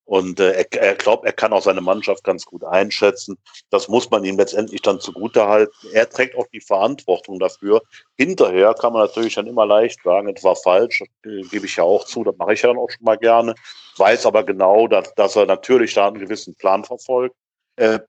[0.08, 3.38] Und äh, er, er glaubt, er kann auch seine Mannschaft ganz gut einschätzen.
[3.70, 5.74] Das muss man ihm letztendlich dann zugutehalten.
[5.92, 7.82] Er trägt auch die Verantwortung dafür.
[8.18, 11.84] Hinterher kann man natürlich dann immer leicht sagen, es war falsch, äh, gebe ich ja
[11.84, 13.54] auch zu, das mache ich ja dann auch schon mal gerne.
[13.98, 17.36] Weiß aber genau, dass, dass er natürlich da einen gewissen Plan verfolgt.
[17.76, 18.00] Äh,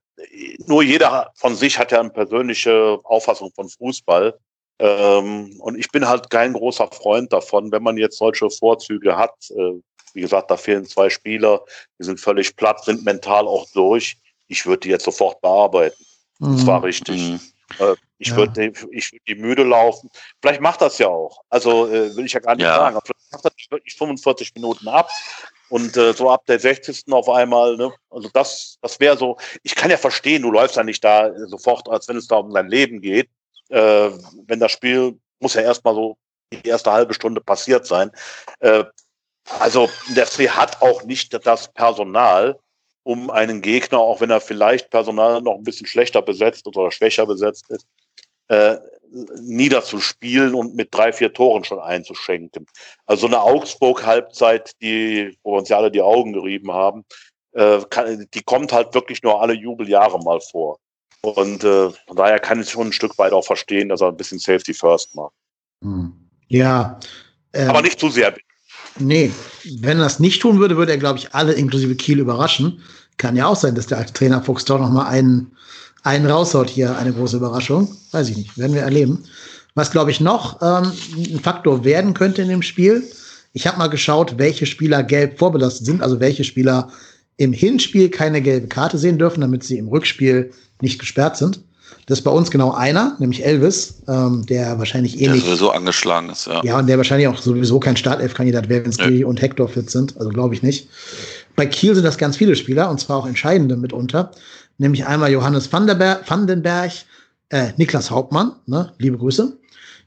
[0.67, 4.39] nur jeder von sich hat ja eine persönliche Auffassung von Fußball.
[4.79, 9.35] Ähm, und ich bin halt kein großer Freund davon, wenn man jetzt solche Vorzüge hat.
[9.49, 9.81] Äh,
[10.13, 11.61] wie gesagt, da fehlen zwei Spieler,
[11.99, 14.17] die sind völlig platt, sind mental auch durch.
[14.47, 16.03] Ich würde die jetzt sofort bearbeiten.
[16.39, 16.57] Mhm.
[16.57, 17.17] Das war richtig.
[17.17, 17.39] Mhm.
[17.79, 18.35] Äh, ich ja.
[18.35, 20.09] würde ich würd die müde laufen.
[20.41, 21.41] Vielleicht macht das ja auch.
[21.49, 22.75] Also äh, will ich ja gar nicht ja.
[22.75, 22.99] sagen.
[23.03, 25.09] Vielleicht macht das wirklich 45 Minuten ab.
[25.69, 27.03] Und äh, so ab der 60.
[27.11, 27.93] auf einmal, ne?
[28.09, 31.87] Also das, das wäre so, ich kann ja verstehen, du läufst ja nicht da sofort,
[31.87, 33.29] als wenn es da um dein Leben geht.
[33.69, 34.09] Äh,
[34.47, 36.17] wenn das Spiel muss ja erstmal so
[36.51, 38.11] die erste halbe Stunde passiert sein.
[38.59, 38.83] Äh,
[39.59, 42.59] also der FC hat auch nicht das Personal,
[43.03, 47.25] um einen Gegner, auch wenn er vielleicht personal noch ein bisschen schlechter besetzt oder schwächer
[47.25, 47.87] besetzt ist,
[48.49, 48.77] äh,
[49.41, 52.67] niederzuspielen und mit drei, vier Toren schon einzuschenken.
[53.05, 57.05] Also eine Augsburg-Halbzeit, die, wo uns ja alle die Augen gerieben haben,
[57.53, 60.77] äh, kann, die kommt halt wirklich nur alle Jubeljahre mal vor.
[61.21, 64.17] Und äh, von daher kann ich schon ein Stück weit auch verstehen, dass er ein
[64.17, 65.33] bisschen Safety First macht.
[65.83, 66.13] Hm.
[66.47, 66.99] Ja.
[67.53, 68.33] Ähm, Aber nicht zu sehr.
[68.97, 69.31] Nee,
[69.79, 72.81] wenn er das nicht tun würde, würde er, glaube ich, alle inklusive Kiel überraschen.
[73.17, 75.51] Kann ja auch sein, dass der alte Trainer Fuchs doch noch mal einen
[76.03, 77.95] einen raushaut hier, eine große Überraschung.
[78.11, 79.23] Weiß ich nicht, werden wir erleben.
[79.75, 83.03] Was, glaube ich, noch ähm, ein Faktor werden könnte in dem Spiel.
[83.53, 86.91] Ich habe mal geschaut, welche Spieler gelb vorbelastet sind, also welche Spieler
[87.37, 90.51] im Hinspiel keine gelbe Karte sehen dürfen, damit sie im Rückspiel
[90.81, 91.61] nicht gesperrt sind.
[92.09, 95.43] Das ist bei uns genau einer, nämlich Elvis, ähm, der wahrscheinlich ähnlich.
[95.43, 96.61] Der sowieso angeschlagen ist, ja.
[96.63, 99.27] Ja, und der wahrscheinlich auch sowieso kein Startelf-Kandidat wäre, wenn Skiri ja.
[99.27, 100.17] und Hector fit sind.
[100.17, 100.89] Also glaube ich nicht.
[101.55, 104.31] Bei Kiel sind das ganz viele Spieler, und zwar auch entscheidende mitunter
[104.79, 106.91] nämlich einmal Johannes Vandenberg,
[107.49, 109.57] äh, Niklas Hauptmann, ne, liebe Grüße,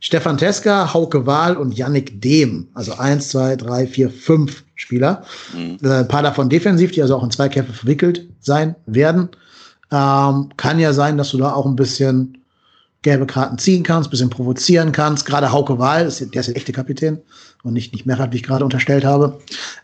[0.00, 2.68] Stefan Teska, Hauke Wahl und Yannick Dehm.
[2.74, 5.24] Also eins, zwei, drei, vier, fünf Spieler.
[5.54, 5.78] Mhm.
[5.82, 9.28] Äh, ein paar davon defensiv, die also auch in Zweikämpfe verwickelt sein werden.
[9.93, 12.39] Ähm, kann ja sein, dass du da auch ein bisschen
[13.02, 15.27] gelbe Karten ziehen kannst, bisschen provozieren kannst.
[15.27, 17.20] Gerade Hauke Wahl, der ist der echte Kapitän
[17.62, 19.39] und nicht, nicht Merat, wie ich gerade unterstellt habe.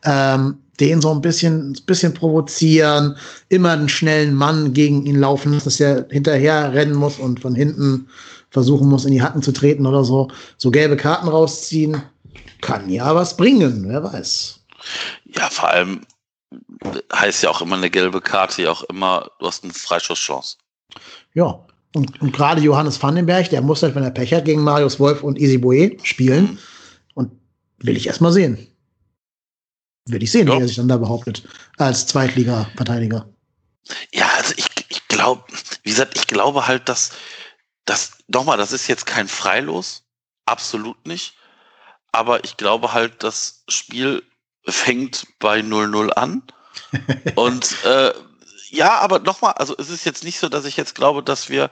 [0.04, 3.16] Ähm, den so ein bisschen, ein bisschen provozieren,
[3.48, 8.06] immer einen schnellen Mann gegen ihn laufen dass er hinterher rennen muss und von hinten
[8.50, 10.28] versuchen muss, in die Hacken zu treten oder so.
[10.56, 12.00] So gelbe Karten rausziehen,
[12.60, 14.60] kann ja was bringen, wer weiß.
[15.36, 16.00] Ja, vor allem
[17.12, 20.56] heißt ja auch immer eine gelbe Karte, ja auch immer, du hast eine Freischusschance.
[21.34, 25.00] Ja, und, und gerade Johannes Vandenberg, der muss halt, wenn er Pech hat, gegen Marius
[25.00, 26.44] Wolf und Easy Boe spielen.
[26.44, 26.58] Mhm.
[27.14, 27.32] Und
[27.78, 28.66] will ich erst mal sehen.
[30.06, 30.54] Will ich sehen, ja.
[30.56, 31.42] wie er sich dann da behauptet,
[31.76, 33.28] als Zweitliga-Verteidiger.
[34.12, 35.44] Ja, also ich, ich glaube,
[35.82, 37.12] wie gesagt, ich glaube halt, dass
[37.84, 40.04] das, nochmal, das ist jetzt kein Freilos,
[40.46, 41.34] absolut nicht.
[42.12, 44.22] Aber ich glaube halt, das Spiel
[44.68, 46.42] fängt bei 0-0 an.
[47.34, 48.12] und äh,
[48.70, 51.70] ja, aber nochmal, also es ist jetzt nicht so, dass ich jetzt glaube, dass wir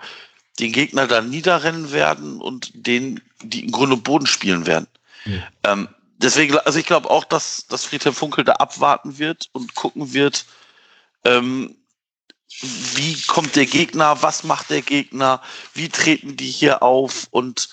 [0.59, 4.89] den Gegner da niederrennen werden und den, die im Grunde Boden spielen werden.
[5.25, 5.43] Mhm.
[5.65, 10.13] Ähm, deswegen, also ich glaube auch, dass, dass Friedhelm Funkel da abwarten wird und gucken
[10.15, 10.47] wird,
[11.25, 11.77] ähm,
[12.63, 15.43] wie kommt der Gegner, was macht der Gegner,
[15.75, 17.69] wie treten die hier auf und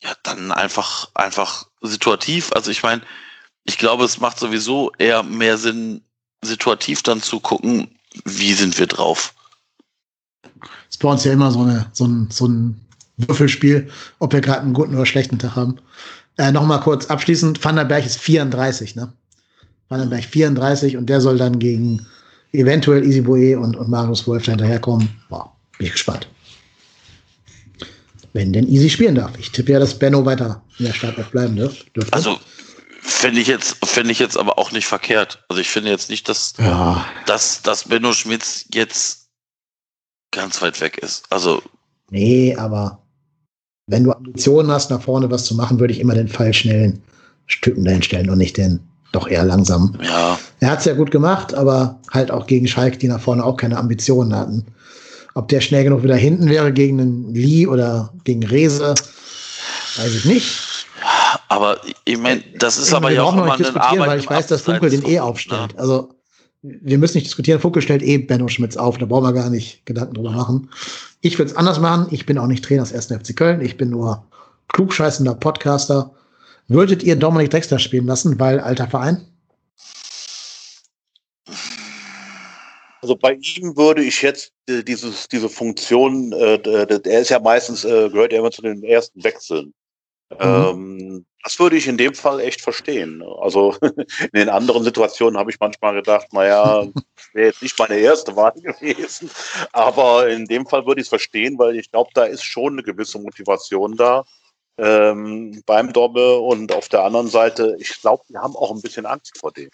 [0.00, 2.52] ja, dann einfach, einfach situativ.
[2.52, 3.02] Also ich meine,
[3.68, 6.00] ich glaube, es macht sowieso eher mehr Sinn,
[6.42, 7.88] situativ dann zu gucken,
[8.24, 9.34] wie sind wir drauf.
[10.42, 12.80] Das ist bei uns ja immer so, eine, so, ein, so ein
[13.18, 13.90] Würfelspiel,
[14.20, 15.76] ob wir gerade einen guten oder schlechten Tag haben.
[16.38, 19.12] Äh, Nochmal kurz abschließend, Vandenberg ist 34, ne?
[19.90, 22.06] Vandenberg 34 und der soll dann gegen
[22.52, 25.10] eventuell Easy Boe und, und Marius Wolf hinterherkommen.
[25.28, 26.26] Boah, bin ich gespannt.
[28.32, 29.32] Wenn denn Easy spielen darf.
[29.38, 32.12] Ich tippe ja, dass Benno weiter in der Startelf bleiben dürf, dürfte.
[32.12, 32.38] Also
[33.08, 35.44] finde ich jetzt, finde ich jetzt aber auch nicht verkehrt.
[35.48, 39.28] Also ich finde jetzt nicht, dass, ja, dass, dass Benno Schmitz jetzt
[40.30, 41.24] ganz weit weg ist.
[41.30, 41.62] Also
[42.10, 43.02] nee, aber
[43.86, 47.02] wenn du Ambitionen hast, nach vorne was zu machen, würde ich immer den Fall schnellen
[47.46, 48.80] Stücken dahin stellen und nicht den
[49.12, 49.96] doch eher langsam.
[50.02, 53.42] ja, Er hat es ja gut gemacht, aber halt auch gegen Schalke, die nach vorne
[53.42, 54.66] auch keine Ambitionen hatten.
[55.34, 58.94] Ob der schnell genug wieder hinten wäre gegen einen Lee oder gegen Rese,
[59.96, 60.67] weiß ich nicht.
[61.48, 64.08] Aber ich meine, das ist aber ja auch immer nicht eine diskutieren, Arbeit.
[64.08, 65.74] weil ich weiß, dass Funkel den eh von- aufstellt.
[65.74, 65.78] ne?
[65.80, 66.10] Also
[66.62, 67.60] wir müssen nicht diskutieren.
[67.60, 70.70] Funkel stellt eh Benno Schmitz auf, da brauchen wir gar nicht Gedanken drüber machen.
[71.20, 72.08] Ich würde es anders machen.
[72.10, 73.06] Ich bin auch nicht Trainer des 1.
[73.12, 73.60] FC Köln.
[73.60, 74.24] Ich bin nur
[74.68, 76.12] klugscheißender Podcaster.
[76.66, 79.24] Würdet ihr Dominik Drexler spielen lassen, weil alter Verein?
[83.00, 87.28] Also bei ihm würde ich jetzt äh, dieses, diese Funktion, äh, d- d- er ist
[87.30, 89.72] ja meistens, äh, gehört ja immer zu den ersten Wechseln.
[90.38, 93.22] Ähm, das würde ich in dem Fall echt verstehen.
[93.40, 96.86] Also in den anderen Situationen habe ich manchmal gedacht, naja,
[97.32, 99.30] wäre jetzt nicht meine erste Wahl gewesen.
[99.72, 102.82] Aber in dem Fall würde ich es verstehen, weil ich glaube, da ist schon eine
[102.82, 104.24] gewisse Motivation da
[104.78, 109.06] ähm, beim Dobbe und auf der anderen Seite, ich glaube, die haben auch ein bisschen
[109.06, 109.70] Angst vor dem.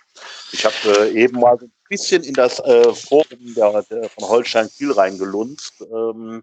[0.53, 4.29] Ich habe äh, eben mal so ein bisschen in das äh, Forum der, der, von
[4.29, 5.75] Holstein Kiel reingelunzt.
[5.93, 6.43] Ähm,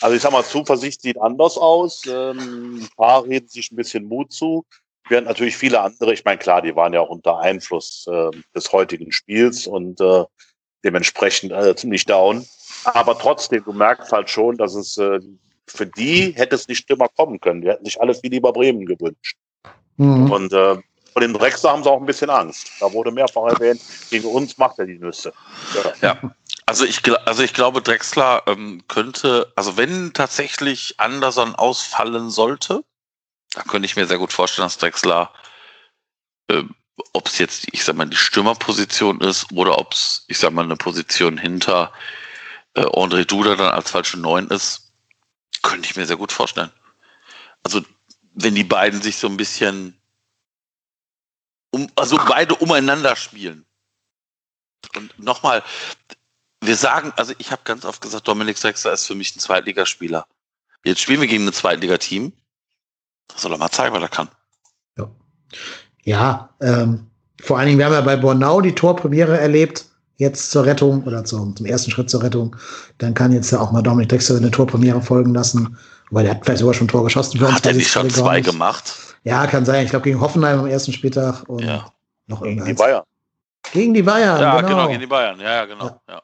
[0.00, 2.02] also ich sag mal, Zuversicht sieht anders aus.
[2.06, 4.64] Ähm, ein paar reden sich ein bisschen Mut zu.
[5.08, 8.72] Während natürlich viele andere, ich meine, klar, die waren ja auch unter Einfluss äh, des
[8.72, 10.24] heutigen Spiels und äh,
[10.82, 12.46] dementsprechend äh, ziemlich down.
[12.84, 15.20] Aber trotzdem, du merkst halt schon, dass es äh,
[15.66, 17.62] für die hätte es nicht schlimmer kommen können.
[17.62, 19.36] Die hätten sich alle viel lieber Bremen gewünscht.
[19.96, 20.30] Mhm.
[20.30, 20.76] Und äh,
[21.12, 22.70] vor dem Drexler haben sie auch ein bisschen Angst.
[22.80, 23.80] Da wurde mehrfach erwähnt,
[24.10, 25.32] gegen uns macht er die Nüsse.
[25.74, 25.92] Ja.
[26.00, 26.34] Ja,
[26.66, 32.82] also ich, also ich glaube, Drexler ähm, könnte, also wenn tatsächlich Anderson ausfallen sollte,
[33.54, 35.30] dann könnte ich mir sehr gut vorstellen, dass Drexler,
[36.50, 36.74] ähm,
[37.12, 40.64] ob es jetzt, ich sag mal, die Stürmerposition ist oder ob es, ich sag mal,
[40.64, 41.92] eine Position hinter
[42.74, 44.83] äh, André Duda dann als falsche Neun ist,
[45.64, 46.70] könnte ich mir sehr gut vorstellen.
[47.64, 47.82] Also
[48.34, 49.98] wenn die beiden sich so ein bisschen
[51.70, 53.66] um, also beide umeinander spielen.
[54.96, 55.64] Und nochmal,
[56.60, 60.26] wir sagen, also ich habe ganz oft gesagt, Dominik Drexler ist für mich ein Zweitligaspieler.
[60.84, 62.32] Jetzt spielen wir gegen ein Zweitligateam.
[63.28, 64.28] Da soll er mal zeigen, was er kann.
[66.04, 67.10] Ja, ähm,
[67.40, 69.86] vor allen Dingen, wir haben ja bei Bornau die Torpremiere erlebt,
[70.16, 72.56] jetzt zur Rettung oder zum, zum ersten Schritt zur Rettung.
[72.98, 75.76] Dann kann jetzt ja auch mal Dominik Drexler eine Torpremiere folgen lassen,
[76.10, 77.56] weil der hat vielleicht sogar schon ein Tor geschossen für uns.
[77.56, 78.50] Hat er nicht ich schon zwei nicht.
[78.50, 78.94] gemacht?
[79.24, 79.84] Ja, kann sein.
[79.84, 81.90] Ich glaube gegen Hoffenheim am ersten Spieltag und Ja.
[82.26, 82.74] noch Gegen die.
[82.74, 83.02] Bayern.
[83.72, 84.68] Gegen die Bayern, Ja, genau.
[84.68, 85.40] genau, gegen die Bayern.
[85.40, 86.00] Ja, ja, genau.
[86.08, 86.22] Ja.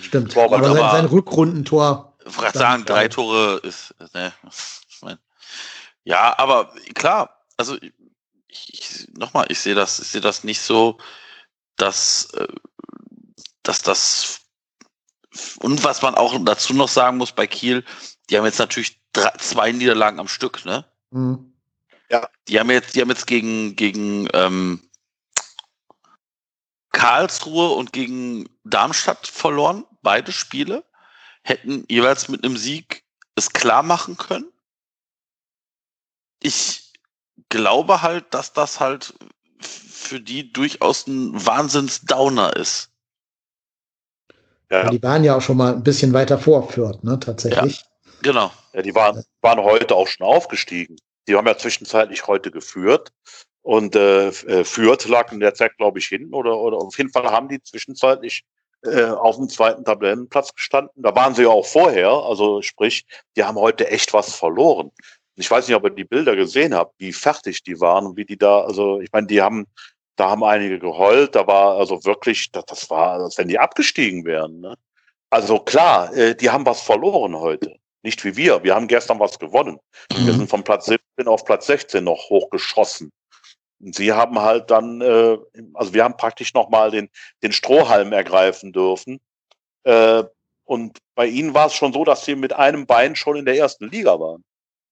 [0.00, 0.32] Stimmt.
[0.32, 4.32] Torwart, aber sein, aber- sein Rückrundentor, Ich wollte sagen, drei Tore ist, ne,
[4.88, 5.18] ich mein,
[6.04, 7.76] ja, aber klar, also
[8.48, 10.98] ich, ich nochmal, ich sehe das, ich sehe das nicht so,
[11.76, 12.46] dass, äh,
[13.62, 14.40] dass das
[15.60, 17.84] und was man auch dazu noch sagen muss bei Kiel,
[18.28, 20.84] die haben jetzt natürlich drei, zwei Niederlagen am Stück, ne?
[21.10, 21.52] hm,
[22.48, 24.90] Die haben jetzt, die haben jetzt gegen, gegen ähm,
[26.92, 30.84] Karlsruhe und gegen Darmstadt verloren, beide Spiele,
[31.42, 34.52] hätten jeweils mit einem Sieg es klar machen können.
[36.40, 36.92] Ich
[37.48, 39.14] glaube halt, dass das halt
[39.60, 42.91] für die durchaus ein Wahnsinns-Downer ist.
[44.72, 47.84] Ja, die waren ja auch schon mal ein bisschen weiter vor Fürth, ne, tatsächlich.
[48.22, 48.50] Genau.
[48.72, 50.96] ja, die waren, waren heute auch schon aufgestiegen.
[51.28, 53.12] Die haben ja zwischenzeitlich heute geführt.
[53.60, 56.32] Und äh, äh, Fürth lag in der Zeit, glaube ich, hinten.
[56.32, 58.44] Oder, oder auf jeden Fall haben die zwischenzeitlich
[58.82, 61.02] äh, auf dem zweiten Tabellenplatz gestanden.
[61.02, 62.08] Da waren sie ja auch vorher.
[62.10, 63.04] Also sprich,
[63.36, 64.90] die haben heute echt was verloren.
[65.34, 68.24] Ich weiß nicht, ob ihr die Bilder gesehen habt, wie fertig die waren und wie
[68.24, 69.66] die da, also ich meine, die haben,
[70.16, 74.24] da haben einige geheult, da war also wirklich, das, das war, als wenn die abgestiegen
[74.24, 74.60] wären.
[74.60, 74.76] Ne?
[75.30, 77.76] Also klar, äh, die haben was verloren heute.
[78.02, 78.62] Nicht wie wir.
[78.64, 79.78] Wir haben gestern was gewonnen.
[80.12, 80.38] Wir Mhm.
[80.38, 83.12] sind von Platz 17 auf Platz 16 noch hochgeschossen.
[83.80, 85.38] Und sie haben halt dann, äh,
[85.74, 87.08] also wir haben praktisch nochmal den,
[87.42, 89.20] den Strohhalm ergreifen dürfen.
[89.84, 90.24] Äh,
[90.64, 93.56] und bei ihnen war es schon so, dass sie mit einem Bein schon in der
[93.56, 94.44] ersten Liga waren.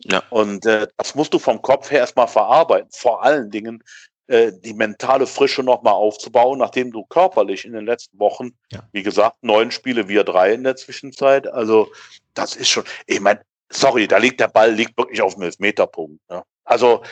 [0.05, 0.23] Ja.
[0.31, 2.91] Und äh, das musst du vom Kopf her erstmal verarbeiten.
[2.93, 3.83] Vor allen Dingen
[4.31, 8.81] äh, die mentale Frische nochmal aufzubauen, nachdem du körperlich in den letzten Wochen, Ja.
[8.93, 11.49] wie gesagt, neun Spiele, wir drei in der Zwischenzeit.
[11.49, 11.91] Also
[12.35, 16.21] das ist schon, ich meine, sorry, da liegt der Ball liegt wirklich auf dem Elfmeterpunkt.
[16.31, 16.45] Ne?
[16.65, 17.03] Also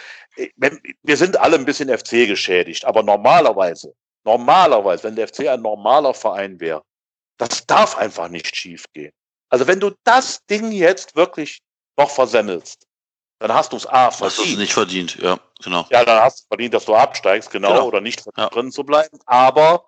[1.03, 3.93] wir sind alle ein bisschen FC geschädigt, aber normalerweise,
[4.25, 6.83] normalerweise, wenn der FC ein normaler Verein wäre,
[7.39, 9.13] das darf einfach nicht schief gehen.
[9.49, 11.59] Also wenn du das Ding jetzt wirklich
[11.97, 12.87] noch versemmelst,
[13.39, 14.39] dann hast du es A verdient.
[14.39, 15.87] Hast du es nicht verdient, ja, genau.
[15.91, 17.87] Ja, dann hast du verdient, dass du absteigst, genau, Genau.
[17.87, 18.49] oder nicht Ja.
[18.49, 19.19] drin zu bleiben.
[19.27, 19.85] Aber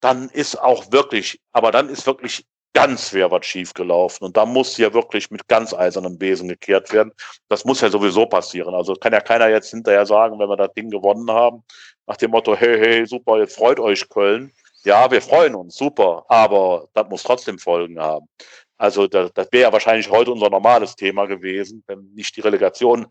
[0.00, 2.44] dann ist auch wirklich, aber dann ist wirklich
[2.74, 4.26] ganz schwer was schiefgelaufen.
[4.26, 7.12] Und da muss ja wirklich mit ganz eisernem Besen gekehrt werden.
[7.48, 8.74] Das muss ja sowieso passieren.
[8.74, 11.62] Also kann ja keiner jetzt hinterher sagen, wenn wir das Ding gewonnen haben,
[12.06, 14.52] nach dem Motto, hey, hey, super, jetzt freut euch Köln.
[14.84, 18.28] Ja, wir freuen uns, super, aber das muss trotzdem Folgen haben.
[18.84, 23.06] Also das, das wäre ja wahrscheinlich heute unser normales Thema gewesen, wenn nicht die Relegation,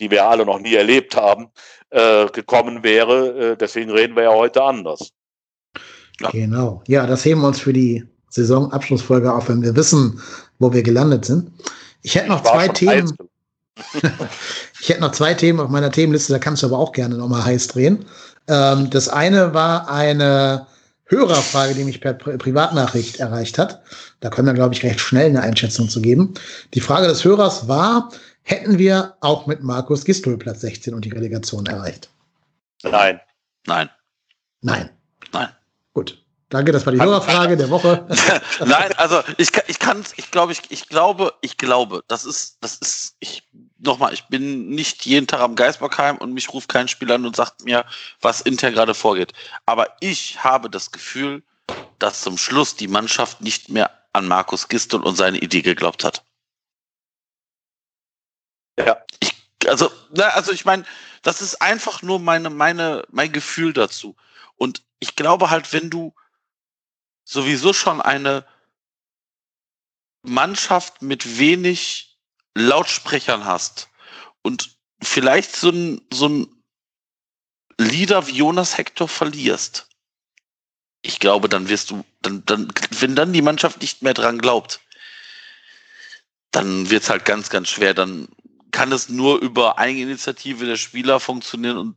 [0.00, 1.46] die wir alle noch nie erlebt haben,
[1.90, 3.52] äh, gekommen wäre.
[3.52, 5.10] Äh, deswegen reden wir ja heute anders.
[6.20, 6.30] Ja.
[6.30, 6.82] Genau.
[6.88, 10.20] Ja, das heben wir uns für die Saisonabschlussfolge auf, wenn wir wissen,
[10.58, 11.52] wo wir gelandet sind.
[12.02, 13.16] Ich hätte noch War zwei Themen.
[14.80, 17.44] Ich hätte noch zwei Themen auf meiner Themenliste, da kannst du aber auch gerne nochmal
[17.44, 18.04] heiß drehen.
[18.48, 20.66] Ähm, das eine war eine
[21.06, 23.82] Hörerfrage, die mich per Pri Privatnachricht erreicht hat.
[24.20, 26.34] Da können wir, glaube ich, recht schnell eine Einschätzung zu geben.
[26.72, 28.10] Die Frage des Hörers war,
[28.42, 32.10] hätten wir auch mit Markus Gistol Platz 16 und die Relegation erreicht?
[32.82, 33.20] Nein.
[33.66, 33.90] Nein.
[34.62, 34.90] Nein.
[35.32, 35.48] Nein.
[35.92, 36.20] Gut.
[36.50, 38.06] Danke, das war die Kann- Hörerfrage der Woche.
[38.64, 42.58] Nein, also ich kann, ich kann, ich glaube, ich, ich glaube, ich glaube, das ist,
[42.60, 43.42] das ist, ich,
[43.84, 47.36] nochmal, ich bin nicht jeden Tag am Geisbockheim und mich ruft kein Spieler an und
[47.36, 47.84] sagt mir,
[48.20, 49.32] was intern gerade vorgeht.
[49.66, 51.42] Aber ich habe das Gefühl,
[51.98, 56.24] dass zum Schluss die Mannschaft nicht mehr an Markus Gistel und seine Idee geglaubt hat.
[58.78, 59.02] Ja.
[59.20, 59.34] Ich,
[59.68, 60.84] also, na, also ich meine,
[61.22, 64.16] das ist einfach nur meine, meine, mein Gefühl dazu.
[64.56, 66.14] Und ich glaube halt, wenn du
[67.24, 68.46] sowieso schon eine
[70.22, 72.13] Mannschaft mit wenig
[72.54, 73.88] Lautsprechern hast
[74.42, 76.62] und vielleicht so ein, so ein
[77.78, 79.88] Leader wie Jonas Hector verlierst,
[81.02, 84.80] ich glaube, dann wirst du, dann, dann, wenn dann die Mannschaft nicht mehr dran glaubt,
[86.50, 87.92] dann wird's halt ganz, ganz schwer.
[87.92, 88.28] Dann
[88.70, 91.96] kann es nur über Eigeninitiative der Spieler funktionieren und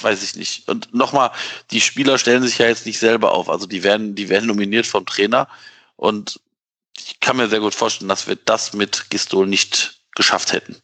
[0.00, 0.68] weiß ich nicht.
[0.68, 1.32] Und nochmal,
[1.70, 3.50] die Spieler stellen sich ja jetzt nicht selber auf.
[3.50, 5.48] Also die werden, die werden nominiert vom Trainer.
[5.96, 6.40] Und
[7.08, 10.80] ich kann mir sehr gut vorstellen, dass wir das mit Gistol nicht geschafft hätten.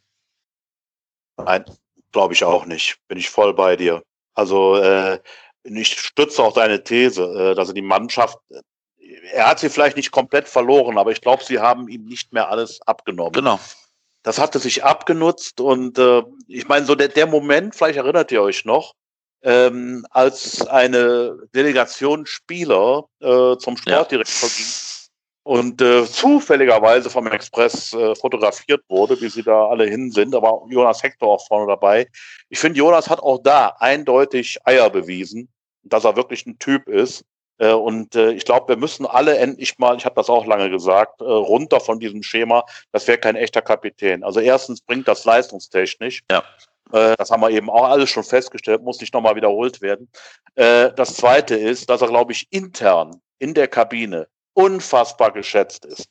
[1.37, 1.65] Nein,
[2.13, 2.99] glaube ich auch nicht.
[3.09, 4.03] Bin ich voll bei dir.
[4.35, 5.21] Also äh,
[5.65, 8.61] ich stütze auch deine These, äh, dass er die Mannschaft, äh,
[9.33, 12.49] er hat sie vielleicht nicht komplett verloren, aber ich glaube, sie haben ihm nicht mehr
[12.49, 13.33] alles abgenommen.
[13.33, 13.61] Genau.
[14.23, 18.43] Das hatte sich abgenutzt und äh, ich meine, so der, der Moment, vielleicht erinnert ihr
[18.43, 18.95] euch noch,
[19.43, 24.67] ähm, als eine Delegation Spieler äh, zum Sportdirektor ging
[25.47, 30.33] und äh, zufälligerweise vom Express äh, fotografiert wurde, wie sie da alle hin sind.
[30.33, 32.09] War Jonas Hector auch vorne dabei.
[32.49, 35.49] Ich finde, Jonas hat auch da eindeutig Eier bewiesen,
[35.85, 37.25] dass er wirklich ein Typ ist.
[37.59, 40.69] Äh, und äh, ich glaube, wir müssen alle endlich mal, ich habe das auch lange
[40.69, 42.65] gesagt, äh, runter von diesem Schema.
[42.91, 44.25] Das wäre kein echter Kapitän.
[44.25, 46.25] Also erstens bringt das leistungstechnisch.
[46.29, 46.43] Ja.
[46.93, 50.09] Äh, das haben wir eben auch alles schon festgestellt, muss nicht nochmal wiederholt werden.
[50.57, 54.27] Äh, das zweite ist, dass er, glaube ich, intern in der Kabine
[54.57, 56.09] unfassbar geschätzt ist.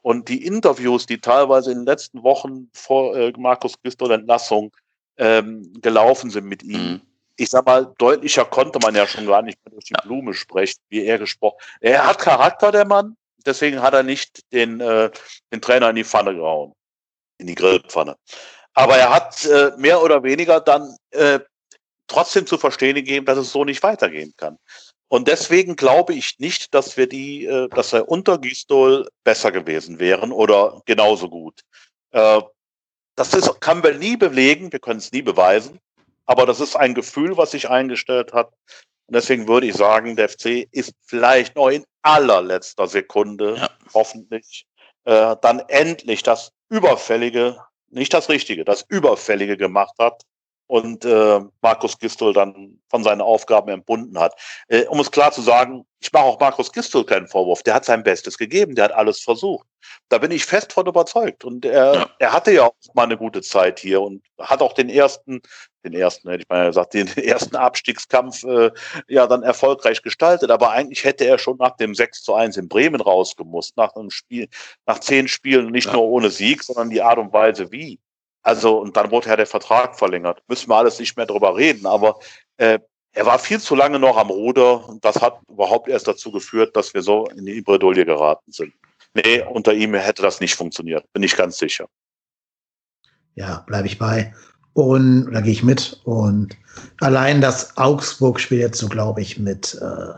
[0.00, 4.72] Und die Interviews, die teilweise in den letzten Wochen vor äh, Markus Gistol Entlassung
[5.18, 7.00] ähm, gelaufen sind mit ihm, Mhm.
[7.36, 10.02] ich sag mal, deutlicher konnte man ja schon gar nicht mehr durch die Ja.
[10.04, 11.58] Blume sprechen, wie er gesprochen.
[11.80, 15.10] Er hat Charakter, der Mann, deswegen hat er nicht den, äh,
[15.52, 16.72] den Trainer in die Pfanne gehauen,
[17.38, 18.16] in die Grillpfanne.
[18.74, 21.40] Aber er hat äh, mehr oder weniger dann äh,
[22.06, 24.56] trotzdem zu verstehen gegeben, dass es so nicht weitergehen kann.
[25.12, 30.00] Und deswegen glaube ich nicht, dass wir die, äh, dass er unter Gistol besser gewesen
[30.00, 31.60] wären oder genauso gut.
[32.12, 32.40] Äh,
[33.14, 35.78] das ist, kann wir nie belegen, wir können es nie beweisen,
[36.24, 38.54] aber das ist ein Gefühl, was sich eingestellt hat.
[39.06, 43.68] Und deswegen würde ich sagen, der FC ist vielleicht noch in allerletzter Sekunde, Ja.
[43.92, 44.66] hoffentlich,
[45.04, 47.58] äh, dann endlich das Überfällige,
[47.90, 50.22] nicht das Richtige, das Überfällige gemacht hat
[50.72, 54.32] und äh, Markus Gistol dann von seinen Aufgaben entbunden hat.
[54.68, 57.62] Äh, um es klar zu sagen, ich mache auch Markus Gistol keinen Vorwurf.
[57.62, 59.66] Der hat sein Bestes gegeben, der hat alles versucht.
[60.08, 61.44] Da bin ich fest von überzeugt.
[61.44, 62.10] Und er, Ja.
[62.18, 65.42] er hatte ja auch mal eine gute Zeit hier und hat auch den ersten,
[65.84, 68.70] den ersten, hätte ich mal gesagt, den ersten Abstiegskampf äh,
[69.08, 70.50] ja dann erfolgreich gestaltet.
[70.50, 74.10] Aber eigentlich hätte er schon nach dem 6 zu 1 in Bremen rausgemusst, nach einem
[74.10, 74.48] Spiel,
[74.86, 75.92] nach zehn Spielen, nicht Ja.
[75.92, 78.00] nur ohne Sieg, sondern die Art und Weise wie.
[78.42, 80.42] Also, und dann wurde ja der Vertrag verlängert.
[80.48, 82.18] Müssen wir alles nicht mehr drüber reden, aber
[82.56, 82.78] äh,
[83.12, 86.74] er war viel zu lange noch am Ruder und das hat überhaupt erst dazu geführt,
[86.76, 88.72] dass wir so in die Bredouille geraten sind.
[89.14, 91.86] Nee, unter ihm hätte das nicht funktioniert, bin ich ganz sicher.
[93.34, 94.34] ja, bleibe ich bei.
[94.74, 96.00] Und da gehe ich mit.
[96.04, 96.56] Und
[97.00, 100.14] allein das Augsburg-Spiel jetzt so, glaube ich, mit, äh,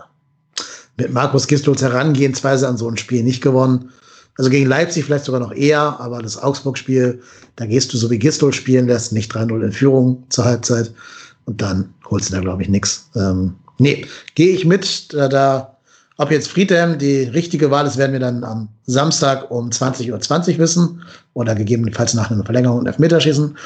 [0.97, 3.93] mit Markus Gistols Herangehensweise an so ein Spiel nicht gewonnen.
[4.36, 7.23] Also gegen Leipzig vielleicht sogar noch eher, aber das Augsburg-Spiel,
[7.56, 10.93] da gehst du so wie Gistol spielen lässt, nicht 3-0 in Führung zur Halbzeit.
[11.47, 13.09] Und dann holst du da, glaube ich, nix.
[13.15, 15.12] Ähm, nee, gehe ich mit.
[15.12, 15.77] Da, da,
[16.16, 20.20] ob jetzt Friedhelm die richtige Wahl ist, werden wir dann am Samstag um 20.20 Uhr
[20.20, 21.02] 20 wissen.
[21.35, 23.56] Oder gegebenenfalls nach einer Verlängerung und Elfmeterschießen.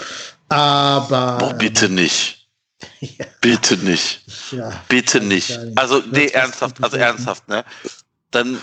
[0.48, 1.38] Aber.
[1.42, 2.34] Oh, bitte nicht.
[3.00, 3.26] Ja.
[3.40, 4.22] Bitte nicht.
[4.52, 5.58] Ja, Bitte nicht.
[5.74, 7.64] Also, nee, ernsthaft, also ernsthaft, ne?
[8.30, 8.58] Dann.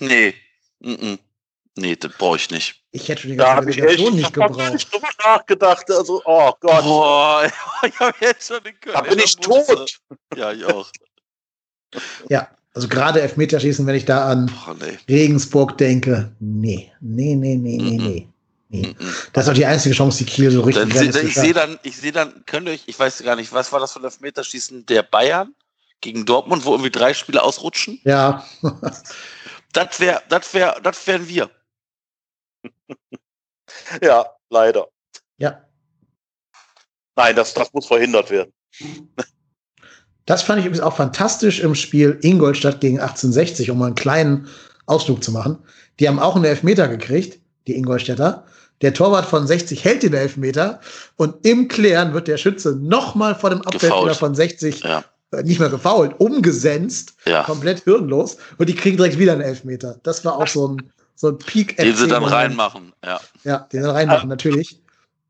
[0.00, 0.34] Nee.
[0.80, 1.18] Mm -mm.
[1.76, 2.82] Nee, das brauche ich nicht.
[2.90, 4.48] Ich hätte schon die Da ganze habe ich echt Relegation nicht ich hab da gar
[4.48, 4.72] gebraucht.
[4.72, 5.90] nicht drüber nachgedacht.
[5.90, 7.50] Also, oh Gott, Boah,
[7.86, 9.02] ich habe jetzt schon den Körper.
[9.02, 10.00] da bin in ich tot.
[10.36, 10.90] Ja, ich auch.
[12.28, 14.98] Ja, also gerade Elfmeterschießen, wenn ich da an Boah, nee.
[15.08, 18.28] Regensburg denke, nee, nee, nee, nee, nee, nee.
[18.68, 18.96] nee.
[19.32, 21.44] Das ist auch die einzige Chance, die Kiel so richtig Dann, se, ich hat.
[21.44, 23.92] sehe dann, ich sehe dann, könnt ihr euch, ich weiß gar nicht, was war das
[23.94, 25.54] für ein Elfmeterschießen der Bayern
[26.02, 28.00] gegen Dortmund, wo irgendwie drei Spieler ausrutschen?
[28.04, 28.44] Ja,
[29.72, 31.50] Das wäre, das wäre, das wären wir.
[34.02, 34.88] Ja, leider.
[35.36, 35.62] ja.
[37.16, 38.52] Nein, das, das muss verhindert werden.
[40.24, 44.48] Das fand ich übrigens auch fantastisch im Spiel Ingolstadt gegen 1860, um mal einen kleinen
[44.86, 45.58] Ausflug zu machen.
[46.00, 48.46] Die haben auch einen Elfmeter gekriegt, die Ingolstädter.
[48.80, 50.80] Der Torwart von 60 hält den Elfmeter
[51.16, 55.04] und im Klären wird der Schütze nochmal vor dem Abwehrspieler von 60 Ja,
[55.42, 57.42] nicht mehr gefault, umgesenzt, ja.
[57.42, 59.98] komplett hirnlos und die kriegen direkt wieder einen Elfmeter.
[60.02, 62.92] Das war auch so ein, so ein peak Den sie dann reinmachen.
[63.04, 63.20] Ja.
[63.44, 64.80] Ja, den dann reinmachen, natürlich.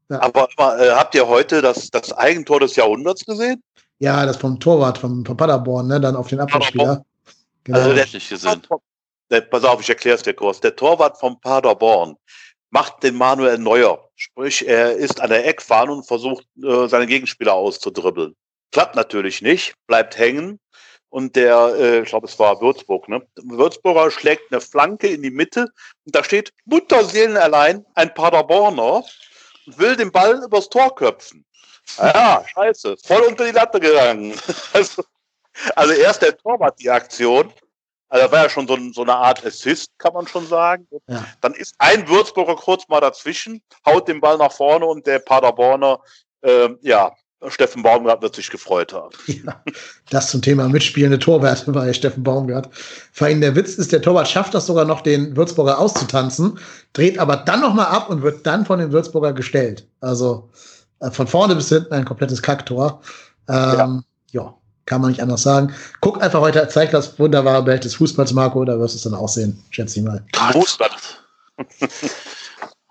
[0.08, 3.62] Aber äh, habt ihr heute das, das Eigentor des Jahrhunderts gesehen?
[3.98, 7.04] Ja, das vom Torwart, vom, vom Paderborn, ne, dann auf den Abwehrspieler.
[7.64, 7.78] Genau.
[7.78, 8.62] Also der- ich nicht gesehen.
[9.30, 10.60] Der, pass auf, ich erkläre es dir kurz.
[10.60, 12.16] Der Torwart vom Paderborn
[12.70, 14.08] macht den Manuel Neuer.
[14.16, 18.34] Sprich, er ist an der Eckfahne und versucht, äh, seine Gegenspieler auszudribbeln.
[18.72, 20.60] Klappt natürlich nicht, bleibt hängen.
[21.10, 23.26] Und der, äh, ich glaube, es war Würzburg, ne?
[23.36, 25.68] Würzburger schlägt eine Flanke in die Mitte
[26.04, 29.02] und da steht Mutterseelenallein ein Paderborner
[29.66, 31.46] und will den Ball übers Tor köpfen.
[31.96, 34.34] Ah Ja, scheiße, voll unter die Latte gegangen.
[34.74, 35.02] Also,
[35.74, 37.52] also erst der Torwart die Aktion,
[38.08, 40.86] also da war ja schon so, ein, so eine Art Assist, kann man schon sagen.
[41.08, 41.26] Ja.
[41.40, 46.00] Dann ist ein Würzburger kurz mal dazwischen, haut den Ball nach vorne und der Paderborner,
[46.42, 47.14] ähm, ja,
[47.46, 49.14] Steffen Baumgart wird sich gefreut haben.
[49.26, 49.62] Ja,
[50.10, 52.68] das zum Thema mitspielende Torwerte bei Steffen Baumgart.
[53.12, 56.58] Vor allem der Witz ist, der Torwart schafft das sogar noch, den Würzburger auszutanzen,
[56.92, 59.86] dreht aber dann nochmal ab und wird dann von dem Würzburger gestellt.
[60.00, 60.50] Also
[61.00, 63.00] äh, von vorne bis hinten ein komplettes Kacktor.
[63.48, 64.02] Ähm,
[64.32, 64.54] ja.
[64.84, 65.72] kann man nicht anders sagen.
[66.00, 69.14] Guck einfach heute, zeig das wunderbare Bild des Fußballs, Marco, da wirst du es dann
[69.14, 70.24] auch sehen, schätze ich mal.
[70.52, 70.90] Fußball.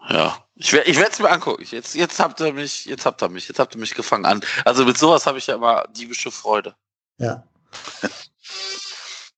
[0.10, 1.64] Ja, ich, ich werde es mir angucken.
[1.70, 4.42] Jetzt, jetzt habt ihr mich, jetzt habt ihr mich, jetzt habt ihr mich gefangen an.
[4.66, 6.76] Also mit sowas habe ich ja immer diebische Freude.
[7.20, 7.44] Ja,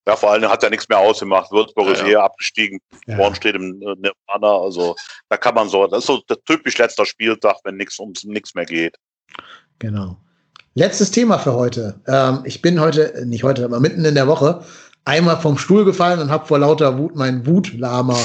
[0.08, 1.52] Ja, vor allem hat er nichts mehr ausgemacht.
[1.52, 2.06] Würzburg Ja, ist ja.
[2.06, 2.80] hier abgestiegen.
[3.06, 3.16] ja.
[3.16, 4.64] Morgen steht im äh, Nirvana.
[4.64, 4.96] Also
[5.30, 8.56] da kann man so, das ist so der typisch letzter Spieltag, wenn nichts ums nichts
[8.56, 8.96] mehr geht.
[9.78, 10.18] Genau.
[10.74, 12.02] Letztes Thema für heute.
[12.08, 14.66] Ähm, ich bin heute, äh, nicht heute, aber mitten in der Woche,
[15.06, 18.18] einmal vom Stuhl gefallen und habe vor lauter Wut meinen Wutlama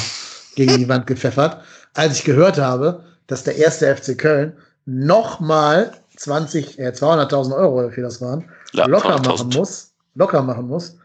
[0.54, 1.62] gegen die Wand gepfeffert,
[1.94, 4.52] als ich gehört habe, dass der erste FC Köln
[4.84, 9.28] nochmal 20, äh, 200.000 Euro wie das waren, Ja, locker 200.000.
[9.28, 10.96] machen muss, locker machen muss,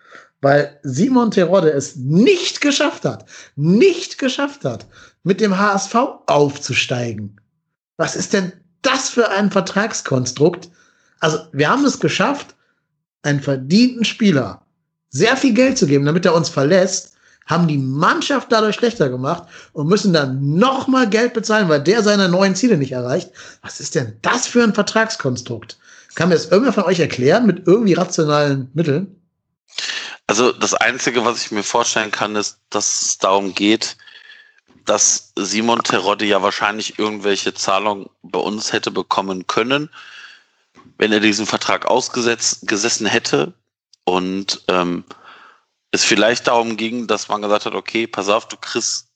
[0.42, 3.26] weil Simon Terodde es nicht geschafft hat,
[3.56, 4.86] nicht geschafft hat,
[5.24, 5.96] mit dem HSV
[6.28, 7.40] aufzusteigen.
[7.98, 8.52] Was ist denn
[8.82, 10.70] das für ein Vertragskonstrukt?
[11.20, 12.56] Also, wir haben es geschafft,
[13.24, 14.62] einen verdienten Spieler
[15.10, 17.16] sehr viel Geld zu geben, damit er uns verlässt,
[17.50, 19.44] haben die Mannschaft dadurch schlechter gemacht
[19.74, 23.32] und müssen dann nochmal Geld bezahlen, weil der seine neuen Ziele nicht erreicht.
[23.64, 25.80] Was ist denn das für ein Vertragskonstrukt?
[26.14, 29.20] Kann mir das irgendwer von euch erklären mit irgendwie rationalen Mitteln?
[30.28, 33.98] Also das Einzige, was ich mir vorstellen kann, ist, dass es darum geht,
[34.86, 39.90] dass Simon Terodde ja wahrscheinlich irgendwelche Zahlungen bei uns hätte bekommen können,
[41.00, 43.54] wenn er diesen Vertrag ausgesetzt gesessen hätte
[44.04, 45.04] und ähm,
[45.92, 49.10] es vielleicht darum ging, dass man gesagt hat, okay, pass auf, du kriegst,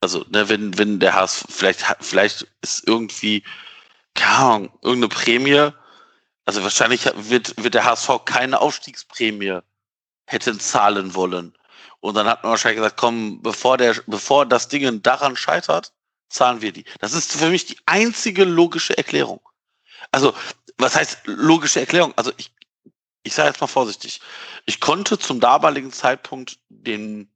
[0.00, 3.44] also ne, wenn wenn der HSV vielleicht vielleicht ist irgendwie
[4.14, 5.70] keine Ahnung, irgendeine Prämie,
[6.46, 9.60] also wahrscheinlich wird wird der HSV keine Aufstiegsprämie
[10.26, 11.56] hätten zahlen wollen.
[12.00, 15.92] Und dann hat man wahrscheinlich gesagt, komm, bevor der, bevor das Ding daran scheitert,
[16.28, 16.84] zahlen wir die.
[17.00, 19.40] Das ist für mich die einzige logische Erklärung.
[20.12, 20.34] Also,
[20.78, 22.12] was heißt logische Erklärung?
[22.16, 22.52] Also ich,
[23.26, 24.20] ich sage jetzt mal vorsichtig.
[24.64, 27.28] Ich konnte zum damaligen Zeitpunkt den,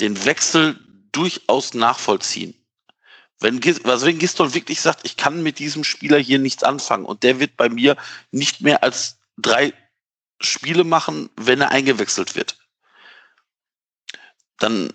[0.00, 0.78] den Wechsel
[1.12, 2.54] durchaus nachvollziehen.
[3.40, 7.22] Wenn, also wenn Giston wirklich sagt, ich kann mit diesem Spieler hier nichts anfangen und
[7.22, 7.96] der wird bei mir
[8.30, 9.72] nicht mehr als drei
[10.40, 12.58] Spiele machen, wenn er eingewechselt wird,
[14.58, 14.92] dann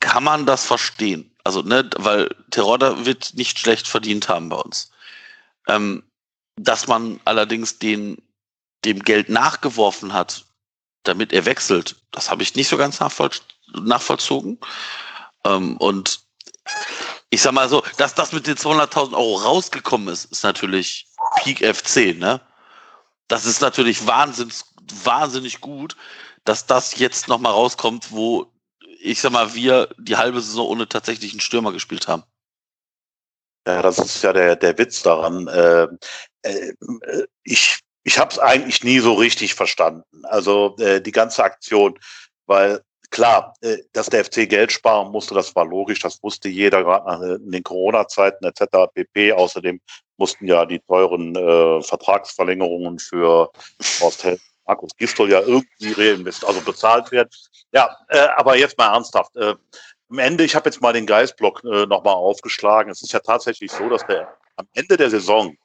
[0.00, 1.34] kann man das verstehen.
[1.44, 4.90] Also, ne, weil Terodda wird nicht schlecht verdient haben bei uns.
[5.66, 6.04] Ähm,
[6.56, 8.18] dass man allerdings den,
[8.84, 10.44] dem Geld nachgeworfen hat,
[11.02, 13.30] damit er wechselt, das habe ich nicht so ganz nachvoll
[13.72, 14.58] nachvollzogen.
[15.44, 16.20] Ähm, und
[17.30, 21.06] ich sag mal so, dass das mit den 200.000 Euro rausgekommen ist, ist natürlich
[21.42, 22.40] Peak FC, ne?
[23.28, 24.56] Das ist natürlich wahnsinnig,
[25.04, 25.96] wahnsinnig gut,
[26.44, 28.50] dass das jetzt nochmal rauskommt, wo
[29.00, 32.24] ich sag mal, wir die halbe Saison ohne tatsächlichen Stürmer gespielt haben.
[33.66, 35.46] Ja, das ist ja der, der Witz daran.
[35.46, 35.88] Äh,
[36.42, 36.72] äh,
[37.42, 40.04] ich ich habe es eigentlich nie so richtig verstanden.
[40.24, 41.98] Also äh, die ganze Aktion,
[42.46, 42.80] weil
[43.10, 47.36] klar, äh, dass der FC Geld sparen musste, das war logisch, das wusste jeder, gerade
[47.44, 48.64] in den Corona-Zeiten etc.
[48.94, 49.32] pp.
[49.32, 49.80] Außerdem
[50.16, 53.50] mussten ja die teuren äh, Vertragsverlängerungen für
[54.00, 54.26] Horst
[54.68, 57.30] Markus Gistol ja irgendwie reinvestiert, also bezahlt werden.
[57.72, 59.34] Ja, äh, aber jetzt mal ernsthaft.
[59.36, 59.54] Äh,
[60.10, 62.90] am Ende, ich habe jetzt mal den Geistblock äh, nochmal aufgeschlagen.
[62.90, 65.56] Es ist ja tatsächlich so, dass der am Ende der Saison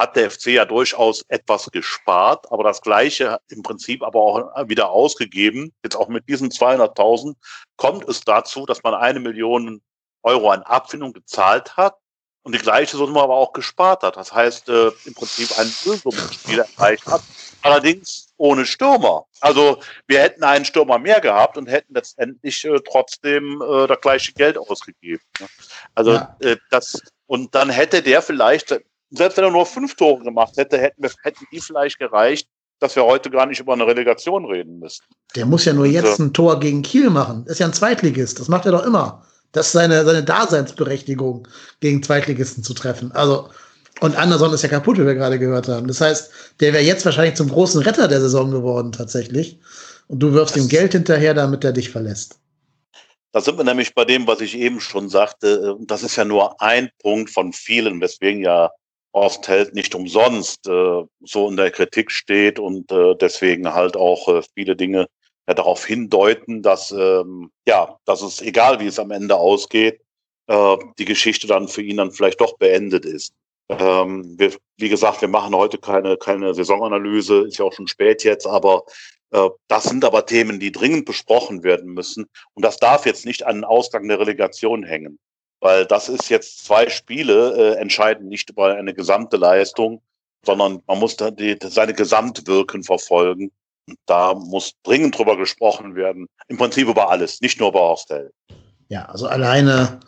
[0.00, 4.90] hat der FC ja durchaus etwas gespart, aber das Gleiche im Prinzip aber auch wieder
[4.90, 5.74] ausgegeben.
[5.84, 7.34] Jetzt auch mit diesen 200.000
[7.76, 9.82] kommt es dazu, dass man eine Million
[10.22, 11.96] Euro an Abfindung gezahlt hat
[12.42, 14.16] und die gleiche Summe aber auch gespart hat.
[14.16, 17.20] Das heißt, äh, im Prinzip ein Nullsummenspiel erreicht hat.
[17.60, 19.26] Allerdings ohne Stürmer.
[19.40, 24.32] Also wir hätten einen Stürmer mehr gehabt und hätten letztendlich äh, trotzdem äh, das gleiche
[24.32, 25.22] Geld ausgegeben.
[25.40, 25.46] Ne?
[25.94, 26.36] Also ja.
[26.40, 30.78] äh, das und dann hätte der vielleicht selbst wenn er nur fünf Tore gemacht hätte,
[30.78, 34.78] hätten, wir, hätten die vielleicht gereicht, dass wir heute gar nicht über eine Relegation reden
[34.78, 35.04] müssten.
[35.36, 37.44] Der muss ja nur jetzt also ein Tor gegen Kiel machen.
[37.46, 38.40] ist ja ein Zweitligist.
[38.40, 39.24] Das macht er doch immer.
[39.52, 41.46] Das ist seine, seine Daseinsberechtigung,
[41.80, 43.12] gegen Zweitligisten zu treffen.
[43.12, 43.48] Also,
[44.00, 45.88] und Anderson ist ja kaputt, wie wir gerade gehört haben.
[45.88, 46.30] Das heißt,
[46.60, 49.58] der wäre jetzt wahrscheinlich zum großen Retter der Saison geworden, tatsächlich.
[50.06, 52.38] Und du wirfst das ihm Geld hinterher, damit er dich verlässt.
[53.32, 55.76] Da sind wir nämlich bei dem, was ich eben schon sagte.
[55.80, 58.70] Das ist ja nur ein Punkt von vielen, weswegen ja
[59.12, 64.28] Horst Held nicht umsonst äh, so in der Kritik steht und äh, deswegen halt auch
[64.28, 65.08] äh, viele Dinge
[65.48, 70.00] ja, darauf hindeuten, dass ähm, ja, dass es egal wie es am Ende ausgeht,
[70.46, 73.34] äh, die Geschichte dann für ihn dann vielleicht doch beendet ist.
[73.68, 78.22] Ähm, wir, wie gesagt, wir machen heute keine keine Saisonanalyse, ist ja auch schon spät
[78.24, 78.84] jetzt, aber
[79.32, 83.44] äh, das sind aber Themen, die dringend besprochen werden müssen und das darf jetzt nicht
[83.44, 85.18] an den Ausgang der Relegation hängen.
[85.60, 90.00] Weil das ist jetzt zwei Spiele, äh, entscheiden nicht über eine gesamte Leistung,
[90.44, 93.50] sondern man muss da die, seine Gesamtwirken verfolgen.
[93.86, 96.26] Und da muss dringend drüber gesprochen werden.
[96.48, 98.32] Im Prinzip über alles, nicht nur über Horstel.
[98.88, 100.00] Ja, also alleine,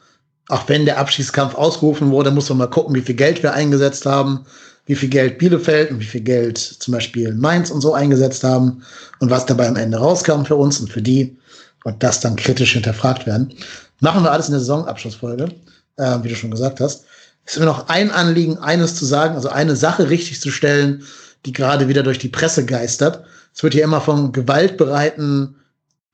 [0.48, 4.06] auch wenn der Abschießkampf ausgerufen wurde, muss man mal gucken, wie viel Geld wir eingesetzt
[4.06, 4.46] haben,
[4.86, 8.82] wie viel Geld Bielefeld und wie viel Geld zum Beispiel Mainz und so eingesetzt haben
[9.20, 11.36] und was dabei am Ende rauskam für uns und für die
[11.84, 13.54] und das dann kritisch hinterfragt werden.
[14.02, 15.54] Machen wir alles in der Saisonabschlussfolge,
[15.96, 17.04] äh, wie du schon gesagt hast.
[17.44, 21.04] Es ist mir noch ein Anliegen, eines zu sagen, also eine Sache richtig zu stellen,
[21.46, 23.24] die gerade wieder durch die Presse geistert.
[23.54, 25.54] Es wird hier immer von gewaltbereiten,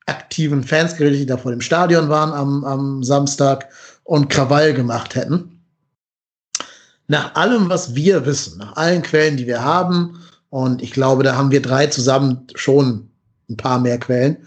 [0.05, 3.69] aktiven Fans geredet, die da vor dem Stadion waren am, am Samstag
[4.03, 5.59] und Krawall gemacht hätten.
[7.07, 10.21] Nach allem, was wir wissen, nach allen Quellen, die wir haben,
[10.51, 13.09] und ich glaube, da haben wir drei zusammen schon
[13.49, 14.37] ein paar mehr Quellen,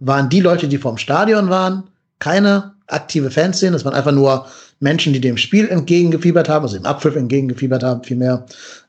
[0.00, 1.88] waren die Leute, die vorm Stadion waren,
[2.18, 4.46] keine aktive Fanszene, das waren einfach nur
[4.80, 8.46] Menschen, die dem Spiel entgegengefiebert haben, also dem Abpfiff entgegengefiebert haben, vielmehr.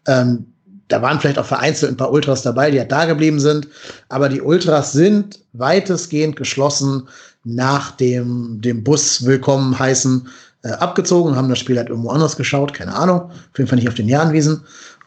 [0.08, 0.46] Ähm,
[0.88, 3.68] da waren vielleicht auch vereinzelt ein paar Ultras dabei, die ja da geblieben sind,
[4.10, 7.08] aber die Ultras sind weitestgehend geschlossen
[7.44, 10.28] nach dem, dem Bus willkommen heißen
[10.64, 13.88] äh, abgezogen, haben das Spiel halt irgendwo anders geschaut, keine Ahnung, auf jeden Fall nicht
[13.88, 14.62] auf den Jahnwiesen.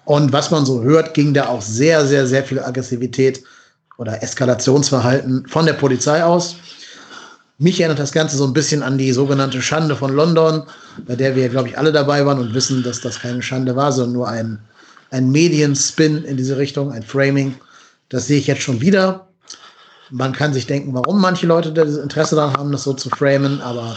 [0.05, 3.43] Und was man so hört, ging da auch sehr, sehr, sehr viel Aggressivität
[3.99, 6.57] oder Eskalationsverhalten von der Polizei aus.
[7.63, 10.65] Mich erinnert das Ganze so ein bisschen an die sogenannte Schande von London,
[11.07, 13.93] bei der wir, glaube ich, alle dabei waren und wissen, dass das keine Schande war,
[13.93, 14.59] sondern nur ein,
[15.13, 17.55] ein Medienspin in diese Richtung, ein Framing.
[18.09, 19.29] Das sehe ich jetzt schon wieder.
[20.11, 23.61] Man kann sich denken, warum manche Leute das Interesse daran haben, das so zu framen,
[23.61, 23.97] aber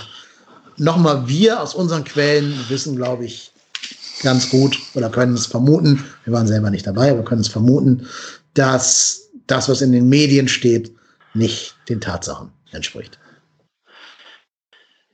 [0.77, 3.51] nochmal, wir aus unseren Quellen wissen, glaube ich,
[4.21, 8.05] ganz gut oder können es vermuten, wir waren selber nicht dabei, aber können es vermuten,
[8.53, 10.91] dass das, was in den Medien steht,
[11.33, 13.17] nicht den Tatsachen entspricht.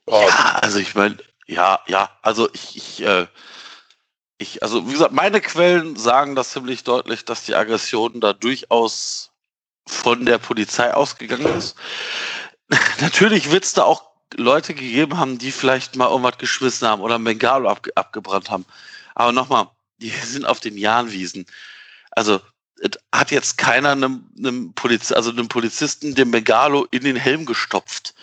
[0.09, 1.17] Ja, also ich meine,
[1.47, 3.27] ja, ja, also ich, ich, äh,
[4.37, 9.31] ich, also wie gesagt, meine Quellen sagen das ziemlich deutlich, dass die Aggression da durchaus
[9.87, 11.75] von der Polizei ausgegangen ist.
[13.01, 17.15] Natürlich wird es da auch Leute gegeben haben, die vielleicht mal irgendwas geschmissen haben oder
[17.15, 18.65] ein Bengalo abge abgebrannt haben.
[19.15, 19.67] Aber nochmal,
[19.97, 21.45] die sind auf den Jahnwiesen.
[22.11, 22.39] Also
[23.11, 28.15] hat jetzt keiner einem, einem, Poliz also einem Polizisten den Bengalo in den Helm gestopft.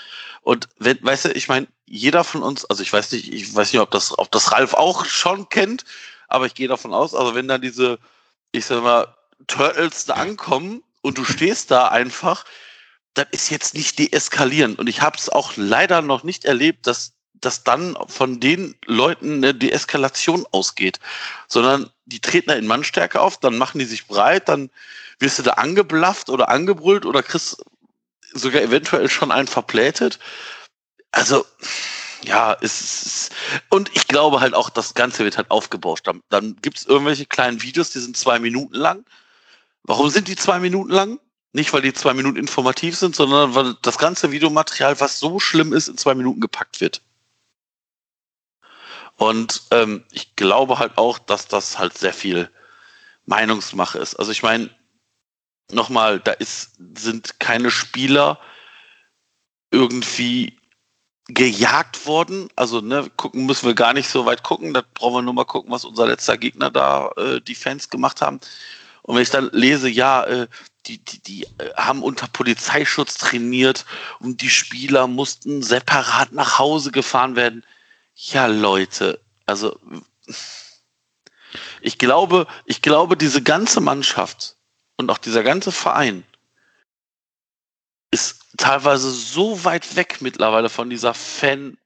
[0.48, 3.70] Und wenn, weißt du, ich meine, jeder von uns, also ich weiß nicht, ich weiß
[3.70, 5.84] nicht, ob das, ob das Ralf auch schon kennt,
[6.26, 7.98] aber ich gehe davon aus, also wenn dann diese,
[8.52, 9.14] ich sag mal,
[9.46, 12.46] Turtles da ankommen und du stehst da einfach,
[13.12, 14.76] das ist jetzt nicht deeskalieren.
[14.76, 19.44] Und ich habe es auch leider noch nicht erlebt, dass, dass dann von den Leuten
[19.44, 20.98] eine Deeskalation ausgeht,
[21.46, 24.70] sondern die treten da in Mannstärke auf, dann machen die sich breit, dann
[25.18, 27.62] wirst du da angeblafft oder angebrüllt oder kriegst
[28.32, 30.18] sogar eventuell schon einen verplätet.
[31.10, 31.46] Also,
[32.24, 33.32] ja, es ist,
[33.70, 36.06] und ich glaube halt auch, das Ganze wird halt aufgebauscht.
[36.06, 39.04] Dann, dann gibt es irgendwelche kleinen Videos, die sind zwei Minuten lang.
[39.84, 41.20] Warum sind die zwei Minuten lang?
[41.52, 45.72] Nicht, weil die zwei Minuten informativ sind, sondern weil das ganze Videomaterial, was so schlimm
[45.72, 47.00] ist, in zwei Minuten gepackt wird.
[49.16, 52.50] Und ähm, ich glaube halt auch, dass das halt sehr viel
[53.26, 54.14] Meinungsmache ist.
[54.14, 54.70] Also ich meine,
[55.72, 58.38] nochmal, da ist, sind keine Spieler
[59.70, 60.58] irgendwie
[61.28, 62.48] gejagt worden.
[62.56, 64.74] Also, ne, gucken müssen wir gar nicht so weit gucken.
[64.74, 68.22] Da brauchen wir nur mal gucken, was unser letzter Gegner da, äh, die Fans gemacht
[68.22, 68.40] haben.
[69.02, 70.48] Und wenn ich dann lese, ja, äh,
[70.86, 73.84] die, die, die äh, haben unter Polizeischutz trainiert
[74.20, 77.64] und die Spieler mussten separat nach Hause gefahren werden.
[78.14, 79.78] Ja, Leute, also
[81.80, 84.57] ich glaube, ich glaube, diese ganze Mannschaft
[84.98, 86.24] und auch dieser ganze Verein
[88.10, 91.78] ist teilweise so weit weg mittlerweile von dieser Fanbasis.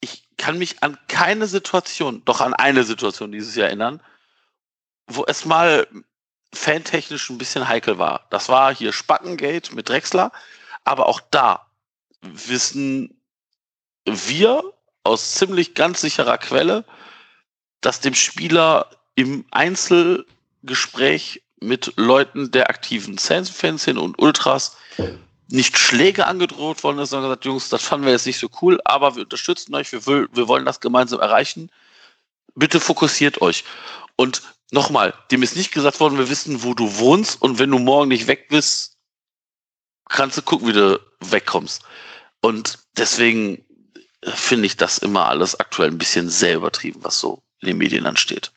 [0.00, 4.02] Ich kann mich an keine Situation, doch an eine Situation dieses Jahr erinnern,
[5.06, 5.86] wo es mal
[6.52, 8.26] fantechnisch ein bisschen heikel war.
[8.30, 10.32] Das war hier Spackengate mit Drexler,
[10.84, 11.66] aber auch da
[12.22, 13.20] wissen
[14.04, 14.72] wir
[15.04, 16.84] aus ziemlich ganz sicherer Quelle,
[17.80, 19.44] dass dem Spieler im
[20.66, 24.76] Einzelgespräch mit Leuten der aktiven Fans hin und Ultras
[25.48, 28.80] nicht Schläge angedroht worden ist, sondern gesagt, Jungs, das fanden wir jetzt nicht so cool,
[28.84, 31.70] aber wir unterstützen euch, wir, will, wir wollen das gemeinsam erreichen.
[32.56, 33.62] Bitte fokussiert euch.
[34.16, 37.78] Und nochmal, dem ist nicht gesagt worden, wir wissen, wo du wohnst und wenn du
[37.78, 38.96] morgen nicht weg bist,
[40.08, 41.82] kannst du gucken, wie du wegkommst.
[42.40, 43.64] Und deswegen
[44.24, 48.06] finde ich das immer alles aktuell ein bisschen sehr übertrieben, was so in den Medien
[48.06, 48.50] ansteht.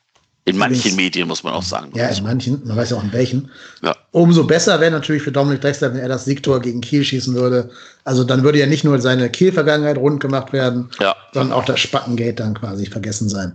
[0.46, 1.92] In manchen Medien muss man auch sagen.
[1.94, 3.50] Ja, in manchen, man weiß ja auch in welchen.
[3.82, 3.94] Ja.
[4.10, 7.70] Umso besser wäre natürlich für Dominik Drexler, wenn er das Siegtor gegen Kiel schießen würde.
[8.04, 11.14] Also dann würde ja nicht nur seine Kiel-Vergangenheit rund gemacht werden, ja.
[11.32, 13.54] sondern auch das Spackengate dann quasi vergessen sein.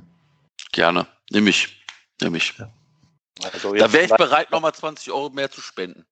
[0.71, 1.81] Gerne, nehme ich.
[2.21, 2.53] Nehm ich.
[2.57, 2.69] Ja.
[3.51, 6.05] Also da wäre ich bereit, nochmal 20 Euro mehr zu spenden.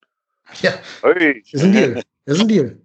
[0.61, 1.41] Ja, hey.
[1.51, 1.93] das ist ein Deal.
[1.93, 2.03] Das
[2.35, 2.77] ist ein Deal.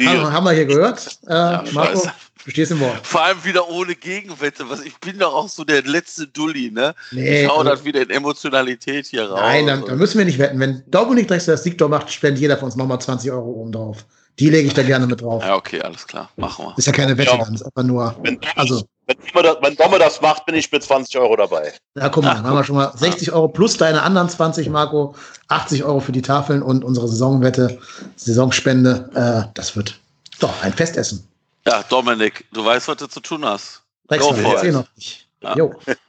[0.00, 1.18] Haben, haben, wir hier gehört?
[1.26, 2.08] Äh, ja, Marco,
[2.44, 3.06] du stehst im Wort.
[3.06, 4.68] Vor allem wieder ohne Gegenwette.
[4.68, 6.94] Was, ich bin doch auch so der letzte Dulli, ne?
[7.10, 9.40] Nee, ich hau also, das wieder in Emotionalität hier raus.
[9.40, 10.58] Nein, dann, dann müssen wir nicht wetten.
[10.60, 14.04] Wenn Dominik Drexler das Siegtor macht, spendet jeder von uns nochmal 20 Euro oben drauf.
[14.38, 15.42] Die lege ich da gerne mit drauf.
[15.42, 16.30] Ja, okay, alles klar.
[16.36, 16.74] Machen wir.
[16.78, 17.48] Ist ja keine Wette, ja.
[17.52, 18.16] ist aber nur.
[18.22, 21.72] Wenn, also, wenn, das, wenn Domme das macht, bin ich mit 20 Euro dabei.
[21.96, 25.14] Ja, guck mal, dann haben wir schon mal 60 Euro plus deine anderen 20, Marco.
[25.48, 27.78] 80 Euro für die Tafeln und unsere Saisonwette,
[28.16, 29.10] Saisonspende.
[29.14, 29.98] Äh, das wird
[30.40, 31.26] doch, ein Festessen.
[31.66, 33.82] Ja, Dominik, du weißt, was du zu tun hast.
[34.08, 34.72] Go for it.
[34.72, 35.26] noch nicht.
[35.42, 35.56] Ja.
[35.56, 35.74] Jo.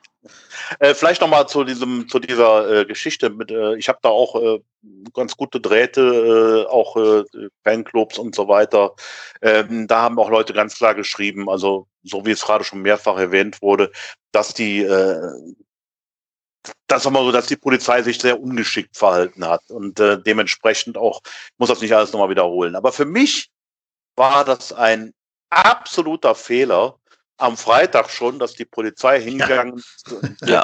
[0.79, 3.51] Äh, vielleicht noch mal zu diesem zu dieser äh, Geschichte mit.
[3.51, 4.59] Äh, ich habe da auch äh,
[5.13, 7.23] ganz gute Drähte, äh, auch äh,
[7.63, 8.93] Fanclubs und so weiter.
[9.41, 13.17] Ähm, da haben auch Leute ganz klar geschrieben, also so wie es gerade schon mehrfach
[13.17, 13.91] erwähnt wurde,
[14.31, 14.85] dass die
[16.87, 21.21] das mal so, dass die Polizei sich sehr ungeschickt verhalten hat und dementsprechend auch
[21.57, 22.75] muss das nicht alles nochmal wiederholen.
[22.75, 23.49] Aber für mich
[24.15, 25.13] war das ein
[25.49, 26.99] absoluter Fehler
[27.39, 30.63] am Freitag schon, dass die Polizei hingegangen ist, ja.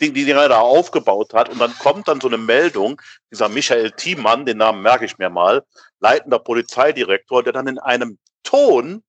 [0.00, 1.48] Ding, die Dinger da aufgebaut hat.
[1.50, 3.00] Und dann kommt dann so eine Meldung,
[3.30, 5.64] dieser Michael Thiemann, den Namen merke ich mir mal,
[6.00, 9.02] leitender Polizeidirektor, der dann in einem Ton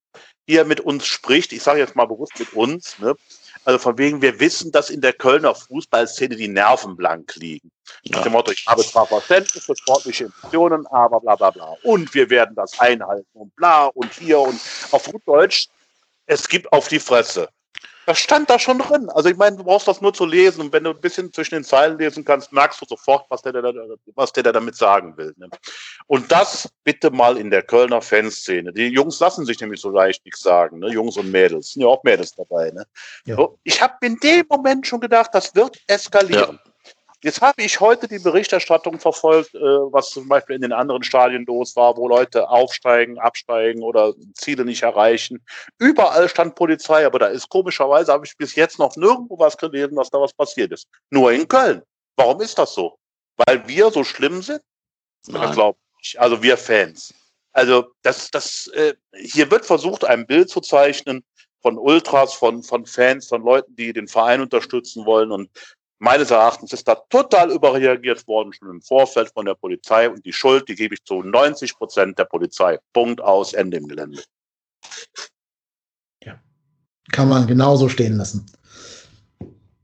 [0.45, 3.15] hier mit uns spricht, ich sage jetzt mal bewusst mit uns, ne,
[3.65, 7.69] also von wegen, wir wissen, dass in der Kölner Fußballszene die Nerven blank liegen.
[8.03, 8.15] Ja.
[8.15, 11.73] Nach dem Motto, ich habe zwar Verständnis für sportliche Emotionen, aber bla bla bla.
[11.83, 14.57] Und wir werden das einhalten und bla und hier und
[14.91, 15.67] auf gut Deutsch,
[16.27, 17.49] es gibt auf die Fresse.
[18.05, 19.09] Das stand da schon drin.
[19.09, 21.55] Also ich meine, du brauchst das nur zu lesen und wenn du ein bisschen zwischen
[21.55, 23.73] den Zeilen lesen kannst, merkst du sofort, was der, da,
[24.15, 25.33] was der da damit sagen will.
[25.35, 25.49] Ne?
[26.05, 28.71] Und das bitte mal in der Kölner Fanszene.
[28.71, 30.87] Die Jungs lassen sich nämlich so leicht nichts sagen, ne?
[30.87, 31.73] Jungs und Mädels.
[31.73, 32.71] Sind ja auch Mädels dabei.
[32.71, 32.85] Ne?
[33.25, 33.35] Ja.
[33.35, 36.59] So, ich habe in dem Moment schon gedacht, das wird eskalieren.
[36.63, 36.71] Ja.
[37.27, 41.43] Jetzt habe ich heute die Berichterstattung verfolgt, äh, was zum Beispiel in den anderen Stadien
[41.45, 45.43] los war, wo Leute aufsteigen, absteigen oder Ziele nicht erreichen.
[45.77, 49.97] Überall stand Polizei, aber da ist komischerweise, habe ich bis jetzt noch nirgendwo was gelesen,
[49.97, 50.87] dass da was passiert ist.
[51.09, 51.81] Nur in Köln.
[52.15, 52.97] Warum ist das so?
[53.35, 54.61] Weil wir so schlimm sind?
[55.27, 55.51] Nein.
[55.51, 56.17] Glaube ich.
[56.21, 57.13] Also wir Fans.
[57.51, 61.25] Also das, das, äh, hier wird versucht, ein Bild zu zeichnen
[61.61, 65.33] von Ultras, von, von Fans, von Leuten, die den Verein unterstützen wollen.
[65.33, 65.49] Und
[65.99, 70.09] meines Erachtens ist da total überreagiert worden, schon im Vorfeld von der Polizei.
[70.09, 72.79] Und die Schuld, die gebe ich zu 90 Prozent der Polizei.
[72.93, 74.21] Punkt aus, Ende im Gelände.
[76.23, 76.39] Ja.
[77.11, 78.45] Kann man genauso stehen lassen.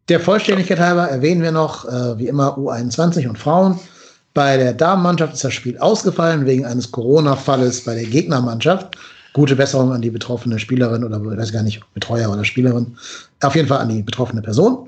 [0.09, 3.79] Der Vollständigkeit halber erwähnen wir noch, äh, wie immer, U21 und Frauen.
[4.33, 8.97] Bei der Damenmannschaft ist das Spiel ausgefallen wegen eines Corona-Falles bei der Gegnermannschaft.
[9.31, 12.97] Gute Besserung an die betroffene Spielerin oder ich weiß gar nicht, Betreuer oder Spielerin.
[13.41, 14.85] Auf jeden Fall an die betroffene Person.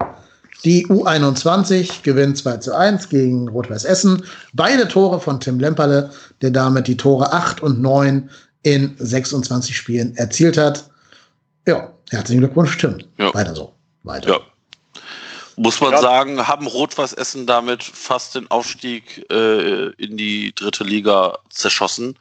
[0.63, 4.23] Die U21 gewinnt 2 zu 1 gegen Rot-Weiß Essen.
[4.53, 6.09] Beide Tore von Tim Lemperle,
[6.41, 8.29] der damit die Tore 8 und 9
[8.63, 10.85] in 26 Spielen erzielt hat.
[11.67, 12.97] Ja, herzlichen Glückwunsch, Tim.
[13.17, 13.33] Ja.
[13.33, 13.73] Weiter so.
[14.03, 14.29] Weiter.
[14.29, 14.39] Ja.
[15.57, 16.01] Muss man Ja.
[16.01, 22.17] sagen, haben Rot-Weiß Essen damit fast den Aufstieg äh, in die dritte Liga zerschossen.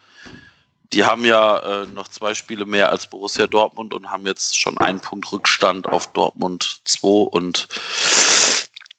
[0.95, 4.79] Die haben ja äh, noch zwei Spiele mehr als Borussia Dortmund und haben jetzt schon
[4.79, 7.69] einen Punkt Rückstand auf Dortmund 2 und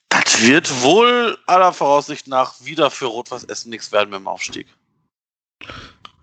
[0.09, 4.67] das wird wohl aller Voraussicht nach wieder für Rot-Weiß Essen nichts werden mit dem Aufstieg.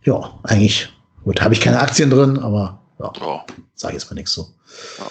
[0.04, 0.92] Ja, eigentlich.
[1.24, 3.46] Gut, habe ich keine Aktien drin, aber ja, Ja.
[3.74, 4.52] sage jetzt mal nichts so.
[4.98, 5.06] Ja.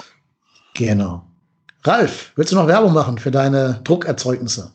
[0.76, 1.26] Genau.
[1.84, 4.72] Ralf, willst du noch Werbung machen für deine Druckerzeugnisse?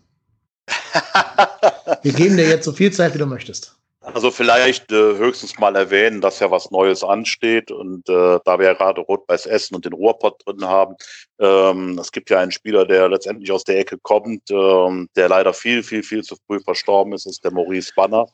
[2.02, 3.76] Wir geben dir jetzt so viel Zeit, wie du möchtest.
[4.14, 8.66] Also vielleicht äh, höchstens mal erwähnen, dass ja was Neues ansteht und äh, da wir
[8.66, 10.94] ja gerade Rot-Weiß Essen und den Ruhrpott drin haben,
[11.40, 15.52] ähm, es gibt ja einen Spieler, der letztendlich aus der Ecke kommt, ähm, der leider
[15.52, 18.26] viel, viel, viel zu früh verstorben ist, ist der Maurice Banner.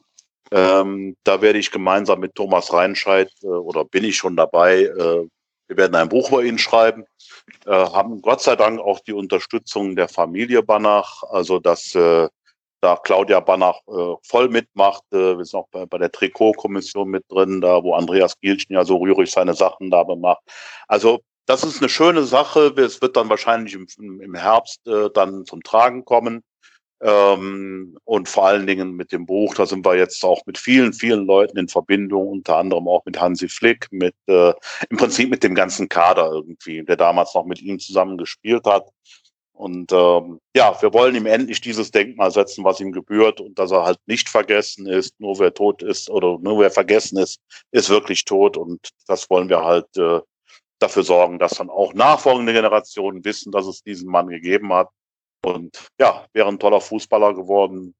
[0.51, 5.27] Ähm, da werde ich gemeinsam mit Thomas Reinscheid äh, oder bin ich schon dabei, äh,
[5.69, 7.07] wir werden ein Buch über ihn schreiben,
[7.65, 12.29] äh, haben Gott sei Dank auch die Unterstützung der Familie Banach, also dass äh,
[12.83, 15.05] da Claudia Banach äh, voll mitmacht.
[15.13, 18.85] Äh, wir sind auch bei, bei der Trikotkommission mit drin, da wo Andreas Gielchen ja
[18.85, 20.43] so rührig seine Sachen da macht.
[20.89, 22.75] Also das ist eine schöne Sache.
[22.77, 26.43] Es wird dann wahrscheinlich im, im Herbst äh, dann zum Tragen kommen.
[27.03, 30.93] Ähm, und vor allen Dingen mit dem Buch, da sind wir jetzt auch mit vielen,
[30.93, 34.53] vielen Leuten in Verbindung, unter anderem auch mit Hansi Flick, mit äh,
[34.89, 38.89] im Prinzip mit dem ganzen Kader irgendwie, der damals noch mit ihm zusammen gespielt hat.
[39.55, 43.71] Und ähm, ja, wir wollen ihm endlich dieses Denkmal setzen, was ihm gebührt und dass
[43.71, 45.19] er halt nicht vergessen ist.
[45.21, 48.57] Nur wer tot ist oder nur wer vergessen ist, ist wirklich tot.
[48.57, 50.21] Und das wollen wir halt äh,
[50.79, 54.89] dafür sorgen, dass dann auch nachfolgende Generationen wissen, dass es diesen Mann gegeben hat.
[55.45, 57.95] Und ja, wäre ein toller Fußballer geworden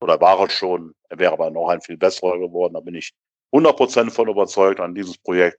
[0.00, 0.94] oder war er schon.
[1.08, 2.74] Er wäre aber noch ein viel besserer geworden.
[2.74, 3.12] Da bin ich
[3.52, 5.58] 100% von überzeugt an dieses Projekt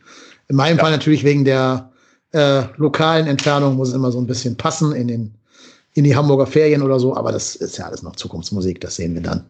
[0.49, 0.83] In meinem Ja.
[0.83, 1.91] Fall natürlich wegen der
[2.33, 5.35] äh, lokalen Entfernung muss es immer so ein bisschen passen in den
[5.97, 9.15] in die Hamburger Ferien oder so, aber das ist ja alles noch Zukunftsmusik, das sehen
[9.15, 9.47] wir dann.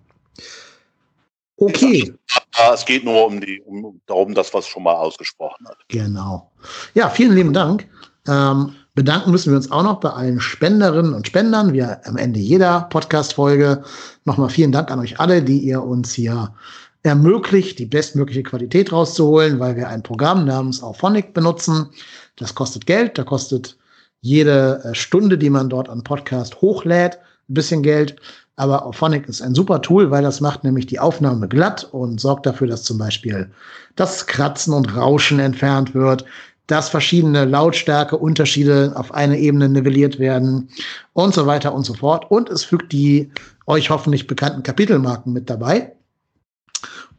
[1.56, 2.12] Okay,
[2.56, 5.78] Ja, es geht nur um die, um, darum, das, was schon mal ausgesprochen hat.
[5.88, 6.50] genau.
[6.94, 7.88] Ja, vielen lieben Dank.
[8.28, 12.38] Ähm, bedanken müssen wir uns auch noch bei allen Spenderinnen und Spendern, wie am Ende
[12.38, 13.82] jeder Podcast-Folge.
[14.24, 16.54] Nochmal vielen Dank an euch alle, die ihr uns hier
[17.02, 21.88] ermöglicht, die bestmögliche Qualität rauszuholen, weil wir ein Programm namens Auphonic benutzen.
[22.36, 23.76] Das kostet Geld, da kostet
[24.20, 27.18] jede äh, Stunde, die man dort an Podcast hochlädt,
[27.48, 28.16] ein bisschen Geld.
[28.56, 32.46] Aber Auphonic ist ein super Tool, weil das macht nämlich die Aufnahme glatt und sorgt
[32.46, 33.50] dafür, dass zum Beispiel
[33.96, 36.24] das Kratzen und Rauschen entfernt wird,
[36.66, 40.70] dass verschiedene Lautstärke-Unterschiede auf eine Ebene nivelliert werden
[41.12, 42.30] und so weiter und so fort.
[42.30, 43.30] Und es fügt die
[43.66, 45.92] euch hoffentlich bekannten Kapitelmarken mit dabei.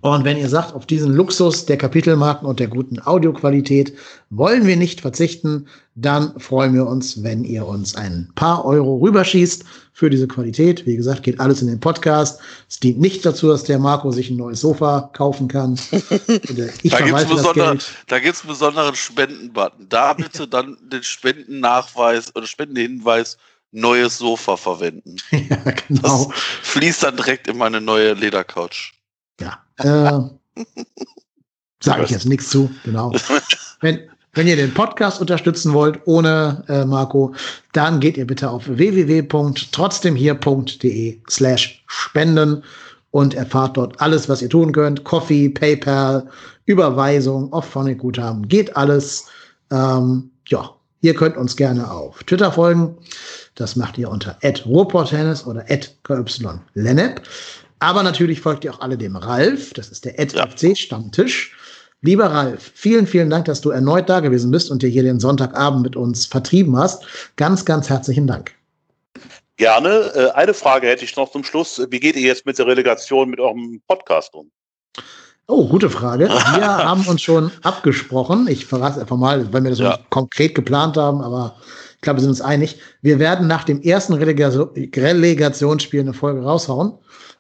[0.02, 3.94] Und wenn ihr sagt, auf diesen Luxus der Kapitelmarken und der guten Audioqualität
[4.30, 9.66] wollen wir nicht verzichten, dann freuen wir uns, wenn ihr uns ein paar Euro rüberschießt
[9.94, 10.86] für diese Qualität.
[10.86, 12.40] Wie gesagt, geht alles in den Podcast.
[12.70, 15.80] Es dient nicht dazu, dass der Marco sich ein neues Sofa kaufen kann.
[16.84, 19.88] Ich da gibt es besonder, einen besonderen Spendenbutton.
[19.90, 23.38] Da bitte dann den Spendennachweis oder Spendenhinweis
[23.72, 25.18] neues Sofa verwenden.
[25.32, 25.58] ja,
[25.88, 26.26] genau.
[26.26, 26.28] Das
[26.64, 28.94] fließt dann direkt in meine neue Ledercouch.
[29.78, 30.20] Äh,
[31.80, 33.14] Sage ich jetzt nichts zu, genau.
[33.82, 34.00] Wenn,
[34.34, 37.36] wenn ihr den Podcast unterstützen wollt, ohne äh, Marco,
[37.74, 42.64] dann geht ihr bitte auf www.trotzdemhier.de slash spenden
[43.12, 45.04] und erfahrt dort alles, was ihr tun könnt.
[45.04, 46.28] Coffee, PayPal,
[46.66, 49.28] Überweisung, Off-Phonic-Guthaben, geht alles.
[49.72, 50.72] Ähm, ja,
[51.02, 52.98] ihr könnt uns gerne auf Twitter folgen.
[53.56, 55.66] Das macht ihr unter @ruhrporttennis oder
[56.04, 57.22] @kylenep.
[57.80, 59.74] Aber natürlich folgt ihr auch alle dem Ralf.
[59.74, 61.56] Das ist der FC-Stammtisch.
[62.02, 65.20] Lieber Ralf, vielen, vielen Dank, dass du erneut da gewesen bist und dir hier den
[65.20, 67.04] Sonntagabend mit uns vertrieben hast.
[67.38, 68.54] Ganz, ganz herzlichen Dank.
[69.58, 70.12] Gerne.
[70.14, 71.82] Äh, eine Frage hätte ich noch zum Schluss.
[71.90, 74.52] Wie geht ihr jetzt mit der Relegation mit eurem Podcast um?
[75.48, 76.26] Oh, gute Frage.
[76.30, 78.48] Wir haben uns schon abgesprochen.
[78.48, 79.98] Ich verrate es einfach mal, weil wir das ja.
[80.10, 81.56] konkret geplant haben, aber
[81.96, 82.80] ich glaube, wir sind uns einig.
[83.02, 86.94] Wir werden nach dem ersten Relegationsspiel eine Folge raushauen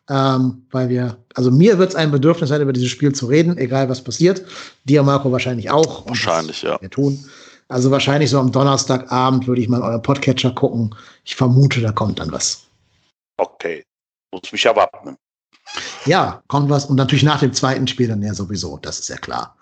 [0.09, 3.57] ähm, weil wir, also mir wird es ein Bedürfnis sein, über dieses Spiel zu reden,
[3.57, 4.43] egal was passiert.
[4.85, 6.07] Dir, Marco, wahrscheinlich auch.
[6.07, 6.79] Wahrscheinlich, ja.
[6.79, 7.23] Wir tun.
[7.67, 10.95] Also wahrscheinlich so am Donnerstagabend würde ich mal euren Podcatcher gucken.
[11.25, 12.63] Ich vermute, da kommt dann was.
[13.37, 13.83] Okay.
[14.31, 15.17] Muss mich erwarten.
[16.05, 16.85] Ja, kommt was.
[16.85, 18.79] Und natürlich nach dem zweiten Spiel dann ja sowieso.
[18.81, 19.57] Das ist ja klar.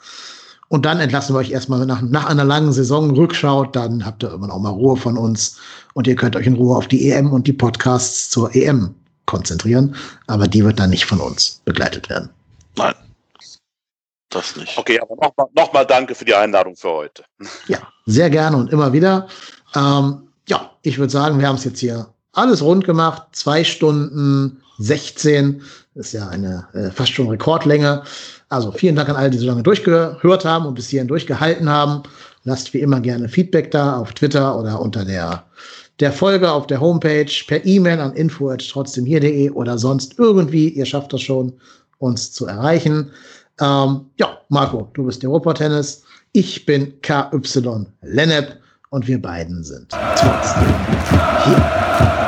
[0.67, 3.75] Und dann entlassen wir euch erstmal nach, nach einer langen Saison rückschaut.
[3.75, 5.57] Dann habt ihr irgendwann auch mal Ruhe von uns.
[5.93, 8.93] Und ihr könnt euch in Ruhe auf die EM und die Podcasts zur EM
[9.25, 9.95] konzentrieren,
[10.27, 12.29] aber die wird dann nicht von uns begleitet werden.
[12.77, 12.93] Nein.
[14.29, 14.77] Das nicht.
[14.77, 17.23] Okay, aber nochmal noch mal danke für die Einladung für heute.
[17.67, 19.27] Ja, sehr gerne und immer wieder.
[19.75, 23.23] Ähm, ja, ich würde sagen, wir haben es jetzt hier alles rund gemacht.
[23.31, 25.61] Zwei Stunden 16.
[25.93, 28.03] Das ist ja eine äh, fast schon Rekordlänge.
[28.49, 32.03] Also vielen Dank an alle, die so lange durchgehört haben und bis hierhin durchgehalten haben.
[32.43, 35.45] Lasst wie immer gerne Feedback da auf Twitter oder unter der
[35.99, 40.69] der Folge auf der Homepage per E-Mail an info@trotzdemhier.de oder sonst irgendwie.
[40.69, 41.53] Ihr schafft das schon,
[41.99, 43.11] uns zu erreichen.
[43.59, 46.03] Ähm, ja, Marco, du bist der Tennis.
[46.33, 47.39] Ich bin KY
[48.01, 48.59] Lennep
[48.89, 50.75] und wir beiden sind trotzdem
[51.45, 52.24] hier.